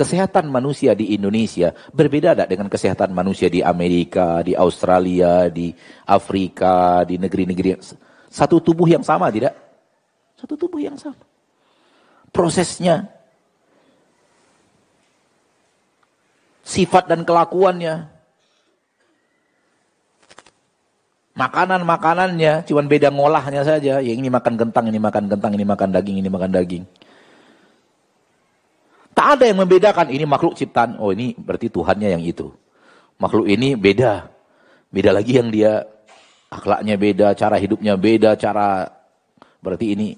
Kesehatan 0.00 0.48
manusia 0.48 0.96
di 0.96 1.12
Indonesia 1.12 1.76
berbeda 1.92 2.32
tidak 2.32 2.48
dengan 2.48 2.72
kesehatan 2.72 3.12
manusia 3.12 3.52
di 3.52 3.60
Amerika, 3.60 4.40
di 4.40 4.56
Australia, 4.56 5.52
di 5.52 5.68
Afrika, 6.08 7.04
di 7.04 7.20
negeri-negeri 7.20 7.76
satu 8.30 8.62
tubuh 8.62 8.86
yang 8.86 9.02
sama 9.02 9.26
tidak? 9.28 9.58
Satu 10.38 10.54
tubuh 10.54 10.78
yang 10.78 10.94
sama. 10.94 11.18
Prosesnya, 12.30 13.10
sifat 16.62 17.10
dan 17.10 17.26
kelakuannya, 17.26 18.06
makanan-makanannya, 21.34 22.64
cuman 22.70 22.86
beda 22.86 23.10
ngolahnya 23.10 23.66
saja. 23.66 23.98
Yang 23.98 24.16
ini 24.22 24.30
makan 24.30 24.54
kentang, 24.54 24.86
ini 24.86 25.02
makan 25.02 25.26
kentang, 25.26 25.52
ini 25.58 25.66
makan 25.66 25.90
daging, 25.90 26.16
ini 26.22 26.30
makan 26.30 26.50
daging. 26.54 26.84
Tak 29.10 29.26
ada 29.38 29.44
yang 29.50 29.58
membedakan 29.62 30.08
ini 30.10 30.24
makhluk 30.24 30.54
ciptaan. 30.54 30.96
Oh 31.02 31.10
ini 31.10 31.34
berarti 31.34 31.68
Tuhannya 31.68 32.08
yang 32.14 32.22
itu. 32.22 32.48
Makhluk 33.20 33.50
ini 33.50 33.74
beda. 33.76 34.30
Beda 34.90 35.10
lagi 35.14 35.38
yang 35.38 35.52
dia 35.52 35.86
akhlaknya 36.50 36.98
beda, 36.98 37.34
cara 37.38 37.56
hidupnya 37.58 37.94
beda, 37.94 38.34
cara 38.34 38.90
berarti 39.62 39.94
ini. 39.94 40.10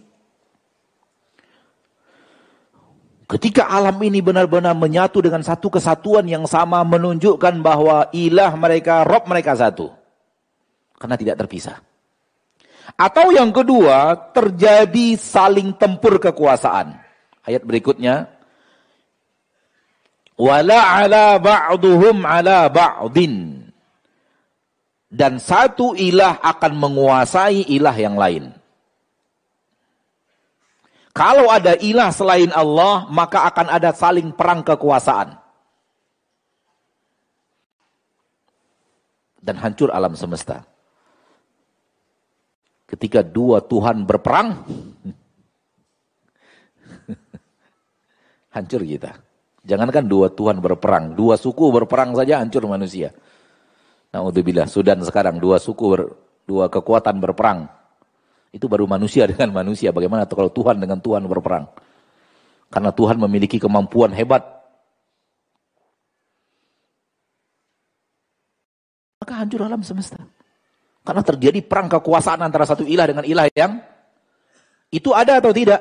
Ketika 3.28 3.64
alam 3.68 3.96
ini 4.04 4.20
benar-benar 4.20 4.76
menyatu 4.76 5.24
dengan 5.24 5.40
satu 5.40 5.72
kesatuan 5.72 6.28
yang 6.28 6.44
sama 6.44 6.84
menunjukkan 6.84 7.64
bahwa 7.64 8.12
ilah 8.12 8.52
mereka, 8.60 9.08
rob 9.08 9.24
mereka 9.24 9.56
satu. 9.56 9.88
Karena 11.00 11.16
tidak 11.16 11.40
terpisah. 11.40 11.80
Atau 12.92 13.32
yang 13.32 13.48
kedua, 13.48 14.12
terjadi 14.36 15.16
saling 15.16 15.72
tempur 15.80 16.20
kekuasaan. 16.20 16.92
Ayat 17.48 17.64
berikutnya, 17.64 18.28
wala 20.40 20.80
ala 21.02 21.36
ba'duhum 21.40 22.24
ala 22.24 22.68
ba'din 22.72 23.62
dan 25.12 25.36
satu 25.36 25.92
ilah 25.92 26.40
akan 26.40 26.72
menguasai 26.72 27.68
ilah 27.68 27.92
yang 27.92 28.16
lain. 28.16 28.48
Kalau 31.12 31.52
ada 31.52 31.76
ilah 31.76 32.08
selain 32.08 32.48
Allah, 32.56 33.04
maka 33.12 33.44
akan 33.44 33.68
ada 33.68 33.92
saling 33.92 34.32
perang 34.32 34.64
kekuasaan. 34.64 35.36
Dan 39.36 39.60
hancur 39.60 39.92
alam 39.92 40.16
semesta. 40.16 40.64
Ketika 42.88 43.20
dua 43.20 43.60
Tuhan 43.60 44.08
berperang, 44.08 44.64
hancur 48.56 48.80
kita. 48.80 49.31
Jangankan 49.62 50.10
dua 50.10 50.26
Tuhan 50.26 50.58
berperang, 50.58 51.14
dua 51.14 51.38
suku 51.38 51.70
berperang 51.70 52.18
saja 52.18 52.42
hancur 52.42 52.66
manusia. 52.66 53.14
Naudzubillah, 54.10 54.66
Sudan 54.66 54.98
sekarang 55.06 55.38
dua 55.38 55.62
suku, 55.62 55.84
ber, 55.86 56.02
dua 56.44 56.66
kekuatan 56.66 57.22
berperang. 57.22 57.70
Itu 58.50 58.66
baru 58.66 58.90
manusia 58.90 59.24
dengan 59.30 59.54
manusia. 59.54 59.94
Bagaimana 59.94 60.26
kalau 60.26 60.50
Tuhan 60.50 60.82
dengan 60.82 60.98
Tuhan 60.98 61.22
berperang? 61.30 61.70
Karena 62.74 62.90
Tuhan 62.90 63.16
memiliki 63.22 63.62
kemampuan 63.62 64.10
hebat. 64.10 64.42
Maka 69.22 69.46
hancur 69.46 69.62
alam 69.62 69.86
semesta. 69.86 70.18
Karena 71.06 71.22
terjadi 71.22 71.62
perang 71.62 71.86
kekuasaan 71.86 72.42
antara 72.42 72.66
satu 72.66 72.82
ilah 72.82 73.06
dengan 73.06 73.22
ilah 73.22 73.46
yang 73.54 73.78
itu 74.90 75.14
ada 75.14 75.38
atau 75.38 75.54
tidak? 75.54 75.80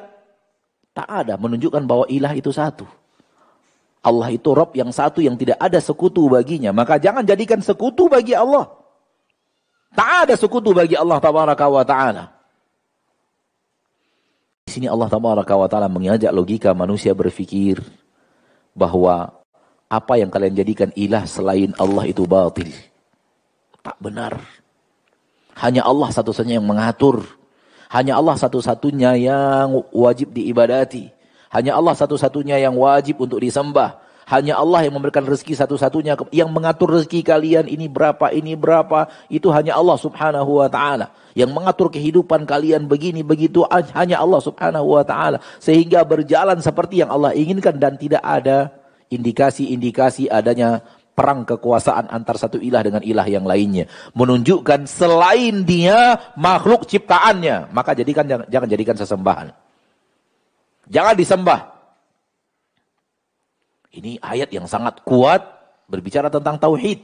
Tak 0.91 1.07
ada, 1.07 1.33
menunjukkan 1.35 1.83
bahwa 1.89 2.05
ilah 2.07 2.33
itu 2.37 2.53
satu. 2.53 3.00
Allah 4.01 4.33
itu 4.33 4.49
Rob 4.49 4.73
yang 4.73 4.89
satu 4.89 5.21
yang 5.21 5.37
tidak 5.37 5.61
ada 5.61 5.77
sekutu 5.77 6.25
baginya. 6.25 6.73
Maka 6.73 6.97
jangan 6.97 7.21
jadikan 7.21 7.61
sekutu 7.61 8.09
bagi 8.09 8.33
Allah. 8.33 8.65
Tak 9.93 10.09
ada 10.25 10.33
sekutu 10.33 10.73
bagi 10.73 10.97
Allah 10.97 11.21
tabaraka 11.21 11.65
wa 11.69 11.85
ta'ala. 11.85 12.23
Di 14.65 14.71
sini 14.73 14.87
Allah 14.89 15.05
tabaraka 15.05 15.53
wa 15.53 15.67
ta'ala 15.69 15.85
mengajak 15.85 16.33
logika 16.33 16.73
manusia 16.73 17.13
berfikir 17.13 17.77
bahwa 18.73 19.37
apa 19.91 20.13
yang 20.17 20.31
kalian 20.31 20.55
jadikan 20.55 20.89
ilah 20.97 21.27
selain 21.29 21.75
Allah 21.77 22.07
itu 22.09 22.25
batil. 22.25 22.71
Tak 23.85 24.01
benar. 24.01 24.39
Hanya 25.59 25.85
Allah 25.85 26.09
satu-satunya 26.09 26.57
yang 26.57 26.65
mengatur. 26.65 27.21
Hanya 27.91 28.15
Allah 28.15 28.39
satu-satunya 28.39 29.19
yang 29.19 29.83
wajib 29.91 30.31
diibadati. 30.31 31.11
Hanya 31.51 31.75
Allah 31.75 31.93
satu-satunya 31.93 32.57
yang 32.63 32.79
wajib 32.79 33.19
untuk 33.19 33.43
disembah. 33.43 33.99
Hanya 34.31 34.55
Allah 34.55 34.87
yang 34.87 34.95
memberikan 34.95 35.27
rezeki 35.27 35.59
satu-satunya. 35.59 36.15
Yang 36.31 36.49
mengatur 36.55 36.95
rezeki 36.95 37.19
kalian 37.27 37.67
ini 37.67 37.91
berapa, 37.91 38.31
ini 38.31 38.55
berapa. 38.55 39.11
Itu 39.27 39.51
hanya 39.51 39.75
Allah 39.75 39.99
subhanahu 39.99 40.63
wa 40.63 40.71
ta'ala. 40.71 41.11
Yang 41.35 41.51
mengatur 41.51 41.91
kehidupan 41.91 42.47
kalian 42.47 42.87
begini, 42.87 43.27
begitu. 43.27 43.67
Hanya 43.67 44.23
Allah 44.23 44.39
subhanahu 44.39 44.95
wa 44.95 45.03
ta'ala. 45.03 45.43
Sehingga 45.59 46.07
berjalan 46.07 46.63
seperti 46.63 47.03
yang 47.03 47.11
Allah 47.11 47.35
inginkan. 47.35 47.75
Dan 47.75 47.99
tidak 47.99 48.23
ada 48.23 48.71
indikasi-indikasi 49.11 50.31
adanya 50.31 50.79
perang 51.11 51.43
kekuasaan 51.43 52.07
antar 52.07 52.39
satu 52.39 52.55
ilah 52.63 52.79
dengan 52.87 53.03
ilah 53.03 53.27
yang 53.27 53.43
lainnya. 53.43 53.91
Menunjukkan 54.15 54.87
selain 54.87 55.67
dia 55.67 56.15
makhluk 56.39 56.87
ciptaannya. 56.87 57.75
Maka 57.75 57.91
jadikan 57.99 58.23
jangan, 58.23 58.47
jangan 58.47 58.69
jadikan 58.71 58.95
sesembahan. 58.95 59.70
Jangan 60.91 61.15
disembah. 61.15 61.71
Ini 63.95 64.19
ayat 64.19 64.51
yang 64.51 64.67
sangat 64.67 65.03
kuat 65.07 65.39
berbicara 65.87 66.27
tentang 66.27 66.59
tauhid. 66.59 66.99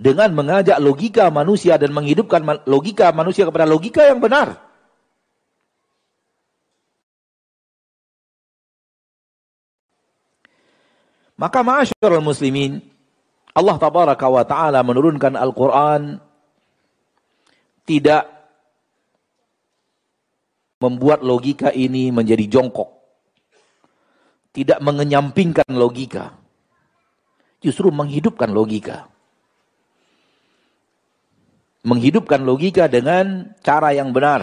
Dengan 0.00 0.32
mengajak 0.32 0.80
logika 0.80 1.28
manusia 1.28 1.76
dan 1.76 1.92
menghidupkan 1.92 2.64
logika 2.64 3.12
manusia 3.12 3.44
kepada 3.44 3.68
logika 3.68 4.08
yang 4.08 4.18
benar. 4.18 4.56
Maka 11.36 11.60
ma'asyarul 11.60 12.24
muslimin, 12.24 12.80
Allah 13.52 13.76
tabaraka 13.76 14.26
wa 14.32 14.44
ta'ala 14.46 14.80
menurunkan 14.80 15.36
Al-Quran 15.36 16.16
tidak 17.84 18.41
membuat 20.82 21.22
logika 21.22 21.70
ini 21.70 22.10
menjadi 22.10 22.50
jongkok. 22.50 22.90
Tidak 24.50 24.82
mengenyampingkan 24.82 25.70
logika. 25.70 26.34
Justru 27.62 27.94
menghidupkan 27.94 28.50
logika. 28.50 29.06
Menghidupkan 31.86 32.42
logika 32.42 32.90
dengan 32.90 33.54
cara 33.62 33.94
yang 33.94 34.10
benar. 34.10 34.42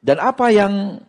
Dan 0.00 0.16
apa 0.16 0.48
yang 0.48 1.04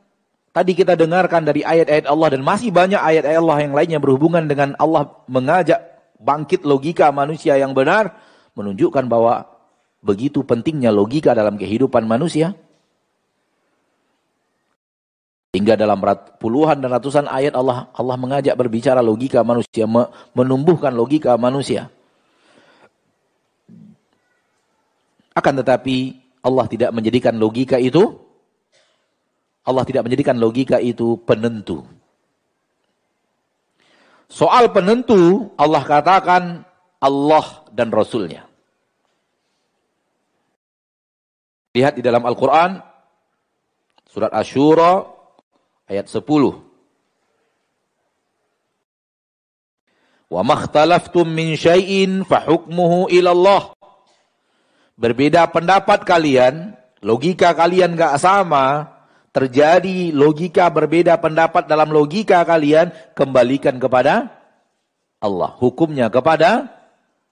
tadi 0.51 0.75
kita 0.75 0.99
dengarkan 0.99 1.47
dari 1.47 1.63
ayat-ayat 1.63 2.11
Allah 2.11 2.35
dan 2.35 2.43
masih 2.43 2.75
banyak 2.75 2.99
ayat-ayat 2.99 3.39
Allah 3.39 3.59
yang 3.63 3.73
lainnya 3.73 3.99
berhubungan 4.03 4.51
dengan 4.51 4.75
Allah 4.75 5.07
mengajak 5.31 5.79
bangkit 6.19 6.67
logika 6.67 7.07
manusia 7.15 7.55
yang 7.55 7.71
benar 7.71 8.19
menunjukkan 8.53 9.07
bahwa 9.07 9.50
begitu 10.01 10.41
pentingnya 10.41 10.89
logika 10.89 11.31
dalam 11.37 11.55
kehidupan 11.55 12.03
manusia. 12.09 12.57
Hingga 15.51 15.75
dalam 15.75 15.99
puluhan 16.39 16.79
dan 16.79 16.95
ratusan 16.95 17.27
ayat 17.27 17.51
Allah 17.59 17.91
Allah 17.91 18.15
mengajak 18.15 18.55
berbicara 18.55 19.03
logika 19.03 19.43
manusia, 19.43 19.83
menumbuhkan 20.31 20.95
logika 20.95 21.35
manusia. 21.35 21.91
Akan 25.35 25.59
tetapi 25.59 26.19
Allah 26.43 26.65
tidak 26.71 26.91
menjadikan 26.95 27.35
logika 27.35 27.79
itu 27.79 28.15
Allah 29.61 29.83
tidak 29.85 30.07
menjadikan 30.09 30.35
logika 30.39 30.81
itu 30.81 31.19
penentu. 31.21 31.85
Soal 34.31 34.71
penentu 34.71 35.51
Allah 35.59 35.83
katakan 35.83 36.63
Allah 37.03 37.45
dan 37.75 37.91
Rasulnya. 37.91 38.50
Lihat 41.71 41.95
di 41.95 42.03
dalam 42.03 42.19
Al-Quran, 42.27 42.83
surat 44.11 44.31
Ashura, 44.35 45.07
ayat 45.87 46.11
10. 46.11 46.19
Wa 50.31 50.41
makhtalaftum 50.43 51.31
min 51.31 51.55
syai'in 51.55 52.27
fahukmuhu 52.27 53.07
ilallah. 53.07 53.71
Berbeda 54.99 55.47
pendapat 55.47 56.03
kalian, 56.03 56.75
logika 56.99 57.55
kalian 57.55 57.95
gak 57.95 58.19
sama, 58.19 58.91
terjadi 59.31 60.11
logika 60.11 60.67
berbeda 60.67 61.15
pendapat 61.23 61.71
dalam 61.71 61.87
logika 61.87 62.43
kalian, 62.43 62.91
kembalikan 63.15 63.79
kepada 63.79 64.27
Allah. 65.23 65.55
Hukumnya 65.55 66.11
kepada 66.11 66.67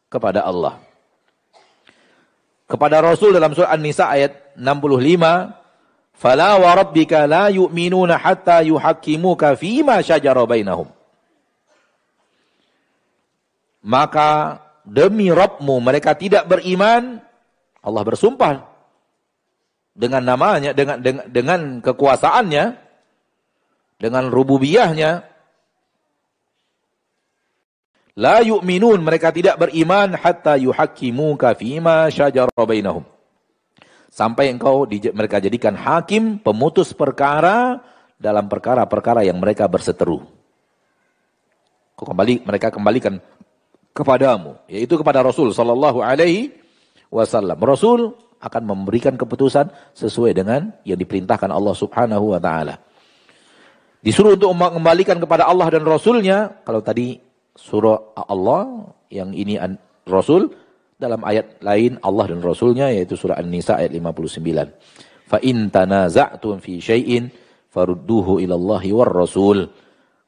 kepada 0.07 0.47
Allah 0.47 0.88
kepada 2.69 3.01
Rasul 3.01 3.33
dalam 3.33 3.57
surah 3.57 3.73
An-Nisa 3.73 4.05
ayat 4.05 4.53
65, 4.53 5.57
Fala 6.19 6.59
wa 6.59 6.75
rabbika 6.75 7.23
la 7.23 7.47
yu'minuna 7.47 8.19
hatta 8.19 8.59
yuhakkimuka 8.59 9.55
fima 9.55 10.03
syajara 10.03 10.43
bainahum. 10.43 10.91
Maka 13.79 14.59
demi 14.83 15.31
Rabbmu 15.31 15.79
mereka 15.79 16.19
tidak 16.19 16.43
beriman. 16.51 17.23
Allah 17.79 18.03
bersumpah 18.03 18.67
dengan 19.95 20.27
namanya, 20.27 20.75
dengan 20.75 20.99
dengan, 20.99 21.23
dengan 21.31 21.59
kekuasaannya, 21.79 22.65
dengan 23.95 24.27
rububiyahnya. 24.27 25.28
La 28.19 28.43
yu'minun 28.43 28.99
mereka 28.99 29.31
tidak 29.31 29.55
beriman 29.55 30.11
hatta 30.11 30.59
yuhakkimuka 30.59 31.55
fima 31.55 32.11
syajara 32.11 32.51
Sampai 34.11 34.51
engkau 34.51 34.83
mereka 35.15 35.39
jadikan 35.39 35.79
hakim, 35.79 36.35
pemutus 36.43 36.91
perkara 36.91 37.79
dalam 38.19 38.51
perkara-perkara 38.51 39.23
yang 39.23 39.39
mereka 39.39 39.71
berseteru. 39.71 40.27
Kau 41.95 42.03
kembali 42.03 42.43
mereka 42.43 42.75
kembalikan 42.75 43.23
kepadamu, 43.95 44.59
yaitu 44.67 44.99
kepada 44.99 45.23
Rasul 45.23 45.55
sallallahu 45.55 46.03
alaihi 46.03 46.51
wasallam. 47.07 47.55
Rasul 47.63 48.19
akan 48.43 48.63
memberikan 48.67 49.15
keputusan 49.15 49.71
sesuai 49.95 50.35
dengan 50.35 50.75
yang 50.83 50.99
diperintahkan 50.99 51.47
Allah 51.47 51.75
Subhanahu 51.75 52.35
wa 52.35 52.39
taala. 52.43 52.83
Disuruh 54.03 54.35
untuk 54.35 54.51
mengembalikan 54.51 55.15
kepada 55.23 55.47
Allah 55.47 55.71
dan 55.71 55.87
Rasulnya. 55.87 56.59
Kalau 56.67 56.83
tadi 56.83 57.28
surah 57.59 58.15
Allah, 58.15 58.87
yang 59.11 59.35
ini 59.35 59.59
Rasul, 60.07 60.47
dalam 60.99 61.23
ayat 61.23 61.63
lain 61.63 61.95
Allah 62.03 62.27
dan 62.27 62.43
Rasulnya 62.43 62.91
yaitu 62.91 63.15
surah 63.15 63.39
An-Nisa 63.39 63.79
ayat 63.79 63.95
59. 63.95 65.31
Fa 65.31 65.39
in 65.39 65.71
tanaza'tum 65.71 66.59
fi 66.59 66.83
syai'in 66.83 67.31
farudduhu 67.71 68.43
ila 68.43 68.55
Allah 68.59 68.83
war 68.91 69.11
Rasul. 69.11 69.63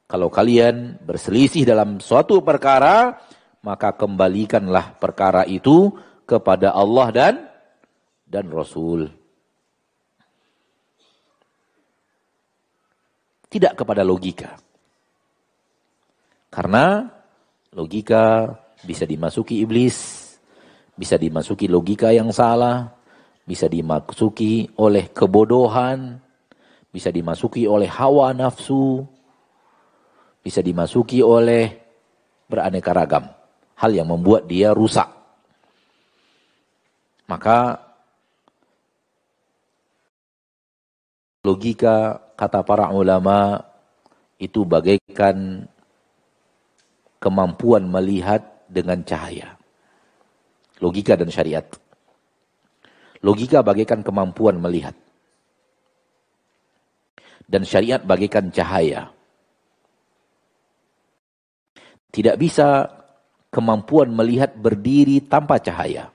Kalau 0.08 0.28
kalian 0.32 1.00
berselisih 1.04 1.68
dalam 1.68 2.00
suatu 2.00 2.40
perkara, 2.40 3.20
maka 3.64 3.92
kembalikanlah 3.96 4.96
perkara 4.96 5.44
itu 5.44 5.92
kepada 6.24 6.72
Allah 6.72 7.08
dan 7.12 7.34
dan 8.24 8.48
Rasul. 8.48 9.12
Tidak 13.52 13.76
kepada 13.76 14.00
logika. 14.00 14.56
Karena 16.48 17.04
logika 17.72 18.52
bisa 18.84 19.08
dimasuki 19.08 19.64
iblis, 19.64 20.28
bisa 20.92 21.16
dimasuki 21.16 21.66
logika 21.66 22.12
yang 22.12 22.28
salah, 22.30 22.92
bisa 23.48 23.66
dimasuki 23.66 24.68
oleh 24.76 25.08
kebodohan, 25.10 26.20
bisa 26.92 27.08
dimasuki 27.08 27.64
oleh 27.64 27.88
hawa 27.88 28.36
nafsu, 28.36 29.08
bisa 30.44 30.60
dimasuki 30.60 31.24
oleh 31.24 31.80
beraneka 32.46 32.92
ragam. 32.92 33.24
Hal 33.80 33.90
yang 33.96 34.06
membuat 34.06 34.46
dia 34.46 34.70
rusak. 34.70 35.08
Maka 37.26 37.80
logika 41.42 42.20
kata 42.38 42.62
para 42.62 42.92
ulama 42.94 43.58
itu 44.38 44.62
bagaikan 44.62 45.66
kemampuan 47.22 47.86
melihat 47.86 48.42
dengan 48.66 49.06
cahaya 49.06 49.62
logika 50.82 51.14
dan 51.14 51.30
syariat. 51.30 51.62
Logika 53.22 53.62
bagaikan 53.62 54.02
kemampuan 54.02 54.58
melihat. 54.58 54.98
Dan 57.46 57.62
syariat 57.62 58.02
bagaikan 58.02 58.50
cahaya. 58.50 59.14
Tidak 62.10 62.34
bisa 62.34 62.90
kemampuan 63.54 64.10
melihat 64.10 64.58
berdiri 64.58 65.22
tanpa 65.22 65.62
cahaya. 65.62 66.10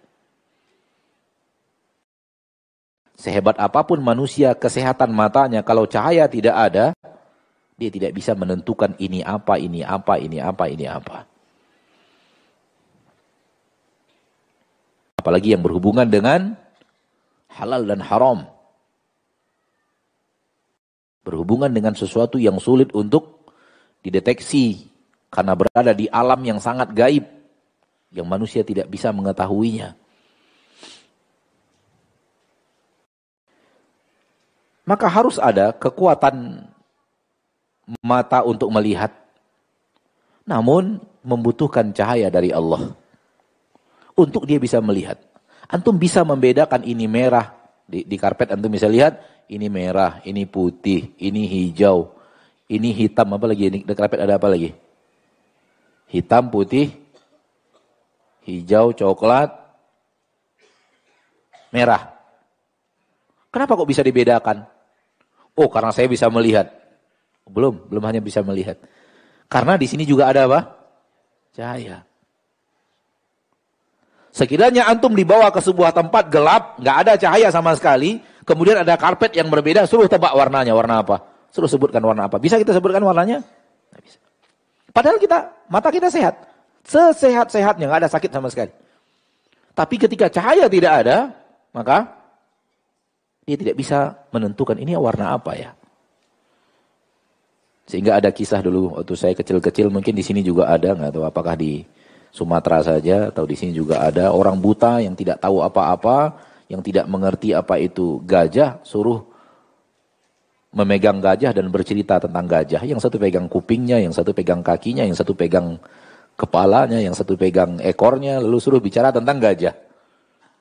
Sehebat 3.17 3.57
apa 3.57 3.81
pun 3.81 3.97
manusia 3.97 4.53
kesehatan 4.53 5.09
matanya, 5.09 5.65
kalau 5.65 5.89
cahaya 5.89 6.29
tidak 6.29 6.53
ada, 6.53 6.85
dia 7.77 7.89
tidak 7.93 8.11
bisa 8.17 8.33
menentukan 8.33 8.97
ini 8.97 9.21
apa, 9.21 9.61
ini 9.61 9.85
apa, 9.85 10.17
ini 10.17 10.37
apa, 10.41 10.65
ini 10.67 10.85
apa. 10.89 11.37
apalagi 15.27 15.51
yang 15.51 15.59
berhubungan 15.59 16.07
dengan 16.07 16.55
halal 17.51 17.83
dan 17.83 17.99
haram. 17.99 18.47
Berhubungan 21.27 21.67
dengan 21.67 21.91
sesuatu 21.99 22.39
yang 22.39 22.55
sulit 22.63 22.95
untuk 22.95 23.51
dideteksi 23.99 24.87
karena 25.27 25.51
berada 25.51 25.91
di 25.91 26.07
alam 26.07 26.39
yang 26.47 26.63
sangat 26.63 26.95
gaib 26.95 27.27
yang 28.15 28.23
manusia 28.23 28.63
tidak 28.63 28.87
bisa 28.87 29.11
mengetahuinya. 29.11 29.99
Maka 34.87 35.11
harus 35.11 35.35
ada 35.35 35.75
kekuatan 35.75 36.71
mata 38.03 38.43
untuk 38.43 38.67
melihat. 38.69 39.11
Namun 40.47 40.99
membutuhkan 41.23 41.91
cahaya 41.91 42.31
dari 42.31 42.51
Allah 42.51 42.95
untuk 44.15 44.47
dia 44.47 44.59
bisa 44.59 44.79
melihat. 44.79 45.19
Antum 45.67 45.99
bisa 45.99 46.23
membedakan 46.23 46.87
ini 46.87 47.07
merah 47.07 47.51
di, 47.87 48.03
di 48.03 48.15
karpet 48.19 48.51
antum 48.51 48.71
bisa 48.71 48.87
lihat 48.87 49.19
ini 49.47 49.71
merah, 49.71 50.19
ini 50.27 50.43
putih, 50.43 51.15
ini 51.15 51.47
hijau, 51.47 52.11
ini 52.67 52.91
hitam 52.91 53.31
apa 53.31 53.47
lagi 53.47 53.71
di 53.71 53.93
karpet 53.95 54.19
ada 54.19 54.35
apa 54.35 54.51
lagi? 54.51 54.75
Hitam, 56.07 56.51
putih, 56.51 56.91
hijau, 58.43 58.91
coklat, 58.91 59.51
merah. 61.71 62.15
Kenapa 63.51 63.75
kok 63.75 63.87
bisa 63.87 64.03
dibedakan? 64.03 64.67
Oh, 65.55 65.71
karena 65.71 65.91
saya 65.95 66.07
bisa 66.11 66.27
melihat. 66.27 66.67
Belum, 67.49 67.79
belum 67.87 68.03
hanya 68.05 68.21
bisa 68.21 68.43
melihat. 68.43 68.77
Karena 69.47 69.79
di 69.79 69.87
sini 69.87 70.03
juga 70.03 70.27
ada 70.27 70.45
apa? 70.45 70.59
Cahaya. 71.55 72.03
Sekiranya 74.35 74.85
antum 74.85 75.17
dibawa 75.17 75.49
ke 75.49 75.57
sebuah 75.63 75.95
tempat 75.97 76.29
gelap, 76.29 76.77
nggak 76.77 76.97
ada 77.01 77.13
cahaya 77.17 77.49
sama 77.49 77.73
sekali, 77.73 78.21
kemudian 78.45 78.77
ada 78.77 78.93
karpet 78.93 79.33
yang 79.33 79.49
berbeda, 79.49 79.89
suruh 79.89 80.05
tebak 80.05 80.29
warnanya, 80.35 80.77
warna 80.77 81.01
apa? 81.01 81.25
Suruh 81.49 81.65
sebutkan 81.65 82.03
warna 82.05 82.29
apa? 82.29 82.37
Bisa 82.37 82.59
kita 82.61 82.75
sebutkan 82.75 83.01
warnanya? 83.01 83.41
Nggak 83.89 84.01
bisa. 84.05 84.19
Padahal 84.93 85.17
kita, 85.17 85.37
mata 85.71 85.89
kita 85.89 86.13
sehat. 86.13 86.37
Sesehat-sehatnya, 86.85 87.89
nggak 87.89 88.05
ada 88.05 88.11
sakit 88.13 88.29
sama 88.29 88.53
sekali. 88.53 88.69
Tapi 89.73 89.95
ketika 89.97 90.29
cahaya 90.29 90.65
tidak 90.69 91.05
ada, 91.05 91.33
maka 91.69 92.17
dia 93.45 93.57
tidak 93.57 93.77
bisa 93.77 94.17
menentukan 94.33 94.73
ini 94.77 94.97
warna 94.97 95.37
apa 95.37 95.53
ya. 95.53 95.76
Sehingga 97.87 98.19
ada 98.19 98.29
kisah 98.35 98.59
dulu 98.59 98.99
waktu 98.99 99.15
saya 99.15 99.33
kecil-kecil, 99.33 99.87
mungkin 99.87 100.11
di 100.11 100.19
sini 100.19 100.43
juga 100.43 100.67
ada, 100.67 100.91
nggak 100.91 101.15
tahu 101.15 101.23
apakah 101.23 101.55
di 101.55 101.87
Sumatera 102.35 102.83
saja 102.83 103.31
atau 103.31 103.47
di 103.47 103.55
sini 103.55 103.71
juga 103.71 104.03
ada 104.03 104.35
orang 104.35 104.59
buta 104.59 104.99
yang 104.99 105.15
tidak 105.15 105.39
tahu 105.39 105.63
apa-apa, 105.63 106.35
yang 106.67 106.83
tidak 106.83 107.07
mengerti 107.07 107.55
apa 107.55 107.79
itu 107.79 108.19
gajah, 108.27 108.83
suruh 108.83 109.23
memegang 110.75 111.23
gajah 111.23 111.55
dan 111.55 111.71
bercerita 111.71 112.19
tentang 112.19 112.43
gajah. 112.43 112.83
Yang 112.83 113.07
satu 113.07 113.15
pegang 113.17 113.47
kupingnya, 113.47 114.03
yang 114.03 114.11
satu 114.11 114.35
pegang 114.35 114.59
kakinya, 114.59 115.07
yang 115.07 115.15
satu 115.15 115.31
pegang 115.31 115.79
kepalanya, 116.35 116.99
yang 116.99 117.15
satu 117.15 117.39
pegang 117.39 117.79
ekornya, 117.79 118.43
lalu 118.43 118.59
suruh 118.59 118.83
bicara 118.83 119.15
tentang 119.15 119.39
gajah. 119.39 119.73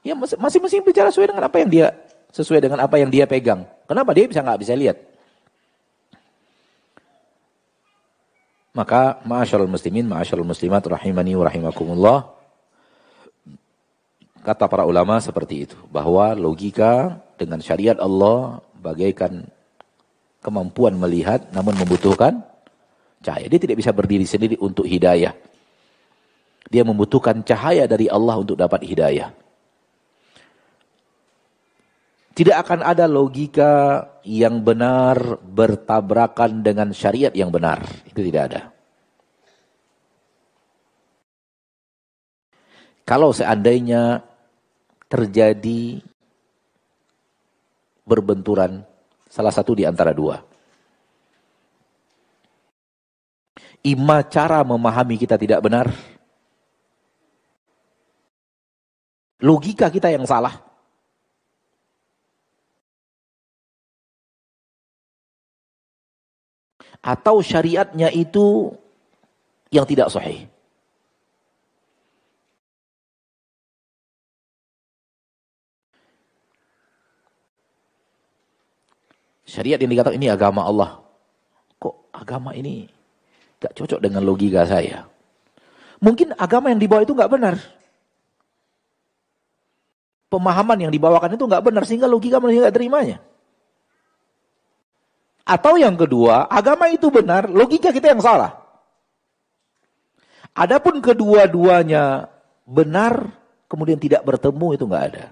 Ya 0.06 0.14
masing-masing 0.14 0.86
bicara 0.86 1.10
sesuai 1.10 1.34
dengan 1.34 1.50
apa 1.50 1.58
yang 1.58 1.70
dia 1.74 1.90
sesuai 2.30 2.62
dengan 2.62 2.78
apa 2.86 2.94
yang 3.02 3.10
dia 3.10 3.26
pegang. 3.26 3.66
Kenapa 3.90 4.14
dia 4.14 4.30
bisa 4.30 4.38
nggak 4.46 4.60
bisa 4.62 4.78
lihat? 4.78 5.15
Maka 8.76 9.24
ma'asyarul 9.24 9.72
muslimin, 9.72 10.04
ma'asyarul 10.04 10.44
muslimat 10.44 10.84
rahimani 10.84 11.32
wa 11.32 11.48
rahimakumullah. 11.48 12.18
Kata 14.44 14.68
para 14.68 14.84
ulama 14.84 15.16
seperti 15.16 15.64
itu. 15.64 15.76
Bahwa 15.88 16.36
logika 16.36 17.16
dengan 17.40 17.64
syariat 17.64 17.96
Allah 17.96 18.60
bagaikan 18.76 19.48
kemampuan 20.44 20.92
melihat 21.00 21.48
namun 21.56 21.72
membutuhkan 21.80 22.44
cahaya. 23.24 23.48
Dia 23.48 23.58
tidak 23.64 23.80
bisa 23.80 23.96
berdiri 23.96 24.28
sendiri 24.28 24.60
untuk 24.60 24.84
hidayah. 24.84 25.32
Dia 26.68 26.84
membutuhkan 26.84 27.40
cahaya 27.48 27.88
dari 27.88 28.12
Allah 28.12 28.36
untuk 28.36 28.60
dapat 28.60 28.84
hidayah. 28.84 29.32
Tidak 32.36 32.52
akan 32.52 32.84
ada 32.84 33.08
logika 33.08 34.04
yang 34.28 34.60
benar 34.60 35.40
bertabrakan 35.40 36.60
dengan 36.60 36.92
syariat 36.92 37.32
yang 37.32 37.48
benar. 37.48 37.80
Itu 38.04 38.20
tidak 38.20 38.42
ada. 38.52 38.62
Kalau 43.08 43.32
seandainya 43.32 44.20
terjadi 45.08 46.04
berbenturan 48.04 48.84
Salah 49.36 49.52
satu 49.52 49.76
di 49.76 49.84
antara 49.84 50.16
dua. 50.16 50.40
Ima 53.84 54.24
cara 54.24 54.64
memahami 54.64 55.20
kita 55.20 55.36
tidak 55.36 55.60
benar. 55.60 55.92
Logika 59.44 59.92
kita 59.92 60.08
yang 60.08 60.24
salah. 60.24 60.65
Atau 67.06 67.38
syariatnya 67.38 68.10
itu 68.10 68.74
yang 69.70 69.86
tidak 69.86 70.10
sahih. 70.10 70.50
Syariat 79.46 79.78
yang 79.78 79.94
dikatakan 79.94 80.18
ini 80.18 80.26
agama 80.26 80.66
Allah. 80.66 80.98
Kok 81.78 82.10
agama 82.10 82.50
ini 82.58 82.90
gak 83.62 83.78
cocok 83.78 84.02
dengan 84.02 84.26
logika 84.26 84.66
saya? 84.66 85.06
Mungkin 86.02 86.34
agama 86.34 86.74
yang 86.74 86.82
dibawa 86.82 87.06
itu 87.06 87.14
gak 87.14 87.30
benar. 87.30 87.54
Pemahaman 90.26 90.82
yang 90.82 90.92
dibawakan 90.92 91.38
itu 91.38 91.46
gak 91.46 91.62
benar 91.62 91.86
sehingga 91.86 92.10
logika 92.10 92.42
manusia 92.42 92.66
gak 92.66 92.74
terimanya. 92.74 93.22
Atau 95.46 95.78
yang 95.78 95.94
kedua, 95.94 96.50
agama 96.50 96.90
itu 96.90 97.06
benar, 97.06 97.46
logika 97.46 97.94
kita 97.94 98.10
yang 98.10 98.18
salah. 98.18 98.66
Adapun 100.58 100.98
kedua-duanya 100.98 102.26
benar, 102.66 103.30
kemudian 103.70 104.02
tidak 104.02 104.26
bertemu 104.26 104.74
itu 104.74 104.84
nggak 104.90 105.04
ada. 105.14 105.24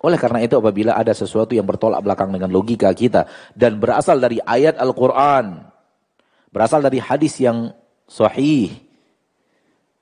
Oleh 0.00 0.16
karena 0.16 0.40
itu 0.40 0.56
apabila 0.56 0.96
ada 0.96 1.12
sesuatu 1.12 1.52
yang 1.52 1.66
bertolak 1.68 2.00
belakang 2.00 2.32
dengan 2.32 2.48
logika 2.48 2.88
kita 2.94 3.28
dan 3.52 3.76
berasal 3.76 4.16
dari 4.16 4.40
ayat 4.40 4.78
Al-Quran, 4.80 5.68
berasal 6.48 6.80
dari 6.80 7.02
hadis 7.02 7.36
yang 7.42 7.74
sahih, 8.08 8.72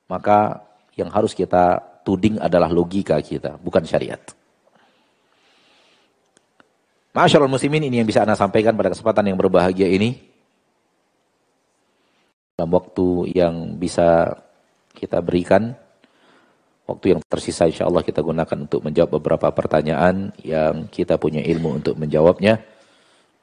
maka 0.06 0.62
yang 0.94 1.10
harus 1.10 1.34
kita 1.34 1.82
tuding 2.06 2.38
adalah 2.38 2.70
logika 2.70 3.18
kita, 3.18 3.58
bukan 3.58 3.82
syariat. 3.82 4.20
Masyaallah 7.16 7.48
muslimin 7.48 7.88
ini 7.88 7.96
yang 7.96 8.04
bisa 8.04 8.28
Anda 8.28 8.36
sampaikan 8.36 8.76
pada 8.76 8.92
kesempatan 8.92 9.24
yang 9.24 9.40
berbahagia 9.40 9.88
ini. 9.88 10.20
Dalam 12.52 12.76
waktu 12.76 13.32
yang 13.32 13.80
bisa 13.80 14.36
kita 14.92 15.24
berikan. 15.24 15.72
Waktu 16.84 17.16
yang 17.16 17.20
tersisa 17.24 17.64
insya 17.64 17.88
Allah 17.88 18.04
kita 18.04 18.20
gunakan 18.20 18.68
untuk 18.68 18.84
menjawab 18.84 19.16
beberapa 19.16 19.48
pertanyaan 19.48 20.28
yang 20.44 20.92
kita 20.92 21.16
punya 21.16 21.40
ilmu 21.40 21.80
untuk 21.80 21.96
menjawabnya. 21.96 22.60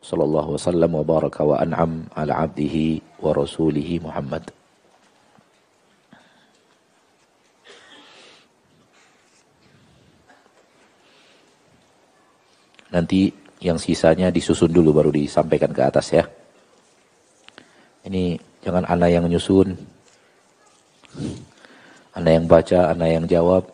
Sallallahu 0.05 0.53
wasallam 0.53 0.93
wa 0.93 1.01
baraka 1.01 1.41
wa 1.41 1.57
an'am 1.57 2.05
ala 2.13 2.45
abdihi 2.45 3.01
wa 3.25 3.33
rasulihi 3.33 3.97
Muhammad. 4.05 4.53
Nanti 12.93 13.42
yang 13.63 13.79
sisanya 13.79 14.27
disusun 14.27 14.67
dulu 14.67 14.91
baru 14.91 15.09
disampaikan 15.09 15.71
ke 15.71 15.81
atas 15.81 16.11
ya. 16.11 16.27
Ini 18.03 18.35
jangan 18.59 18.83
anak 18.83 19.09
yang 19.09 19.23
menyusun. 19.23 19.71
Anak 22.13 22.31
yang 22.35 22.45
baca, 22.45 22.79
anak 22.91 23.09
yang 23.09 23.25
jawab. 23.25 23.72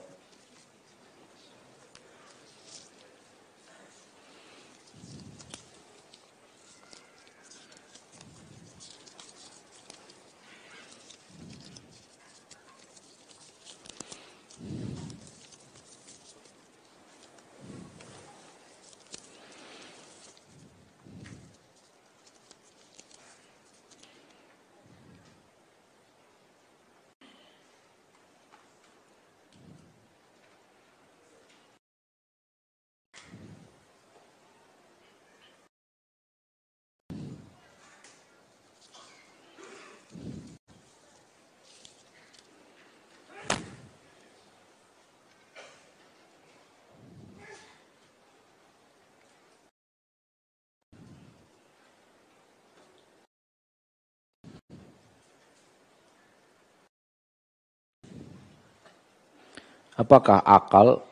Apakah 60.10 60.42
akal 60.42 61.06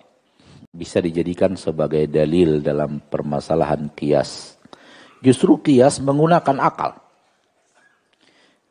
bisa 0.74 0.98
dijadikan 0.98 1.54
sebagai 1.54 2.10
dalil 2.10 2.66
dalam 2.66 2.98
permasalahan 2.98 3.94
kias? 3.94 4.58
Justru 5.22 5.62
kias 5.62 6.02
menggunakan 6.02 6.58
akal. 6.58 6.98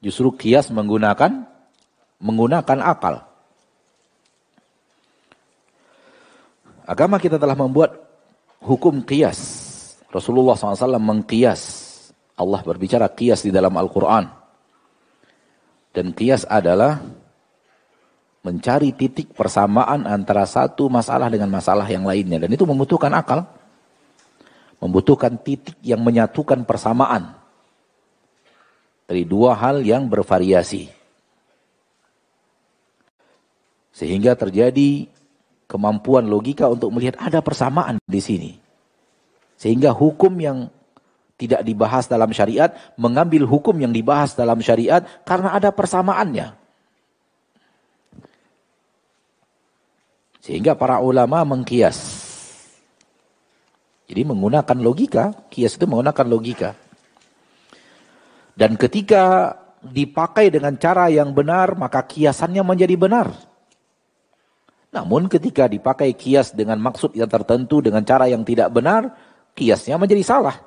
Justru 0.03 0.35
kias 0.35 0.75
menggunakan 0.75 1.47
menggunakan 2.19 2.79
akal. 2.83 3.23
Agama 6.91 7.23
kita 7.23 7.39
telah 7.39 7.55
membuat 7.55 7.95
hukum 8.67 9.07
kias. 9.07 9.39
Rasulullah 10.11 10.59
SAW 10.59 10.99
mengkias. 10.99 11.63
Allah 12.35 12.67
berbicara 12.67 13.07
kias 13.15 13.47
di 13.47 13.55
dalam 13.55 13.79
Al-Quran. 13.79 14.27
Dan 15.95 16.11
kias 16.19 16.43
adalah 16.51 16.99
mencari 18.47 18.95
titik 18.95 19.35
persamaan 19.35 20.07
antara 20.07 20.47
satu 20.47 20.87
masalah 20.87 21.27
dengan 21.27 21.51
masalah 21.51 21.83
yang 21.91 22.07
lainnya. 22.07 22.39
Dan 22.39 22.55
itu 22.55 22.63
membutuhkan 22.63 23.11
akal. 23.11 23.43
Membutuhkan 24.79 25.35
titik 25.43 25.75
yang 25.83 25.99
menyatukan 26.07 26.63
persamaan. 26.63 27.35
Dari 29.11 29.27
dua 29.27 29.59
hal 29.59 29.83
yang 29.83 30.07
bervariasi. 30.07 30.87
Sehingga 33.91 34.39
terjadi 34.39 35.11
kemampuan 35.67 36.31
logika 36.31 36.71
untuk 36.71 36.95
melihat 36.95 37.19
ada 37.19 37.43
persamaan 37.43 37.99
di 38.07 38.23
sini. 38.23 38.53
Sehingga 39.59 39.91
hukum 39.91 40.31
yang 40.39 40.71
tidak 41.35 41.67
dibahas 41.67 42.07
dalam 42.07 42.31
syariat, 42.31 42.71
mengambil 42.95 43.43
hukum 43.49 43.75
yang 43.75 43.91
dibahas 43.91 44.39
dalam 44.39 44.61
syariat 44.63 45.03
karena 45.27 45.57
ada 45.57 45.73
persamaannya. 45.73 46.66
Sehingga 50.47 50.79
para 50.79 51.03
ulama 51.03 51.43
mengkias. 51.43 52.23
Jadi 54.07 54.23
menggunakan 54.23 54.79
logika, 54.79 55.35
kias 55.51 55.75
itu 55.75 55.91
menggunakan 55.91 56.27
logika. 56.31 56.71
Dan 58.55 58.79
ketika 58.79 59.59
dipakai 59.83 60.55
dengan 60.55 60.79
cara 60.79 61.11
yang 61.11 61.35
benar, 61.35 61.75
maka 61.75 62.07
kiasannya 62.07 62.63
menjadi 62.63 62.95
benar. 62.95 63.35
Namun 64.95 65.27
ketika 65.27 65.67
dipakai 65.67 66.15
kias 66.15 66.55
dengan 66.55 66.79
maksud 66.79 67.19
yang 67.19 67.27
tertentu, 67.27 67.83
dengan 67.83 68.07
cara 68.07 68.31
yang 68.31 68.47
tidak 68.47 68.71
benar, 68.71 69.19
kiasnya 69.59 69.99
menjadi 69.99 70.23
salah. 70.23 70.63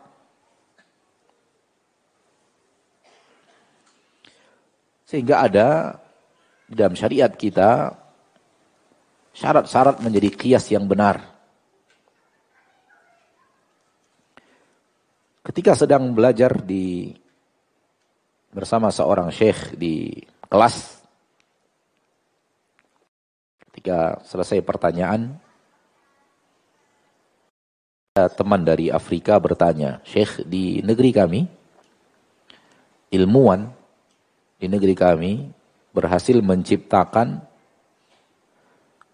Sehingga 5.08 5.48
ada 5.48 5.98
dalam 6.68 7.00
syariat 7.00 7.32
kita 7.32 7.96
syarat-syarat 9.34 10.02
menjadi 10.02 10.30
kias 10.34 10.70
yang 10.74 10.86
benar. 10.86 11.22
Ketika 15.44 15.74
sedang 15.74 16.14
belajar 16.14 16.62
di 16.62 17.10
bersama 18.54 18.94
seorang 18.94 19.34
syekh 19.34 19.74
di 19.78 20.14
kelas, 20.46 21.02
ketika 23.70 24.22
selesai 24.26 24.62
pertanyaan, 24.62 25.42
teman 28.28 28.68
dari 28.68 28.92
Afrika 28.92 29.40
bertanya, 29.40 30.04
Syekh 30.04 30.44
di 30.44 30.84
negeri 30.84 31.12
kami, 31.16 31.42
ilmuwan 33.16 33.72
di 34.60 34.68
negeri 34.68 34.92
kami 34.92 35.32
berhasil 35.96 36.36
menciptakan 36.44 37.49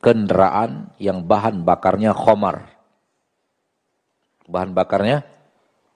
kendaraan 0.05 0.93
yang 1.01 1.25
bahan 1.25 1.65
bakarnya 1.65 2.13
khomar. 2.13 2.69
Bahan 4.45 4.77
bakarnya 4.77 5.25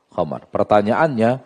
khamar. 0.09 0.49
Pertanyaannya, 0.49 1.37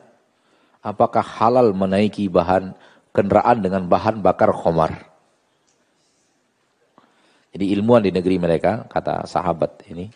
apakah 0.79 1.19
halal 1.19 1.75
menaiki 1.75 2.31
bahan 2.31 2.71
kendaraan 3.11 3.59
dengan 3.59 3.83
bahan 3.91 4.23
bakar 4.23 4.55
khamar? 4.55 5.11
Jadi 7.51 7.75
ilmuwan 7.75 8.07
di 8.07 8.15
negeri 8.15 8.39
mereka, 8.39 8.87
kata 8.87 9.27
sahabat 9.27 9.83
ini, 9.91 10.07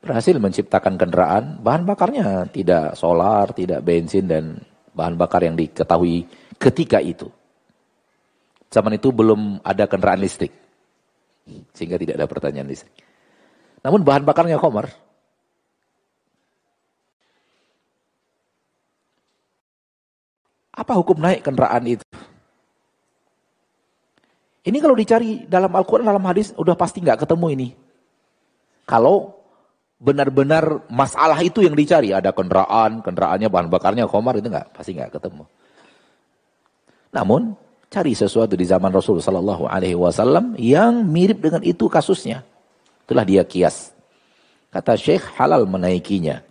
berhasil 0.00 0.34
menciptakan 0.40 0.96
kendaraan, 0.96 1.60
bahan 1.60 1.84
bakarnya 1.84 2.48
tidak 2.48 2.96
solar, 2.96 3.52
tidak 3.52 3.84
bensin, 3.84 4.26
dan 4.26 4.58
bahan 4.96 5.14
bakar 5.14 5.44
yang 5.44 5.54
diketahui 5.54 6.24
ketika 6.56 6.98
itu. 7.04 7.28
Zaman 8.74 8.98
itu 8.98 9.14
belum 9.14 9.62
ada 9.62 9.86
kendaraan 9.86 10.18
listrik, 10.18 10.50
sehingga 11.70 11.94
tidak 11.94 12.18
ada 12.18 12.26
pertanyaan 12.26 12.66
listrik. 12.66 12.90
Namun 13.86 14.02
bahan 14.02 14.26
bakarnya 14.26 14.58
khamar. 14.58 14.90
Apa 20.74 20.98
hukum 20.98 21.22
naik 21.22 21.46
kendaraan 21.46 21.86
itu? 21.86 22.02
Ini 24.64 24.80
kalau 24.82 24.98
dicari 24.98 25.46
dalam 25.46 25.70
Al-Quran, 25.70 26.10
dalam 26.10 26.24
hadis, 26.26 26.50
udah 26.58 26.74
pasti 26.74 26.98
nggak 26.98 27.22
ketemu 27.22 27.46
ini. 27.54 27.68
Kalau 28.90 29.38
benar-benar 30.02 30.82
masalah 30.90 31.38
itu 31.46 31.62
yang 31.62 31.78
dicari, 31.78 32.10
ada 32.10 32.34
kendaraan, 32.34 33.06
kendaraannya 33.06 33.46
bahan 33.46 33.68
bakarnya 33.70 34.10
komar, 34.10 34.34
itu 34.34 34.50
nggak 34.50 34.74
pasti 34.74 34.98
nggak 34.98 35.14
ketemu. 35.14 35.46
Namun, 37.14 37.54
cari 37.94 38.10
sesuatu 38.18 38.58
di 38.58 38.66
zaman 38.66 38.90
Rasul 38.90 39.22
Sallallahu 39.22 39.70
Alaihi 39.70 39.94
Wasallam 39.94 40.58
yang 40.58 41.06
mirip 41.06 41.38
dengan 41.38 41.62
itu 41.62 41.86
kasusnya. 41.86 42.42
Itulah 43.06 43.22
dia 43.22 43.46
kias. 43.46 43.94
Kata 44.74 44.98
Syekh 44.98 45.38
halal 45.38 45.70
menaikinya. 45.70 46.42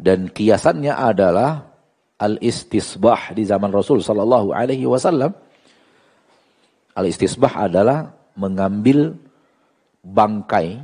Dan 0.00 0.32
kiasannya 0.32 0.96
adalah 0.96 1.74
al-istisbah 2.18 3.34
di 3.34 3.44
zaman 3.44 3.68
Rasul 3.68 4.00
sallallahu 4.00 4.54
alaihi 4.54 4.86
wasallam. 4.86 5.34
Al-istisbah 6.94 7.68
adalah 7.68 8.14
mengambil 8.38 9.18
bangkai 10.02 10.78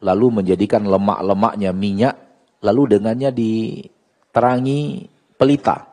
lalu 0.00 0.40
menjadikan 0.40 0.84
lemak-lemaknya 0.88 1.70
minyak 1.76 2.16
lalu 2.64 2.96
dengannya 2.96 3.30
diterangi 3.32 5.08
pelita. 5.36 5.89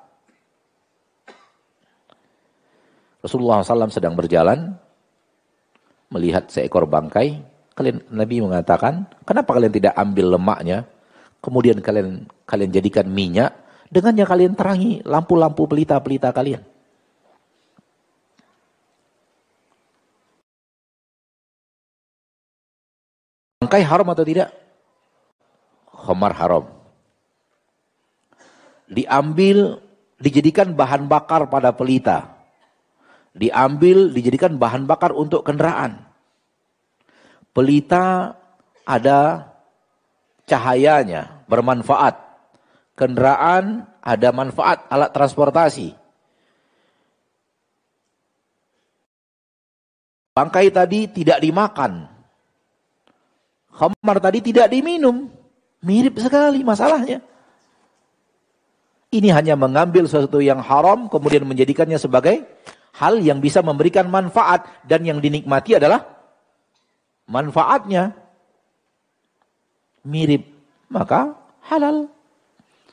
Rasulullah 3.27 3.59
SAW 3.61 3.91
sedang 3.91 4.15
berjalan 4.15 4.73
melihat 6.09 6.47
seekor 6.47 6.87
bangkai. 6.87 7.43
Kalian 7.75 8.09
Nabi 8.09 8.41
mengatakan, 8.41 9.05
kenapa 9.21 9.53
kalian 9.53 9.69
tidak 9.69 9.93
ambil 9.93 10.33
lemaknya, 10.33 10.89
kemudian 11.43 11.77
kalian 11.77 12.25
kalian 12.49 12.71
jadikan 12.73 13.05
minyak, 13.05 13.53
Dengannya 13.87 14.27
kalian 14.27 14.53
terangi 14.55 14.99
lampu-lampu 15.07 15.63
pelita-pelita 15.63 16.35
kalian. 16.35 16.59
Bangkai 23.63 23.83
haram 23.83 24.07
atau 24.11 24.25
tidak? 24.27 24.51
Khamar 25.87 26.35
haram. 26.35 26.65
Diambil, 28.91 29.79
dijadikan 30.19 30.75
bahan 30.75 31.07
bakar 31.07 31.47
pada 31.47 31.71
pelita. 31.71 32.36
Diambil, 33.37 34.09
dijadikan 34.09 34.57
bahan 34.57 34.89
bakar 34.89 35.13
untuk 35.13 35.45
kendaraan. 35.45 36.01
Pelita 37.53 38.33
ada 38.83 39.53
cahayanya, 40.49 41.45
bermanfaat 41.45 42.27
kendaraan, 42.97 43.85
ada 44.01 44.29
manfaat 44.33 44.89
alat 44.89 45.13
transportasi. 45.13 45.93
Bangkai 50.33 50.73
tadi 50.73 51.05
tidak 51.09 51.37
dimakan. 51.41 52.09
Khamar 53.73 54.17
tadi 54.17 54.41
tidak 54.41 54.73
diminum. 54.73 55.29
Mirip 55.85 56.17
sekali 56.17 56.65
masalahnya. 56.65 57.21
Ini 59.13 59.29
hanya 59.31 59.53
mengambil 59.55 60.03
sesuatu 60.09 60.41
yang 60.41 60.59
haram 60.59 61.07
kemudian 61.07 61.45
menjadikannya 61.45 61.95
sebagai 62.01 62.43
hal 62.97 63.21
yang 63.21 63.37
bisa 63.37 63.61
memberikan 63.61 64.09
manfaat 64.09 64.65
dan 64.83 65.05
yang 65.05 65.21
dinikmati 65.21 65.77
adalah 65.77 66.03
manfaatnya. 67.29 68.17
Mirip, 70.07 70.47
maka 70.89 71.35
halal. 71.67 72.09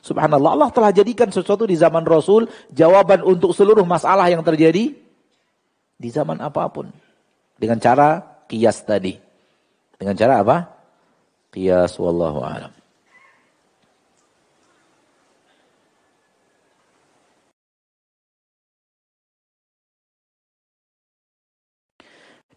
Subhanallah, 0.05 0.51
Allah 0.53 0.69
telah 0.69 0.91
jadikan 0.93 1.33
sesuatu 1.33 1.65
di 1.65 1.73
zaman 1.73 2.05
Rasul 2.05 2.45
jawaban 2.69 3.25
untuk 3.25 3.57
seluruh 3.57 3.87
masalah 3.87 4.29
yang 4.29 4.45
terjadi 4.45 4.93
di 5.97 6.09
zaman 6.13 6.37
apa 6.43 6.69
pun. 6.69 6.93
Dengan 7.57 7.81
cara 7.81 8.21
kias 8.45 8.85
tadi. 8.85 9.17
Dengan 9.97 10.13
cara 10.13 10.43
apa? 10.43 10.57
Kias 11.49 11.97
wallahu 11.97 12.43
alam. 12.43 12.84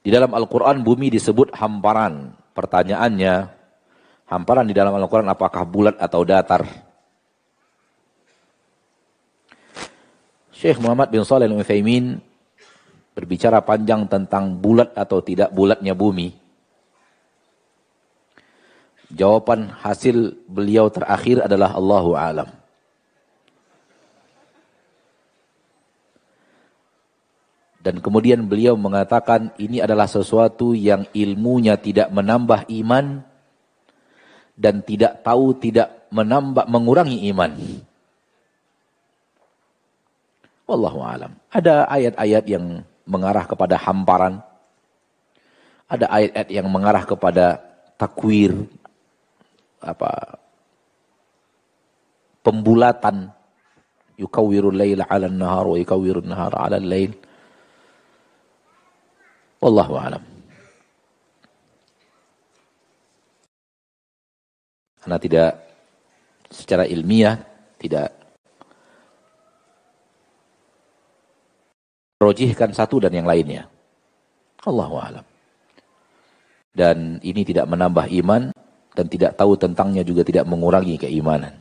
Di 0.02 0.08
dalam 0.14 0.30
Al-Quran 0.32 0.80
bumi 0.86 1.10
disebut 1.10 1.52
hamparan. 1.58 2.32
Pertanyaannya, 2.54 3.34
hamparan 4.30 4.66
di 4.66 4.74
dalam 4.74 4.94
Al-Quran 4.94 5.30
apakah 5.30 5.62
bulat 5.66 5.96
atau 5.98 6.22
datar? 6.26 6.66
Syekh 10.58 10.82
Muhammad 10.82 11.14
bin 11.14 11.22
Saleh 11.22 11.46
Al-Utsaimin 11.46 12.18
berbicara 13.14 13.62
panjang 13.62 14.10
tentang 14.10 14.58
bulat 14.58 14.90
atau 14.94 15.22
tidak 15.22 15.54
bulatnya 15.54 15.94
bumi. 15.94 16.34
Jawaban 19.08 19.72
hasil 19.72 20.34
beliau 20.50 20.90
terakhir 20.92 21.46
adalah 21.46 21.78
Allahu 21.78 22.12
alam. 22.12 22.50
Dan 27.88 28.04
kemudian 28.04 28.44
beliau 28.44 28.76
mengatakan 28.76 29.48
ini 29.56 29.80
adalah 29.80 30.04
sesuatu 30.04 30.76
yang 30.76 31.08
ilmunya 31.16 31.80
tidak 31.80 32.12
menambah 32.12 32.68
iman 32.84 33.24
dan 34.52 34.84
tidak 34.84 35.24
tahu 35.24 35.56
tidak 35.56 36.04
menambah 36.12 36.68
mengurangi 36.68 37.24
iman. 37.32 37.56
Wallahu 40.68 41.00
alam. 41.00 41.32
Ada 41.48 41.88
ayat-ayat 41.88 42.44
yang 42.44 42.84
mengarah 43.08 43.48
kepada 43.48 43.80
hamparan. 43.80 44.44
Ada 45.88 46.12
ayat-ayat 46.12 46.50
yang 46.52 46.68
mengarah 46.68 47.08
kepada 47.08 47.56
takwir 47.96 48.52
apa 49.80 50.36
pembulatan 52.44 53.32
yukawwirul 54.20 54.76
laila 54.76 55.08
'ala 55.08 55.24
an-nahar 55.32 55.64
wa 55.64 55.80
yukawwirun 55.80 56.28
nahara 56.28 56.68
'ala 56.68 56.76
al-lail. 56.76 57.16
Wallahu 59.58 59.94
alam. 59.98 60.22
Karena 65.02 65.18
tidak 65.18 65.50
secara 66.50 66.84
ilmiah 66.86 67.40
tidak 67.78 68.14
rojihkan 72.18 72.74
satu 72.74 73.02
dan 73.02 73.14
yang 73.14 73.26
lainnya. 73.26 73.66
Allahu 74.66 74.96
alam. 74.98 75.26
Dan 76.74 77.18
ini 77.22 77.42
tidak 77.42 77.66
menambah 77.66 78.06
iman 78.22 78.54
dan 78.94 79.06
tidak 79.06 79.34
tahu 79.38 79.58
tentangnya 79.58 80.02
juga 80.06 80.22
tidak 80.22 80.46
mengurangi 80.46 80.98
keimanan. 80.98 81.54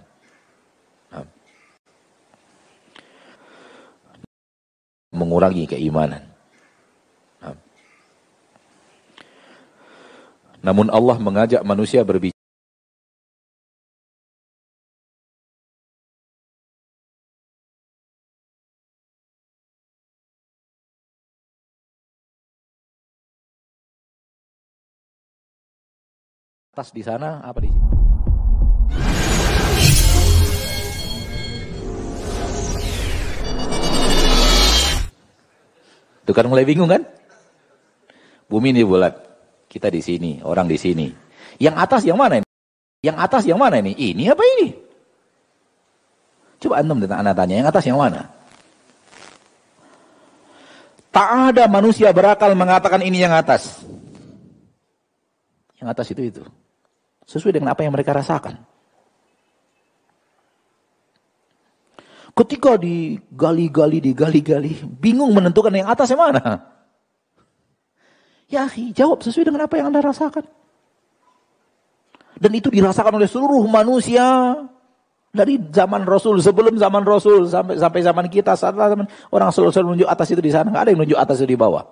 Mengurangi 5.14 5.66
keimanan. 5.66 6.37
Namun 10.66 10.90
Allah 10.92 11.18
mengajak 11.22 11.62
manusia 11.64 12.02
berbicara 12.02 12.38
tas 26.78 26.94
di 26.94 27.02
sana 27.02 27.42
apa 27.42 27.58
di 27.58 27.74
sini? 27.74 27.90
Itu 36.22 36.38
kan 36.38 36.46
mulai 36.46 36.70
bingung 36.70 36.86
kan? 36.86 37.02
Bumi 38.46 38.78
ini 38.78 38.86
bulat, 38.86 39.27
kita 39.78 39.94
di 39.94 40.02
sini, 40.02 40.32
orang 40.42 40.66
di 40.66 40.76
sini. 40.76 41.08
Yang 41.62 41.76
atas 41.78 42.02
yang 42.04 42.18
mana 42.18 42.42
ini? 42.42 42.50
Yang 43.06 43.18
atas 43.22 43.44
yang 43.46 43.62
mana 43.62 43.78
ini? 43.78 43.94
Ini 43.94 44.34
apa 44.34 44.44
ini? 44.58 44.68
Coba 46.58 46.82
antum 46.82 46.98
tanya, 47.06 47.34
tanya 47.38 47.56
yang 47.62 47.70
atas 47.70 47.86
yang 47.86 48.02
mana? 48.02 48.34
Tak 51.14 51.54
ada 51.54 51.70
manusia 51.70 52.10
berakal 52.10 52.54
mengatakan 52.58 53.02
ini 53.06 53.22
yang 53.22 53.34
atas. 53.34 53.86
Yang 55.78 55.88
atas 55.94 56.08
itu 56.14 56.22
itu. 56.26 56.44
Sesuai 57.30 57.58
dengan 57.58 57.74
apa 57.74 57.86
yang 57.86 57.94
mereka 57.94 58.18
rasakan. 58.18 58.58
Ketika 62.38 62.78
digali-gali, 62.78 63.98
digali-gali, 63.98 64.78
bingung 65.02 65.34
menentukan 65.34 65.74
yang 65.74 65.90
atas 65.90 66.14
yang 66.14 66.22
mana. 66.22 66.77
Ya, 68.48 68.64
jawab 68.72 69.20
sesuai 69.28 69.52
dengan 69.52 69.68
apa 69.68 69.76
yang 69.76 69.92
Anda 69.92 70.00
rasakan. 70.00 70.48
Dan 72.38 72.52
itu 72.56 72.72
dirasakan 72.72 73.20
oleh 73.20 73.28
seluruh 73.28 73.66
manusia 73.68 74.56
dari 75.34 75.60
zaman 75.74 76.08
Rasul 76.08 76.40
sebelum 76.40 76.80
zaman 76.80 77.04
Rasul 77.04 77.50
sampai 77.50 77.76
sampai 77.76 78.02
zaman 78.06 78.26
kita 78.32 78.56
saat 78.56 78.78
zaman 78.78 79.10
orang 79.34 79.50
selalu, 79.52 79.70
selalu 79.74 79.88
menunjuk 79.94 80.10
atas 80.10 80.28
itu 80.32 80.42
di 80.42 80.54
sana 80.54 80.70
nggak 80.72 80.84
ada 80.86 80.90
yang 80.94 81.00
menunjuk 81.02 81.20
atas 81.20 81.36
itu 81.44 81.50
di 81.54 81.60
bawah. 81.60 81.84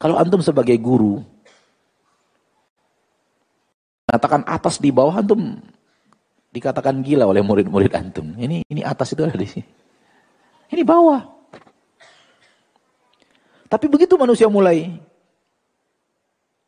Kalau 0.00 0.16
antum 0.18 0.42
sebagai 0.42 0.76
guru 0.82 1.22
mengatakan 4.10 4.42
atas 4.50 4.82
di 4.82 4.90
bawah 4.90 5.14
antum 5.14 5.62
dikatakan 6.50 7.06
gila 7.06 7.30
oleh 7.30 7.40
murid-murid 7.46 7.94
antum. 7.94 8.34
Ini 8.34 8.66
ini 8.66 8.80
atas 8.82 9.14
itu 9.14 9.22
ada 9.22 9.38
di 9.38 9.46
sini. 9.46 9.70
Ini 10.74 10.82
bawah. 10.82 11.39
Tapi 13.70 13.86
begitu 13.86 14.18
manusia 14.18 14.50
mulai 14.50 14.98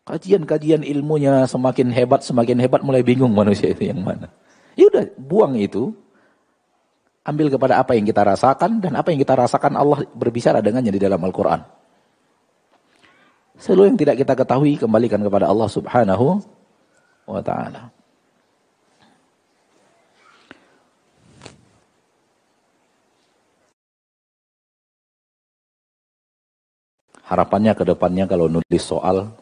kajian-kajian 0.06 0.86
ilmunya 0.86 1.50
semakin 1.50 1.90
hebat, 1.90 2.22
semakin 2.22 2.62
hebat 2.62 2.86
mulai 2.86 3.02
bingung 3.02 3.34
manusia 3.34 3.74
itu 3.74 3.90
yang 3.90 3.98
mana. 4.06 4.30
Ya 4.78 4.86
udah, 4.86 5.10
buang 5.18 5.58
itu. 5.58 5.90
Ambil 7.22 7.54
kepada 7.54 7.78
apa 7.78 7.94
yang 7.94 8.02
kita 8.02 8.22
rasakan 8.26 8.82
dan 8.82 8.98
apa 8.98 9.14
yang 9.14 9.22
kita 9.22 9.38
rasakan 9.38 9.78
Allah 9.78 10.02
berbicara 10.10 10.58
dengannya 10.58 10.90
di 10.90 10.98
dalam 10.98 11.22
Al-Qur'an. 11.22 11.62
Seluruh 13.62 13.86
yang 13.86 13.94
tidak 13.94 14.18
kita 14.18 14.34
ketahui 14.34 14.74
kembalikan 14.74 15.22
kepada 15.22 15.46
Allah 15.46 15.70
Subhanahu 15.70 16.42
wa 17.30 17.38
taala. 17.38 17.94
Harapannya 27.32 27.72
ke 27.72 27.88
depannya 27.88 28.28
kalau 28.28 28.44
nulis 28.44 28.84
soal 28.84 29.32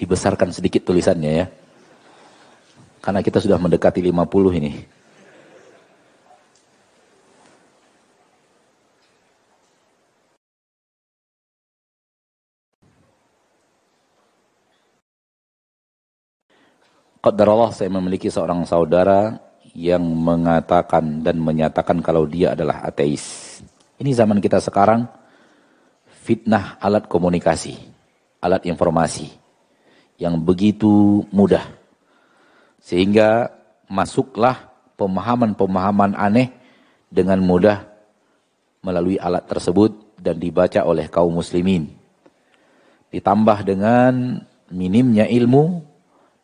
dibesarkan 0.00 0.56
sedikit 0.56 0.88
tulisannya 0.88 1.32
ya. 1.44 1.46
Karena 3.04 3.20
kita 3.20 3.44
sudah 3.44 3.60
mendekati 3.60 4.00
50 4.00 4.56
ini. 4.56 4.72
Allah 17.20 17.68
saya 17.76 17.92
memiliki 17.92 18.32
seorang 18.32 18.64
saudara 18.64 19.36
yang 19.76 20.00
mengatakan 20.00 21.20
dan 21.20 21.36
menyatakan 21.36 22.00
kalau 22.00 22.24
dia 22.24 22.56
adalah 22.56 22.80
ateis. 22.80 23.60
Ini 24.00 24.16
zaman 24.16 24.40
kita 24.40 24.56
sekarang 24.56 25.25
fitnah 26.26 26.74
alat 26.82 27.06
komunikasi, 27.06 27.78
alat 28.42 28.66
informasi 28.66 29.30
yang 30.18 30.34
begitu 30.42 31.22
mudah. 31.30 31.62
Sehingga 32.82 33.54
masuklah 33.86 34.74
pemahaman-pemahaman 34.98 36.18
aneh 36.18 36.50
dengan 37.06 37.38
mudah 37.38 37.86
melalui 38.82 39.18
alat 39.22 39.46
tersebut 39.46 40.18
dan 40.18 40.42
dibaca 40.42 40.82
oleh 40.82 41.06
kaum 41.06 41.38
muslimin. 41.38 41.90
Ditambah 43.10 43.62
dengan 43.62 44.42
minimnya 44.70 45.30
ilmu, 45.30 45.82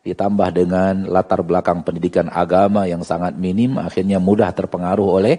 ditambah 0.03 0.49
dengan 0.51 1.07
latar 1.07 1.43
belakang 1.43 1.83
pendidikan 1.83 2.27
agama 2.31 2.87
yang 2.87 3.03
sangat 3.03 3.35
minim, 3.35 3.79
akhirnya 3.79 4.19
mudah 4.19 4.51
terpengaruh 4.51 5.09
oleh 5.19 5.35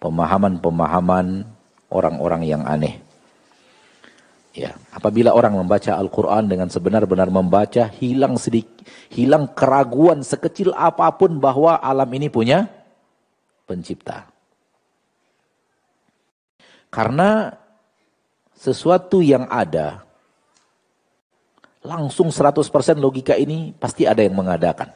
pemahaman-pemahaman 0.00 1.44
orang-orang 1.92 2.42
yang 2.44 2.62
aneh. 2.64 3.03
Ya, 4.54 4.78
apabila 4.94 5.34
orang 5.34 5.58
membaca 5.58 5.98
Al-Quran 5.98 6.46
dengan 6.46 6.70
sebenar-benar 6.70 7.26
membaca, 7.26 7.90
hilang 7.90 8.38
sedikit, 8.38 8.86
hilang 9.10 9.50
keraguan 9.50 10.22
sekecil 10.22 10.70
apa 10.78 11.10
pun 11.18 11.42
bahwa 11.42 11.74
alam 11.82 12.06
ini 12.14 12.30
punya 12.30 12.70
pencipta. 13.66 14.30
Karena 16.86 17.50
sesuatu 18.54 19.18
yang 19.18 19.50
ada, 19.50 20.06
langsung 21.82 22.30
100% 22.30 22.62
logika 23.02 23.34
ini 23.34 23.74
pasti 23.74 24.06
ada 24.06 24.22
yang 24.22 24.38
mengadakan. 24.38 24.94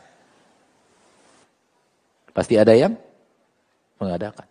Pasti 2.31 2.55
ada 2.55 2.79
yang 2.79 2.95
mengadakan. 3.99 4.47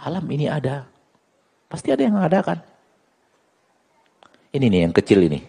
Alam 0.00 0.24
ini 0.32 0.48
ada, 0.48 0.88
Pasti 1.74 1.90
ada 1.90 2.06
yang 2.06 2.14
mengadakan. 2.14 2.62
Ini 4.54 4.70
nih 4.70 4.80
yang 4.86 4.94
kecil 4.94 5.26
ini. 5.26 5.42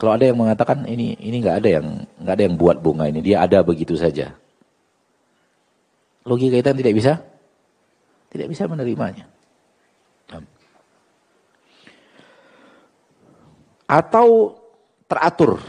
Kalau 0.00 0.16
ada 0.16 0.24
yang 0.24 0.40
mengatakan 0.40 0.88
ini 0.88 1.20
ini 1.20 1.44
nggak 1.44 1.60
ada 1.60 1.68
yang 1.68 1.86
nggak 2.16 2.34
ada 2.40 2.44
yang 2.48 2.56
buat 2.56 2.80
bunga 2.80 3.12
ini, 3.12 3.20
dia 3.20 3.44
ada 3.44 3.60
begitu 3.60 3.92
saja. 3.92 4.32
Logika 6.24 6.64
kita 6.64 6.72
tidak 6.72 6.96
bisa 6.96 7.20
tidak 8.32 8.48
bisa 8.48 8.64
menerimanya. 8.64 9.28
Atau 13.84 14.56
teratur. 15.12 15.60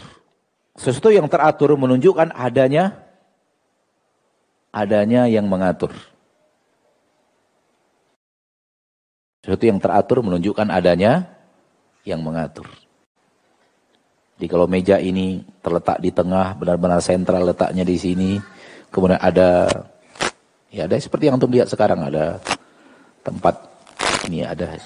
Sesuatu 0.79 1.11
yang 1.11 1.27
teratur 1.27 1.75
menunjukkan 1.75 2.31
adanya 2.31 2.95
adanya 4.71 5.27
yang 5.27 5.51
mengatur. 5.51 5.91
Sesuatu 9.43 9.67
yang 9.67 9.75
teratur 9.83 10.23
menunjukkan 10.23 10.71
adanya 10.71 11.27
yang 12.07 12.23
mengatur. 12.23 12.63
Jadi 14.39 14.47
kalau 14.47 14.71
meja 14.71 15.03
ini 15.03 15.43
terletak 15.59 15.99
di 15.99 16.15
tengah, 16.15 16.55
benar-benar 16.55 17.03
sentral 17.03 17.43
letaknya 17.43 17.83
di 17.83 17.99
sini, 17.99 18.31
kemudian 18.87 19.19
ada, 19.19 19.67
ya 20.71 20.87
ada 20.87 20.95
seperti 20.95 21.27
yang 21.27 21.35
untuk 21.35 21.51
lihat 21.51 21.67
sekarang, 21.67 22.07
ada 22.07 22.39
tempat 23.19 23.67
ini 24.31 24.47
ada, 24.47 24.79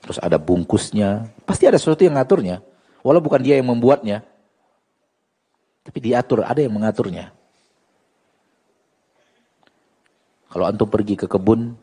terus 0.00 0.16
ada 0.16 0.40
bungkusnya, 0.40 1.28
pasti 1.44 1.68
ada 1.68 1.76
sesuatu 1.76 2.08
yang 2.08 2.16
mengaturnya, 2.16 2.64
walau 3.04 3.20
bukan 3.20 3.44
dia 3.44 3.60
yang 3.60 3.68
membuatnya, 3.68 4.24
tapi 5.84 6.00
diatur, 6.00 6.40
ada 6.40 6.60
yang 6.64 6.72
mengaturnya. 6.72 7.36
Kalau 10.48 10.64
antum 10.64 10.88
pergi 10.88 11.20
ke 11.20 11.28
kebun, 11.28 11.76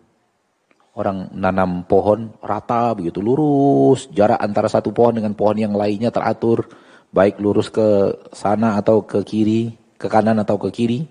orang 0.96 1.28
nanam 1.36 1.84
pohon 1.84 2.32
rata 2.40 2.96
begitu 2.96 3.20
lurus. 3.20 4.08
Jarak 4.16 4.40
antara 4.40 4.72
satu 4.72 4.96
pohon 4.96 5.20
dengan 5.20 5.36
pohon 5.36 5.60
yang 5.60 5.76
lainnya 5.76 6.10
teratur. 6.10 6.66
Baik 7.12 7.40
lurus 7.40 7.72
ke 7.72 8.16
sana 8.36 8.76
atau 8.76 9.04
ke 9.04 9.24
kiri 9.24 9.76
ke 9.96 10.08
kanan 10.12 10.40
atau 10.40 10.60
ke 10.60 10.70
kiri. 10.72 11.08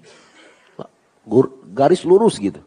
Garis 1.72 2.04
lurus 2.04 2.36
gitu. 2.36 2.60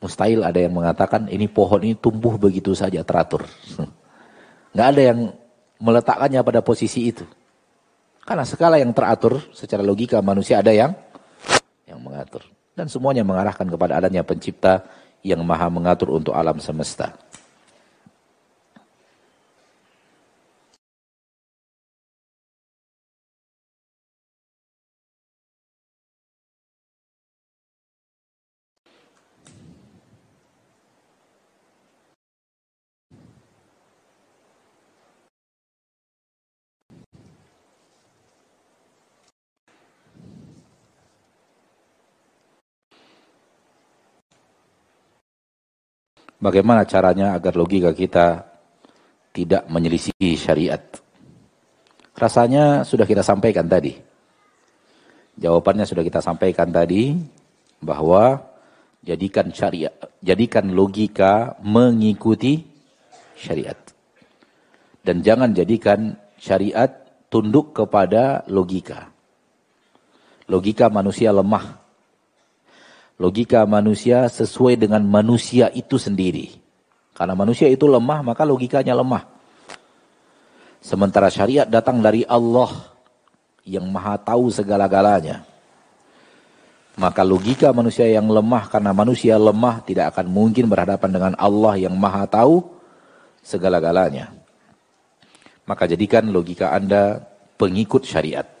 Mustahil 0.00 0.40
ada 0.40 0.56
yang 0.56 0.72
mengatakan 0.72 1.28
ini 1.28 1.44
pohon 1.44 1.84
ini 1.84 1.94
tumbuh 1.98 2.40
begitu 2.40 2.72
saja 2.72 3.04
teratur. 3.04 3.44
Nggak 4.74 4.88
ada 4.96 5.02
yang 5.02 5.18
meletakkannya 5.82 6.40
pada 6.40 6.60
posisi 6.62 7.10
itu. 7.10 7.26
Karena 8.24 8.46
skala 8.46 8.78
yang 8.78 8.94
teratur 8.94 9.42
secara 9.50 9.82
logika 9.82 10.22
manusia 10.22 10.62
ada 10.62 10.70
yang 10.70 10.94
yang 11.84 11.98
mengatur. 11.98 12.46
Dan 12.72 12.86
semuanya 12.86 13.26
mengarahkan 13.26 13.66
kepada 13.66 13.98
adanya 13.98 14.22
pencipta 14.22 14.86
yang 15.20 15.40
maha 15.44 15.68
mengatur 15.68 16.12
untuk 16.16 16.32
alam 16.32 16.56
semesta. 16.60 17.16
Bagaimana 46.40 46.88
caranya 46.88 47.36
agar 47.36 47.52
logika 47.52 47.92
kita 47.92 48.48
tidak 49.36 49.68
menyelisihi 49.68 50.40
syariat? 50.40 50.80
Rasanya 52.16 52.80
sudah 52.80 53.04
kita 53.04 53.20
sampaikan 53.20 53.68
tadi. 53.68 53.96
Jawabannya 55.36 55.84
sudah 55.84 56.00
kita 56.00 56.24
sampaikan 56.24 56.72
tadi 56.72 57.16
bahwa 57.80 58.40
jadikan 59.00 59.48
syariat, 59.52 59.92
jadikan 60.20 60.72
logika 60.72 61.56
mengikuti 61.64 62.64
syariat. 63.36 63.76
Dan 65.00 65.24
jangan 65.24 65.56
jadikan 65.56 66.16
syariat 66.36 66.92
tunduk 67.32 67.72
kepada 67.72 68.44
logika. 68.52 69.08
Logika 70.44 70.92
manusia 70.92 71.32
lemah. 71.32 71.79
Logika 73.20 73.68
manusia 73.68 74.24
sesuai 74.32 74.80
dengan 74.80 75.04
manusia 75.04 75.68
itu 75.76 76.00
sendiri. 76.00 76.56
Karena 77.12 77.36
manusia 77.36 77.68
itu 77.68 77.84
lemah, 77.84 78.24
maka 78.24 78.48
logikanya 78.48 78.96
lemah. 78.96 79.28
Sementara 80.80 81.28
syariat 81.28 81.68
datang 81.68 82.00
dari 82.00 82.24
Allah 82.24 82.72
yang 83.68 83.84
maha 83.92 84.16
tahu 84.16 84.48
segala-galanya. 84.48 85.44
Maka 86.96 87.20
logika 87.20 87.76
manusia 87.76 88.08
yang 88.08 88.24
lemah 88.24 88.72
karena 88.72 88.96
manusia 88.96 89.36
lemah 89.36 89.84
tidak 89.84 90.16
akan 90.16 90.26
mungkin 90.32 90.72
berhadapan 90.72 91.10
dengan 91.12 91.32
Allah 91.36 91.76
yang 91.76 91.92
maha 92.00 92.24
tahu 92.24 92.64
segala-galanya. 93.44 94.32
Maka 95.68 95.84
jadikan 95.84 96.32
logika 96.32 96.72
Anda 96.72 97.20
pengikut 97.60 98.08
syariat. 98.08 98.59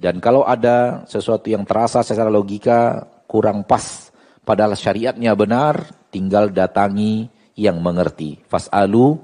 Dan 0.00 0.16
kalau 0.16 0.48
ada 0.48 1.04
sesuatu 1.04 1.52
yang 1.52 1.68
terasa 1.68 2.00
secara 2.00 2.32
logika 2.32 3.04
kurang 3.28 3.68
pas, 3.68 4.08
padahal 4.48 4.72
syariatnya 4.72 5.36
benar, 5.36 5.92
tinggal 6.08 6.48
datangi 6.48 7.28
yang 7.52 7.76
mengerti. 7.84 8.40
Fas'alu 8.48 9.20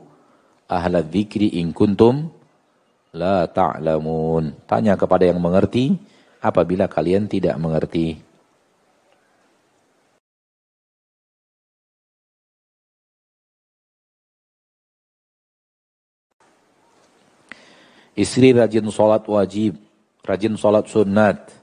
ahla 0.68 1.00
dzikri 1.00 1.56
in 1.56 1.72
kuntum 1.72 2.28
la 3.16 3.48
ta'lamun. 3.48 4.68
Tanya 4.68 5.00
kepada 5.00 5.24
yang 5.24 5.40
mengerti 5.40 5.96
apabila 6.44 6.92
kalian 6.92 7.24
tidak 7.24 7.56
mengerti. 7.56 8.20
Istri 18.16 18.56
rajin 18.56 18.88
sholat 18.88 19.24
wajib, 19.28 19.85
rajin 20.26 20.58
sholat 20.58 20.90
sunat, 20.90 21.54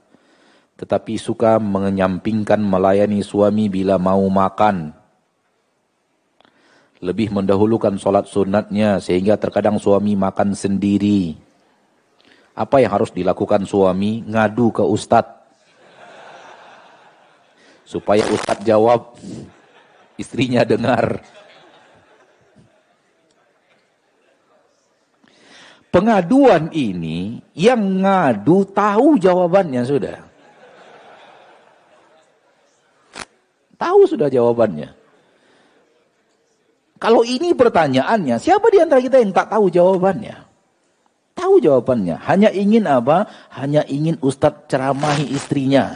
tetapi 0.79 1.19
suka 1.19 1.59
menyampingkan 1.59 2.57
melayani 2.63 3.19
suami 3.19 3.67
bila 3.67 3.99
mau 3.99 4.23
makan. 4.31 4.95
Lebih 7.03 7.35
mendahulukan 7.35 7.99
sholat 7.99 8.31
sunatnya 8.31 9.03
sehingga 9.03 9.35
terkadang 9.35 9.75
suami 9.75 10.15
makan 10.15 10.55
sendiri. 10.55 11.35
Apa 12.55 12.79
yang 12.79 12.95
harus 12.95 13.11
dilakukan 13.11 13.67
suami? 13.67 14.23
Ngadu 14.23 14.71
ke 14.71 14.83
ustadz. 14.87 15.43
Supaya 17.83 18.23
ustadz 18.31 18.63
jawab, 18.63 19.19
istrinya 20.15 20.63
dengar. 20.63 21.19
Pengaduan 25.93 26.73
ini 26.73 27.37
yang 27.53 28.01
ngadu 28.01 28.65
tahu 28.73 29.21
jawabannya 29.21 29.85
sudah. 29.85 30.17
Tahu 33.77 34.01
sudah 34.09 34.25
jawabannya. 34.25 34.89
Kalau 36.97 37.21
ini 37.21 37.53
pertanyaannya, 37.53 38.41
siapa 38.41 38.73
di 38.73 38.81
antara 38.81 39.05
kita 39.05 39.21
yang 39.21 39.37
tak 39.37 39.53
tahu 39.53 39.69
jawabannya? 39.69 40.41
Tahu 41.37 41.61
jawabannya. 41.61 42.17
Hanya 42.25 42.49
ingin 42.49 42.89
apa? 42.89 43.29
Hanya 43.53 43.85
ingin 43.85 44.17
Ustadz 44.17 44.65
ceramahi 44.73 45.29
istrinya. 45.29 45.93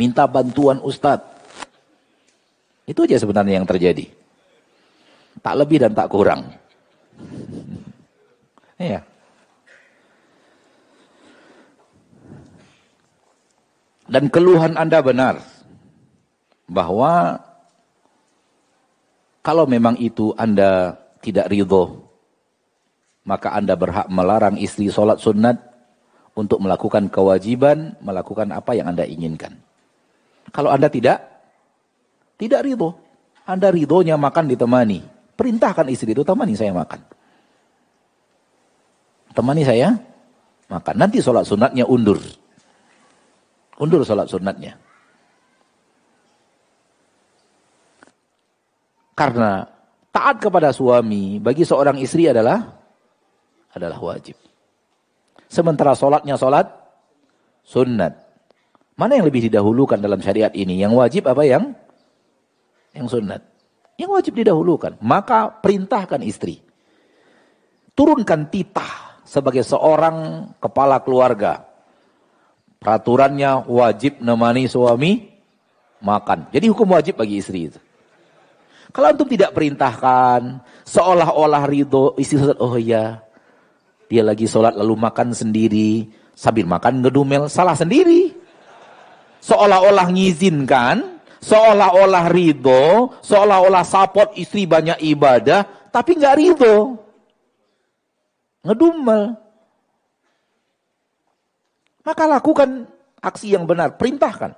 Minta 0.00 0.24
bantuan 0.24 0.80
Ustadz. 0.80 1.28
Itu 2.88 3.04
aja 3.04 3.20
sebenarnya 3.20 3.60
yang 3.60 3.68
terjadi. 3.68 4.08
Tak 5.44 5.54
lebih 5.58 5.84
dan 5.84 5.92
tak 5.92 6.08
kurang. 6.08 6.48
Iya. 8.80 9.04
Dan 14.08 14.32
keluhan 14.32 14.74
Anda 14.74 15.04
benar 15.04 15.44
bahwa 16.64 17.44
kalau 19.44 19.68
memang 19.68 20.00
itu 20.00 20.32
Anda 20.34 20.96
tidak 21.20 21.52
ridho, 21.52 22.08
maka 23.28 23.52
Anda 23.52 23.76
berhak 23.76 24.08
melarang 24.08 24.56
istri 24.56 24.88
sholat 24.88 25.20
sunat 25.20 25.60
untuk 26.32 26.58
melakukan 26.64 27.12
kewajiban, 27.12 28.00
melakukan 28.00 28.48
apa 28.50 28.74
yang 28.74 28.90
Anda 28.90 29.04
inginkan. 29.04 29.60
Kalau 30.50 30.72
Anda 30.72 30.88
tidak, 30.88 31.20
tidak 32.40 32.64
ridho. 32.64 32.96
Anda 33.44 33.70
ridhonya 33.70 34.16
makan 34.16 34.50
ditemani. 34.50 35.04
Perintahkan 35.36 35.86
istri 35.92 36.16
itu, 36.16 36.24
temani 36.24 36.56
saya 36.56 36.74
makan 36.74 37.19
temani 39.34 39.62
saya 39.62 39.94
maka 40.70 40.94
nanti 40.94 41.18
sholat 41.18 41.42
sunatnya 41.42 41.82
undur. 41.82 42.22
Undur 43.82 44.06
sholat 44.06 44.30
sunatnya. 44.30 44.78
Karena 49.18 49.66
taat 50.14 50.38
kepada 50.38 50.70
suami 50.70 51.42
bagi 51.42 51.66
seorang 51.66 51.98
istri 51.98 52.30
adalah 52.30 52.70
adalah 53.74 53.98
wajib. 53.98 54.38
Sementara 55.50 55.98
sholatnya 55.98 56.38
sholat 56.38 56.70
sunat. 57.66 58.14
Mana 58.94 59.18
yang 59.18 59.26
lebih 59.26 59.50
didahulukan 59.50 59.98
dalam 59.98 60.22
syariat 60.22 60.54
ini? 60.54 60.78
Yang 60.78 60.92
wajib 60.94 61.22
apa 61.26 61.42
yang? 61.42 61.74
Yang 62.94 63.18
sunat. 63.18 63.42
Yang 63.98 64.10
wajib 64.14 64.32
didahulukan. 64.38 65.02
Maka 65.02 65.50
perintahkan 65.50 66.22
istri. 66.22 66.62
Turunkan 67.96 68.46
titah 68.52 69.09
sebagai 69.30 69.62
seorang 69.62 70.50
kepala 70.58 70.98
keluarga. 70.98 71.62
Peraturannya 72.82 73.70
wajib 73.70 74.18
nemani 74.18 74.66
suami 74.66 75.30
makan. 76.02 76.50
Jadi 76.50 76.66
hukum 76.66 76.90
wajib 76.90 77.14
bagi 77.14 77.38
istri 77.38 77.70
itu. 77.70 77.78
Kalau 78.90 79.06
antum 79.06 79.30
tidak 79.30 79.54
perintahkan, 79.54 80.58
seolah-olah 80.82 81.62
ridho 81.70 82.18
istri 82.18 82.42
sholat, 82.42 82.58
oh 82.58 82.74
iya, 82.74 83.22
dia 84.10 84.26
lagi 84.26 84.50
sholat 84.50 84.74
lalu 84.74 84.98
makan 84.98 85.30
sendiri, 85.30 86.10
sambil 86.34 86.66
makan 86.66 86.98
ngedumel, 86.98 87.46
salah 87.46 87.78
sendiri. 87.78 88.34
Seolah-olah 89.46 90.10
ngizinkan, 90.10 91.22
seolah-olah 91.38 92.34
ridho, 92.34 93.14
seolah-olah 93.22 93.86
support 93.86 94.34
istri 94.34 94.66
banyak 94.66 94.98
ibadah, 95.06 95.62
tapi 95.94 96.18
nggak 96.18 96.34
ridho. 96.34 96.98
Ngedumel. 98.60 99.36
Maka 102.04 102.24
lakukan 102.28 102.88
aksi 103.20 103.52
yang 103.52 103.68
benar, 103.68 103.96
perintahkan. 103.96 104.56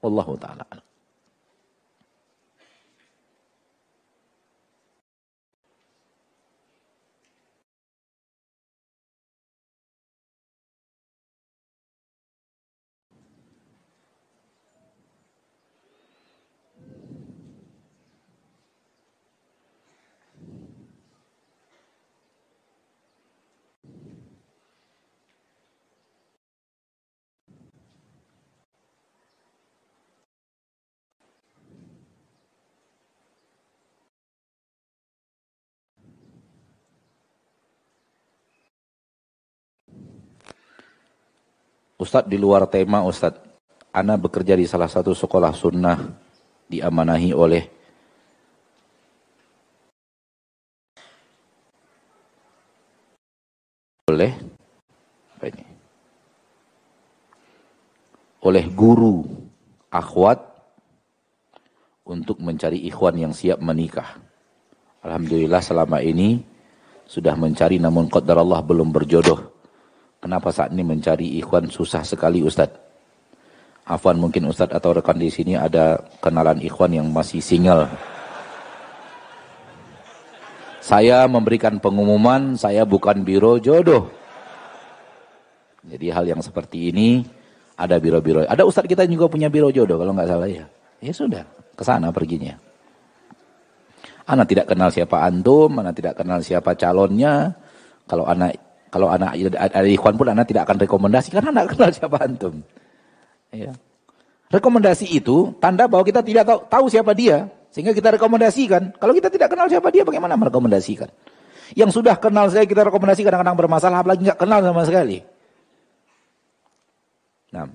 Wallahu 0.00 0.36
ta'ala. 0.40 0.64
Ustadz 41.96 42.28
di 42.28 42.36
luar 42.36 42.68
tema 42.68 43.00
Ustadz, 43.00 43.40
Ana 43.96 44.20
bekerja 44.20 44.52
di 44.52 44.68
salah 44.68 44.92
satu 44.92 45.16
sekolah 45.16 45.56
sunnah 45.56 45.96
diamanahi 46.68 47.32
oleh 47.32 47.64
oleh 54.12 54.32
oleh 58.44 58.64
guru 58.76 59.24
akhwat 59.88 60.44
untuk 62.04 62.38
mencari 62.44 62.84
ikhwan 62.84 63.16
yang 63.16 63.32
siap 63.32 63.58
menikah. 63.64 64.20
Alhamdulillah 65.00 65.64
selama 65.64 66.04
ini 66.04 66.44
sudah 67.08 67.32
mencari 67.32 67.80
namun 67.80 68.12
qadar 68.12 68.36
Allah 68.44 68.60
belum 68.60 68.92
berjodoh. 68.92 69.55
Kenapa 70.20 70.48
saat 70.50 70.72
ini 70.72 70.82
mencari 70.82 71.38
ikhwan 71.38 71.68
susah 71.68 72.02
sekali 72.02 72.42
Ustaz? 72.42 72.72
Afwan 73.86 74.18
mungkin 74.18 74.50
Ustaz 74.50 74.74
atau 74.74 74.98
rekan 74.98 75.14
di 75.14 75.30
sini 75.30 75.54
ada 75.54 76.02
kenalan 76.18 76.58
ikhwan 76.58 76.90
yang 76.90 77.06
masih 77.06 77.38
single. 77.38 77.86
Saya 80.82 81.26
memberikan 81.30 81.78
pengumuman, 81.78 82.58
saya 82.58 82.82
bukan 82.82 83.22
biro 83.22 83.58
jodoh. 83.62 84.10
Jadi 85.86 86.06
hal 86.10 86.26
yang 86.26 86.42
seperti 86.42 86.90
ini 86.90 87.22
ada 87.78 88.02
biro-biro. 88.02 88.42
Ada 88.42 88.66
Ustaz 88.66 88.90
kita 88.90 89.06
juga 89.06 89.30
punya 89.30 89.46
biro 89.46 89.70
jodoh 89.70 90.02
kalau 90.02 90.10
nggak 90.14 90.30
salah 90.30 90.50
ya. 90.50 90.66
Ya 90.98 91.12
sudah, 91.14 91.46
ke 91.78 91.82
sana 91.86 92.10
perginya. 92.10 92.58
Anak 94.26 94.50
tidak 94.50 94.66
kenal 94.66 94.90
siapa 94.90 95.22
antum, 95.22 95.70
anak 95.78 95.94
tidak 95.94 96.18
kenal 96.18 96.42
siapa 96.42 96.74
calonnya. 96.74 97.54
Kalau 98.10 98.26
anak 98.26 98.58
kalau 98.90 99.10
anak 99.10 99.34
ada 99.56 99.88
ikhwan 99.88 100.14
pun 100.14 100.26
anak 100.30 100.46
tidak 100.46 100.68
akan 100.70 100.76
rekomendasi 100.86 101.28
karena 101.34 101.50
anak 101.52 101.74
kenal 101.74 101.90
siapa 101.90 102.16
antum. 102.22 102.54
Ya. 103.50 103.72
Rekomendasi 104.46 105.10
itu 105.10 105.50
tanda 105.58 105.90
bahwa 105.90 106.06
kita 106.06 106.22
tidak 106.22 106.46
tahu, 106.46 106.60
tahu 106.70 106.84
siapa 106.86 107.10
dia 107.12 107.50
sehingga 107.74 107.90
kita 107.90 108.14
rekomendasikan. 108.14 108.94
Kalau 108.94 109.12
kita 109.12 109.28
tidak 109.28 109.50
kenal 109.50 109.66
siapa 109.66 109.90
dia 109.90 110.06
bagaimana 110.06 110.38
merekomendasikan? 110.38 111.10
Yang 111.74 111.98
sudah 111.98 112.14
kenal 112.14 112.46
saya 112.46 112.62
kita 112.62 112.86
rekomendasi 112.86 113.26
kadang-kadang 113.26 113.58
bermasalah 113.58 114.06
apalagi 114.06 114.22
nggak 114.22 114.38
kenal 114.38 114.62
sama 114.62 114.82
sekali. 114.86 115.18
Nah, 117.50 117.66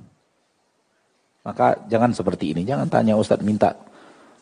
maka 1.44 1.76
jangan 1.92 2.16
seperti 2.16 2.56
ini. 2.56 2.64
Jangan 2.64 2.88
tanya 2.88 3.20
Ustadz 3.20 3.44
minta 3.44 3.76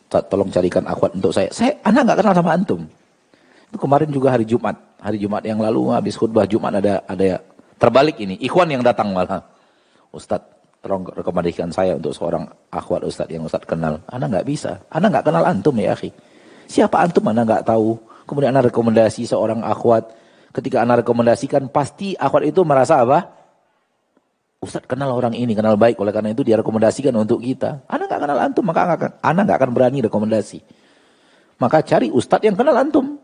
tolong 0.10 0.54
carikan 0.54 0.86
akhwat 0.86 1.18
untuk 1.18 1.34
saya. 1.34 1.50
Saya 1.50 1.82
anak 1.82 2.14
nggak 2.14 2.20
kenal 2.22 2.34
sama 2.38 2.54
antum. 2.54 2.86
Itu 3.70 3.78
kemarin 3.78 4.10
juga 4.10 4.34
hari 4.34 4.46
Jumat, 4.50 4.78
hari 5.00 5.18
Jumat 5.20 5.44
yang 5.48 5.60
lalu 5.60 5.96
habis 5.96 6.20
khutbah 6.20 6.44
Jumat 6.44 6.80
ada 6.80 7.04
ada 7.08 7.40
terbalik 7.80 8.20
ini, 8.20 8.36
ikhwan 8.44 8.68
yang 8.68 8.84
datang 8.84 9.16
malah. 9.16 9.44
Ustadz, 10.12 10.82
tolong 10.84 11.08
rekomendasikan 11.08 11.72
saya 11.72 11.96
untuk 11.96 12.12
seorang 12.12 12.46
akhwat 12.70 13.08
Ustadz 13.08 13.32
yang 13.32 13.48
Ustadz 13.48 13.68
kenal. 13.68 14.04
Anak 14.12 14.28
nggak 14.36 14.48
bisa, 14.48 14.84
anak 14.92 15.20
nggak 15.20 15.26
kenal 15.32 15.44
antum 15.48 15.76
ya 15.80 15.96
akhi. 15.96 16.12
Siapa 16.70 17.02
antum 17.02 17.26
anak 17.32 17.44
nggak 17.48 17.64
tahu. 17.66 17.98
Kemudian 18.30 18.54
anak 18.54 18.70
rekomendasi 18.70 19.26
seorang 19.26 19.66
akhwat. 19.66 20.14
Ketika 20.54 20.86
anak 20.86 21.02
rekomendasikan 21.06 21.70
pasti 21.70 22.14
akhwat 22.14 22.46
itu 22.46 22.62
merasa 22.62 23.02
apa? 23.02 23.26
Ustaz 24.60 24.84
kenal 24.86 25.16
orang 25.16 25.34
ini, 25.34 25.56
kenal 25.56 25.80
baik. 25.80 25.98
Oleh 25.98 26.12
karena 26.12 26.36
itu 26.36 26.44
dia 26.44 26.60
rekomendasikan 26.60 27.16
untuk 27.16 27.42
kita. 27.42 27.88
Anak 27.90 28.12
nggak 28.12 28.22
kenal 28.22 28.40
antum, 28.44 28.64
maka 28.68 28.82
anak 29.24 29.44
nggak 29.50 29.58
akan 29.58 29.72
berani 29.72 30.06
rekomendasi. 30.06 30.60
Maka 31.58 31.82
cari 31.82 32.12
ustadz 32.12 32.46
yang 32.46 32.56
kenal 32.60 32.76
antum. 32.76 33.18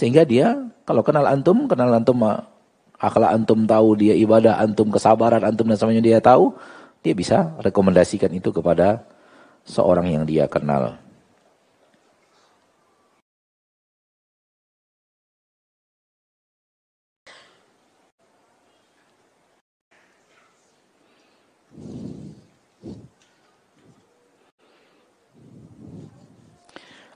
Sehingga 0.00 0.24
dia 0.24 0.56
kalau 0.88 1.04
kenal 1.04 1.28
antum, 1.28 1.68
kenal 1.68 1.92
antum 1.92 2.24
akal 2.96 3.24
antum 3.28 3.68
tahu 3.68 4.00
dia 4.00 4.16
ibadah 4.16 4.56
antum, 4.56 4.88
kesabaran 4.88 5.44
antum 5.44 5.68
dan 5.68 5.76
semuanya 5.76 6.00
dia 6.00 6.18
tahu, 6.24 6.56
dia 7.04 7.12
bisa 7.12 7.52
rekomendasikan 7.60 8.32
itu 8.32 8.48
kepada 8.48 9.04
seorang 9.68 10.08
yang 10.08 10.24
dia 10.24 10.48
kenal. 10.48 10.96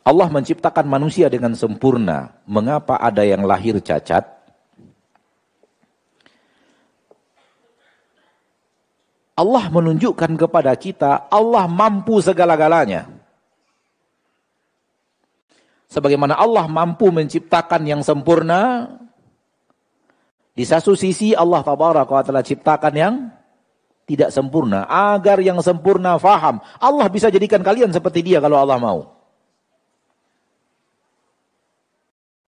Allah 0.05 0.29
menciptakan 0.29 0.85
manusia 0.85 1.33
dengan 1.33 1.57
sempurna. 1.57 2.37
Mengapa 2.45 3.01
ada 3.01 3.25
yang 3.25 3.49
lahir 3.49 3.81
cacat? 3.81 4.29
Allah 9.35 9.67
menunjukkan 9.67 10.39
kepada 10.39 10.71
kita 10.79 11.27
Allah 11.33 11.67
mampu 11.67 12.23
segala-galanya. 12.23 13.11
Sebagaimana 15.91 16.39
Allah 16.39 16.69
mampu 16.69 17.11
menciptakan 17.11 17.83
yang 17.89 18.03
sempurna, 18.05 18.95
di 20.55 20.63
satu 20.63 20.95
sisi 20.95 21.35
Allah 21.35 21.67
taala 21.67 22.47
ciptakan 22.47 22.95
yang 22.95 23.15
tidak 24.07 24.31
sempurna 24.31 24.87
agar 24.87 25.41
yang 25.43 25.59
sempurna 25.65 26.15
faham. 26.21 26.61
Allah 26.79 27.09
bisa 27.11 27.33
jadikan 27.33 27.65
kalian 27.65 27.91
seperti 27.91 28.23
dia 28.23 28.39
kalau 28.39 28.61
Allah 28.61 28.79
mau. 28.79 29.14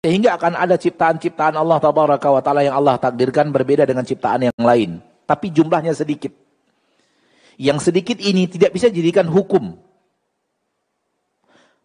Sehingga 0.04 0.36
akan 0.36 0.52
ada 0.52 0.76
ciptaan-ciptaan 0.76 1.56
Allah 1.56 1.80
tabaraka 1.80 2.28
wa 2.28 2.44
taala 2.44 2.60
yang 2.60 2.76
Allah 2.76 3.00
takdirkan 3.00 3.48
berbeda 3.48 3.88
dengan 3.88 4.04
ciptaan 4.04 4.52
yang 4.52 4.60
lain, 4.60 5.00
tapi 5.24 5.48
jumlahnya 5.48 5.96
sedikit. 5.96 6.28
Yang 7.56 7.88
sedikit 7.88 8.20
ini 8.20 8.44
tidak 8.44 8.76
bisa 8.76 8.92
dijadikan 8.92 9.24
hukum. 9.24 9.80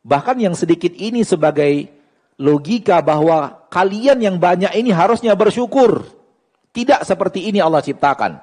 Bahkan 0.04 0.36
yang 0.36 0.52
sedikit 0.52 0.91
ini 1.00 1.24
sebagai 1.24 1.88
logika 2.36 3.00
bahwa 3.00 3.56
kalian 3.72 4.20
yang 4.20 4.36
banyak 4.36 4.76
ini 4.76 4.91
harusnya 4.91 5.32
bersyukur. 5.40 6.04
Tidak 6.76 7.08
seperti 7.08 7.48
ini 7.48 7.64
Allah 7.64 7.80
ciptakan. 7.80 8.36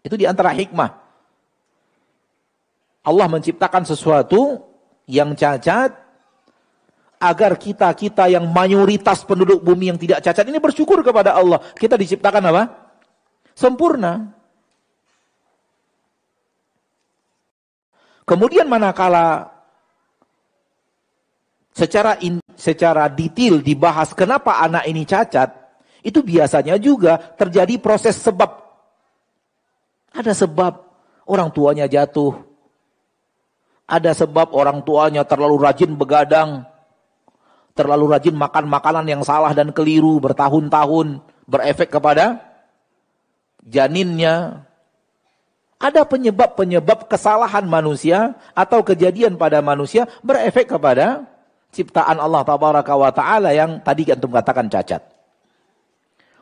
Itu 0.00 0.16
di 0.16 0.24
antara 0.24 0.56
hikmah. 0.56 0.88
Allah 3.04 3.28
menciptakan 3.28 3.84
sesuatu 3.84 4.64
yang 5.04 5.36
cacat 5.36 6.09
agar 7.20 7.60
kita-kita 7.60 8.32
yang 8.32 8.48
mayoritas 8.48 9.28
penduduk 9.28 9.60
bumi 9.60 9.92
yang 9.92 10.00
tidak 10.00 10.24
cacat 10.24 10.48
ini 10.48 10.56
bersyukur 10.56 11.04
kepada 11.04 11.36
Allah. 11.36 11.60
Kita 11.76 12.00
diciptakan 12.00 12.48
apa? 12.48 12.62
Sempurna. 13.52 14.32
Kemudian 18.24 18.64
manakala 18.64 19.52
secara 21.76 22.16
in, 22.24 22.40
secara 22.56 23.12
detail 23.12 23.60
dibahas 23.60 24.16
kenapa 24.16 24.56
anak 24.64 24.88
ini 24.88 25.04
cacat, 25.04 25.52
itu 26.00 26.24
biasanya 26.24 26.80
juga 26.80 27.20
terjadi 27.36 27.76
proses 27.76 28.16
sebab. 28.16 28.64
Ada 30.16 30.32
sebab 30.32 30.72
orang 31.28 31.52
tuanya 31.52 31.84
jatuh. 31.84 32.32
Ada 33.84 34.24
sebab 34.24 34.54
orang 34.54 34.80
tuanya 34.86 35.26
terlalu 35.26 35.58
rajin 35.60 35.92
begadang 35.98 36.69
terlalu 37.74 38.16
rajin 38.16 38.36
makan 38.36 38.66
makanan 38.66 39.06
yang 39.06 39.22
salah 39.22 39.54
dan 39.54 39.70
keliru 39.70 40.18
bertahun-tahun 40.18 41.22
berefek 41.46 41.90
kepada 41.90 42.42
janinnya. 43.66 44.66
Ada 45.80 46.04
penyebab-penyebab 46.04 47.08
kesalahan 47.08 47.64
manusia 47.64 48.36
atau 48.52 48.84
kejadian 48.84 49.40
pada 49.40 49.64
manusia 49.64 50.04
berefek 50.20 50.76
kepada 50.76 51.24
ciptaan 51.72 52.20
Allah 52.20 52.44
tabaraka 52.44 52.92
wa 52.92 53.08
taala 53.08 53.56
yang 53.56 53.80
tadi 53.80 54.12
antum 54.12 54.28
katakan 54.28 54.68
cacat. 54.68 55.00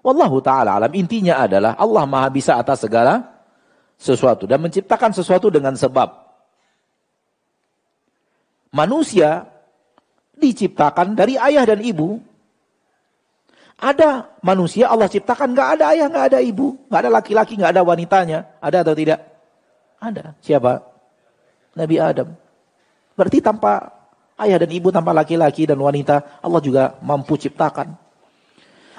Wallahu 0.03 0.43
taala 0.43 0.83
alam 0.83 0.91
intinya 0.91 1.39
adalah 1.39 1.79
Allah 1.79 2.03
Maha 2.03 2.35
bisa 2.35 2.59
atas 2.59 2.83
segala 2.83 3.39
sesuatu 3.95 4.47
dan 4.51 4.59
menciptakan 4.59 5.15
sesuatu 5.15 5.55
dengan 5.55 5.79
sebab. 5.79 6.11
Manusia 8.75 9.47
diciptakan 10.39 11.19
dari 11.19 11.35
ayah 11.37 11.67
dan 11.67 11.83
ibu. 11.83 12.23
Ada 13.79 14.27
manusia 14.43 14.91
Allah 14.91 15.07
ciptakan 15.07 15.55
nggak 15.55 15.69
ada 15.79 15.85
ayah, 15.95 16.11
nggak 16.11 16.27
ada 16.35 16.39
ibu, 16.43 16.75
nggak 16.91 17.01
ada 17.07 17.11
laki-laki, 17.15 17.55
nggak 17.55 17.73
ada 17.79 17.83
wanitanya. 17.87 18.39
Ada 18.59 18.83
atau 18.83 18.95
tidak? 18.99 19.21
Ada. 20.03 20.35
Siapa? 20.43 20.83
Nabi 21.79 21.97
Adam. 22.03 22.35
Berarti 23.15 23.39
tanpa 23.39 23.95
ayah 24.43 24.59
dan 24.59 24.71
ibu, 24.75 24.91
tanpa 24.91 25.15
laki-laki 25.15 25.67
dan 25.67 25.79
wanita, 25.79 26.43
Allah 26.43 26.59
juga 26.59 26.99
mampu 27.03 27.39
ciptakan. 27.39 27.95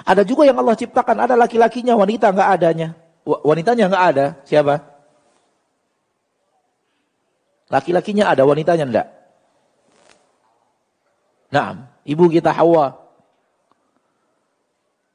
Ada 0.00 0.24
juga 0.24 0.48
yang 0.48 0.56
Allah 0.56 0.76
ciptakan, 0.76 1.28
ada 1.28 1.36
laki-lakinya, 1.36 1.92
wanita 1.92 2.32
nggak 2.32 2.48
adanya. 2.56 2.96
Wanitanya 3.24 3.84
nggak 3.92 4.04
ada. 4.16 4.26
Siapa? 4.48 4.80
Laki-lakinya 7.68 8.32
ada, 8.32 8.48
wanitanya 8.48 8.84
enggak. 8.88 9.19
Nah, 11.50 11.90
ibu 12.06 12.30
kita 12.30 12.54
Hawa. 12.54 12.94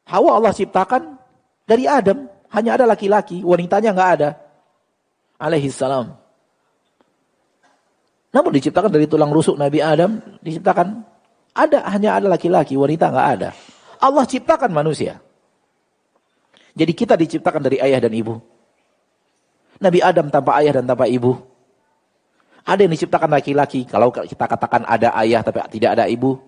Hawa 0.06 0.30
Allah 0.38 0.54
ciptakan 0.54 1.18
dari 1.66 1.88
Adam. 1.90 2.28
Hanya 2.54 2.80
ada 2.80 2.86
laki-laki, 2.88 3.44
wanitanya 3.44 3.92
nggak 3.92 4.12
ada. 4.20 4.30
Alaihi 5.36 5.68
salam. 5.68 6.16
Namun 8.32 8.52
diciptakan 8.56 8.92
dari 8.92 9.08
tulang 9.08 9.32
rusuk 9.32 9.60
Nabi 9.60 9.80
Adam, 9.80 10.20
diciptakan 10.40 11.04
ada 11.56 11.88
hanya 11.88 12.20
ada 12.20 12.28
laki-laki, 12.28 12.76
wanita 12.76 13.12
nggak 13.12 13.30
ada. 13.40 13.50
Allah 14.00 14.24
ciptakan 14.28 14.72
manusia. 14.76 15.24
Jadi 16.76 16.92
kita 16.92 17.16
diciptakan 17.16 17.64
dari 17.64 17.80
ayah 17.80 18.04
dan 18.04 18.12
ibu. 18.12 18.36
Nabi 19.80 20.00
Adam 20.04 20.28
tanpa 20.28 20.60
ayah 20.60 20.80
dan 20.80 20.86
tanpa 20.88 21.08
ibu. 21.08 21.40
Ada 22.66 22.90
yang 22.90 22.94
diciptakan 22.98 23.30
laki-laki. 23.30 23.86
Kalau 23.86 24.10
kita 24.10 24.46
katakan 24.50 24.90
ada 24.90 25.14
ayah 25.22 25.46
tapi 25.46 25.62
tidak 25.78 26.02
ada 26.02 26.10
ibu. 26.10 26.42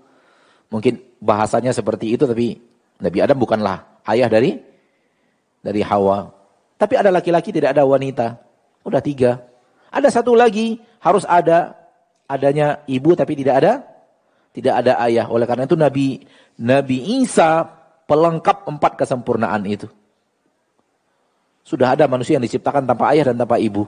Mungkin 0.74 1.22
bahasanya 1.22 1.72
seperti 1.72 2.18
itu 2.18 2.26
tapi 2.26 2.58
Nabi 2.98 3.18
Adam 3.22 3.38
bukanlah 3.38 4.02
ayah 4.10 4.26
dari 4.26 4.58
dari 5.62 5.82
Hawa. 5.86 6.34
Tapi 6.78 6.94
ada 6.98 7.14
laki-laki 7.14 7.54
tidak 7.54 7.78
ada 7.78 7.86
wanita. 7.86 8.34
Udah 8.82 8.98
tiga. 8.98 9.46
Ada 9.94 10.10
satu 10.10 10.34
lagi 10.34 10.82
harus 11.06 11.22
ada 11.24 11.78
adanya 12.26 12.82
ibu 12.90 13.14
tapi 13.14 13.38
tidak 13.38 13.56
ada 13.62 13.74
tidak 14.58 14.74
ada 14.74 14.98
ayah. 15.06 15.30
Oleh 15.30 15.46
karena 15.46 15.70
itu 15.70 15.78
Nabi 15.78 16.26
Nabi 16.58 17.22
Isa 17.22 17.62
pelengkap 18.10 18.66
empat 18.66 18.98
kesempurnaan 18.98 19.62
itu. 19.70 19.86
Sudah 21.62 21.94
ada 21.94 22.10
manusia 22.10 22.40
yang 22.40 22.46
diciptakan 22.48 22.90
tanpa 22.90 23.14
ayah 23.14 23.30
dan 23.30 23.38
tanpa 23.38 23.62
ibu. 23.62 23.86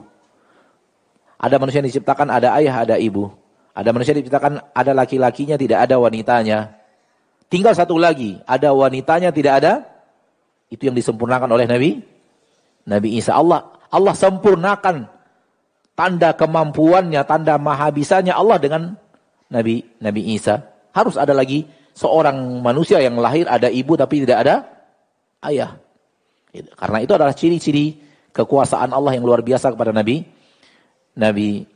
Ada 1.40 1.56
manusia 1.56 1.80
yang 1.80 1.88
diciptakan 1.88 2.28
ada 2.28 2.52
ayah, 2.60 2.84
ada 2.84 3.00
ibu. 3.00 3.32
Ada 3.72 3.96
manusia 3.96 4.12
yang 4.12 4.20
diciptakan 4.20 4.60
ada 4.76 4.92
laki-lakinya, 4.92 5.56
tidak 5.56 5.88
ada 5.88 5.96
wanitanya. 5.96 6.76
Tinggal 7.48 7.72
satu 7.72 7.96
lagi, 7.96 8.36
ada 8.44 8.76
wanitanya, 8.76 9.32
tidak 9.32 9.64
ada. 9.64 9.72
Itu 10.68 10.86
yang 10.92 10.94
disempurnakan 10.94 11.48
oleh 11.48 11.64
Nabi 11.64 11.90
Nabi 12.84 13.16
Isa. 13.16 13.32
Allah 13.32 13.72
Allah 13.88 14.12
sempurnakan 14.12 15.08
tanda 15.96 16.36
kemampuannya, 16.36 17.24
tanda 17.24 17.56
mahabisanya 17.56 18.36
Allah 18.36 18.60
dengan 18.60 18.82
Nabi 19.48 19.82
Nabi 19.96 20.36
Isa. 20.36 20.60
Harus 20.92 21.16
ada 21.16 21.32
lagi 21.32 21.64
seorang 21.96 22.36
manusia 22.60 23.00
yang 23.00 23.16
lahir 23.16 23.48
ada 23.48 23.72
ibu 23.72 23.96
tapi 23.96 24.28
tidak 24.28 24.44
ada 24.44 24.54
ayah. 25.48 25.80
Karena 26.52 26.98
itu 27.00 27.12
adalah 27.16 27.32
ciri-ciri 27.32 27.96
kekuasaan 28.30 28.92
Allah 28.92 29.16
yang 29.16 29.24
luar 29.24 29.40
biasa 29.40 29.72
kepada 29.72 29.90
Nabi 29.90 30.22
Nabi 31.20 31.68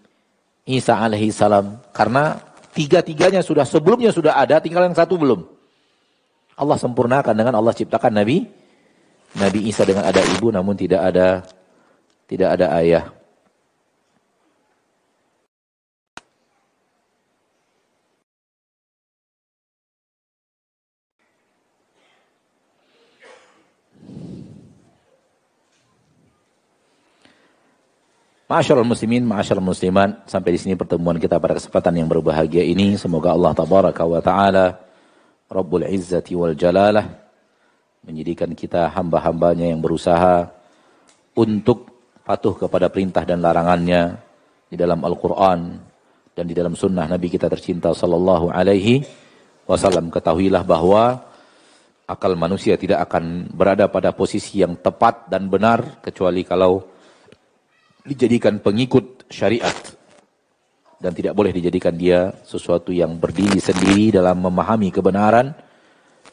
Isa 0.65 0.97
alaihi 0.97 1.29
salam. 1.29 1.77
Karena 1.93 2.41
tiga-tiganya 2.73 3.45
sudah 3.45 3.69
sebelumnya 3.69 4.09
sudah 4.09 4.41
ada, 4.41 4.57
tinggal 4.65 4.89
yang 4.89 4.97
satu 4.97 5.21
belum. 5.21 5.45
Allah 6.57 6.79
sempurnakan 6.81 7.35
dengan 7.35 7.55
Allah 7.59 7.75
ciptakan 7.75 8.15
Nabi 8.15 8.47
Nabi 9.35 9.67
Isa 9.67 9.83
dengan 9.83 10.07
ada 10.07 10.23
ibu 10.23 10.55
namun 10.55 10.79
tidak 10.79 11.03
ada 11.13 11.43
tidak 12.31 12.49
ada 12.59 12.67
ayah. 12.79 13.05
Masyaallah 28.45 28.85
muslimin, 28.85 29.25
masyaallah 29.25 29.65
musliman, 29.65 30.21
sampai 30.29 30.53
di 30.53 30.61
sini 30.61 30.77
pertemuan 30.77 31.17
kita 31.17 31.41
pada 31.41 31.57
kesempatan 31.57 31.97
yang 31.97 32.13
berbahagia 32.13 32.61
ini. 32.61 32.93
Semoga 33.01 33.33
Allah 33.33 33.57
tabaraka 33.57 34.05
wa 34.05 34.21
taala 34.21 34.85
Rabbul 35.49 35.89
Izzati 35.89 36.37
wal 36.37 36.53
Jalalah 36.53 37.09
menjadikan 38.05 38.53
kita 38.53 38.93
hamba-hambanya 38.93 39.73
yang 39.73 39.81
berusaha 39.81 40.53
untuk 41.33 41.89
patuh 42.21 42.53
kepada 42.69 42.93
perintah 42.93 43.25
dan 43.25 43.41
larangannya 43.41 44.21
di 44.69 44.77
dalam 44.77 45.01
Al-Quran 45.01 45.81
dan 46.37 46.45
di 46.45 46.53
dalam 46.53 46.77
sunnah 46.77 47.09
Nabi 47.09 47.33
kita 47.33 47.49
tercinta 47.49 47.97
sallallahu 47.97 48.53
alaihi 48.53 49.09
wasallam. 49.65 50.13
Ketahuilah 50.13 50.69
bahwa 50.69 51.33
akal 52.05 52.37
manusia 52.37 52.77
tidak 52.77 53.09
akan 53.09 53.49
berada 53.57 53.89
pada 53.89 54.13
posisi 54.13 54.61
yang 54.61 54.77
tepat 54.77 55.33
dan 55.33 55.49
benar 55.49 56.05
kecuali 56.05 56.45
kalau 56.45 56.93
dijadikan 58.05 58.61
pengikut 58.61 59.25
syariat 59.33 59.73
dan 61.01 61.13
tidak 61.17 61.33
boleh 61.33 61.53
dijadikan 61.53 61.97
dia 61.97 62.33
sesuatu 62.45 62.93
yang 62.93 63.17
berdiri 63.17 63.57
sendiri 63.57 64.13
dalam 64.13 64.41
memahami 64.45 64.93
kebenaran 64.93 65.57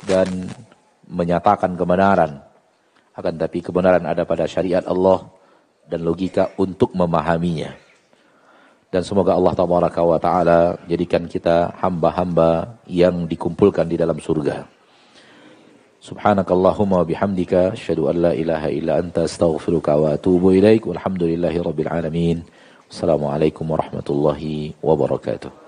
dan 0.04 0.28
menyatakan 1.08 1.76
kebenaran. 1.76 2.44
Akan 3.12 3.36
tapi 3.36 3.60
kebenaran 3.60 4.04
ada 4.08 4.24
pada 4.24 4.48
syariat 4.48 4.84
Allah 4.88 5.28
dan 5.88 6.04
logika 6.04 6.56
untuk 6.60 6.96
memahaminya. 6.96 7.76
Dan 8.92 9.08
semoga 9.08 9.36
Allah 9.36 9.56
Taala 10.20 10.60
jadikan 10.88 11.24
kita 11.24 11.76
hamba-hamba 11.80 12.80
yang 12.88 13.24
dikumpulkan 13.28 13.88
di 13.88 13.96
dalam 13.96 14.20
surga. 14.20 14.81
Subhanakallahumma 16.02 17.06
bihamdika 17.06 17.78
asyhadu 17.78 18.10
an 18.10 18.26
la 18.26 18.34
ilaha 18.34 18.74
illa 18.74 18.98
anta 18.98 19.30
astaghfiruka 19.30 20.02
wa 20.02 20.18
atubu 20.18 20.50
ilaik 20.50 20.90
walhamdulillahi 20.90 21.62
rabbil 21.62 21.94
alamin. 21.94 22.42
Assalamualaikum 22.90 23.70
warahmatullahi 23.70 24.74
wabarakatuh. 24.82 25.61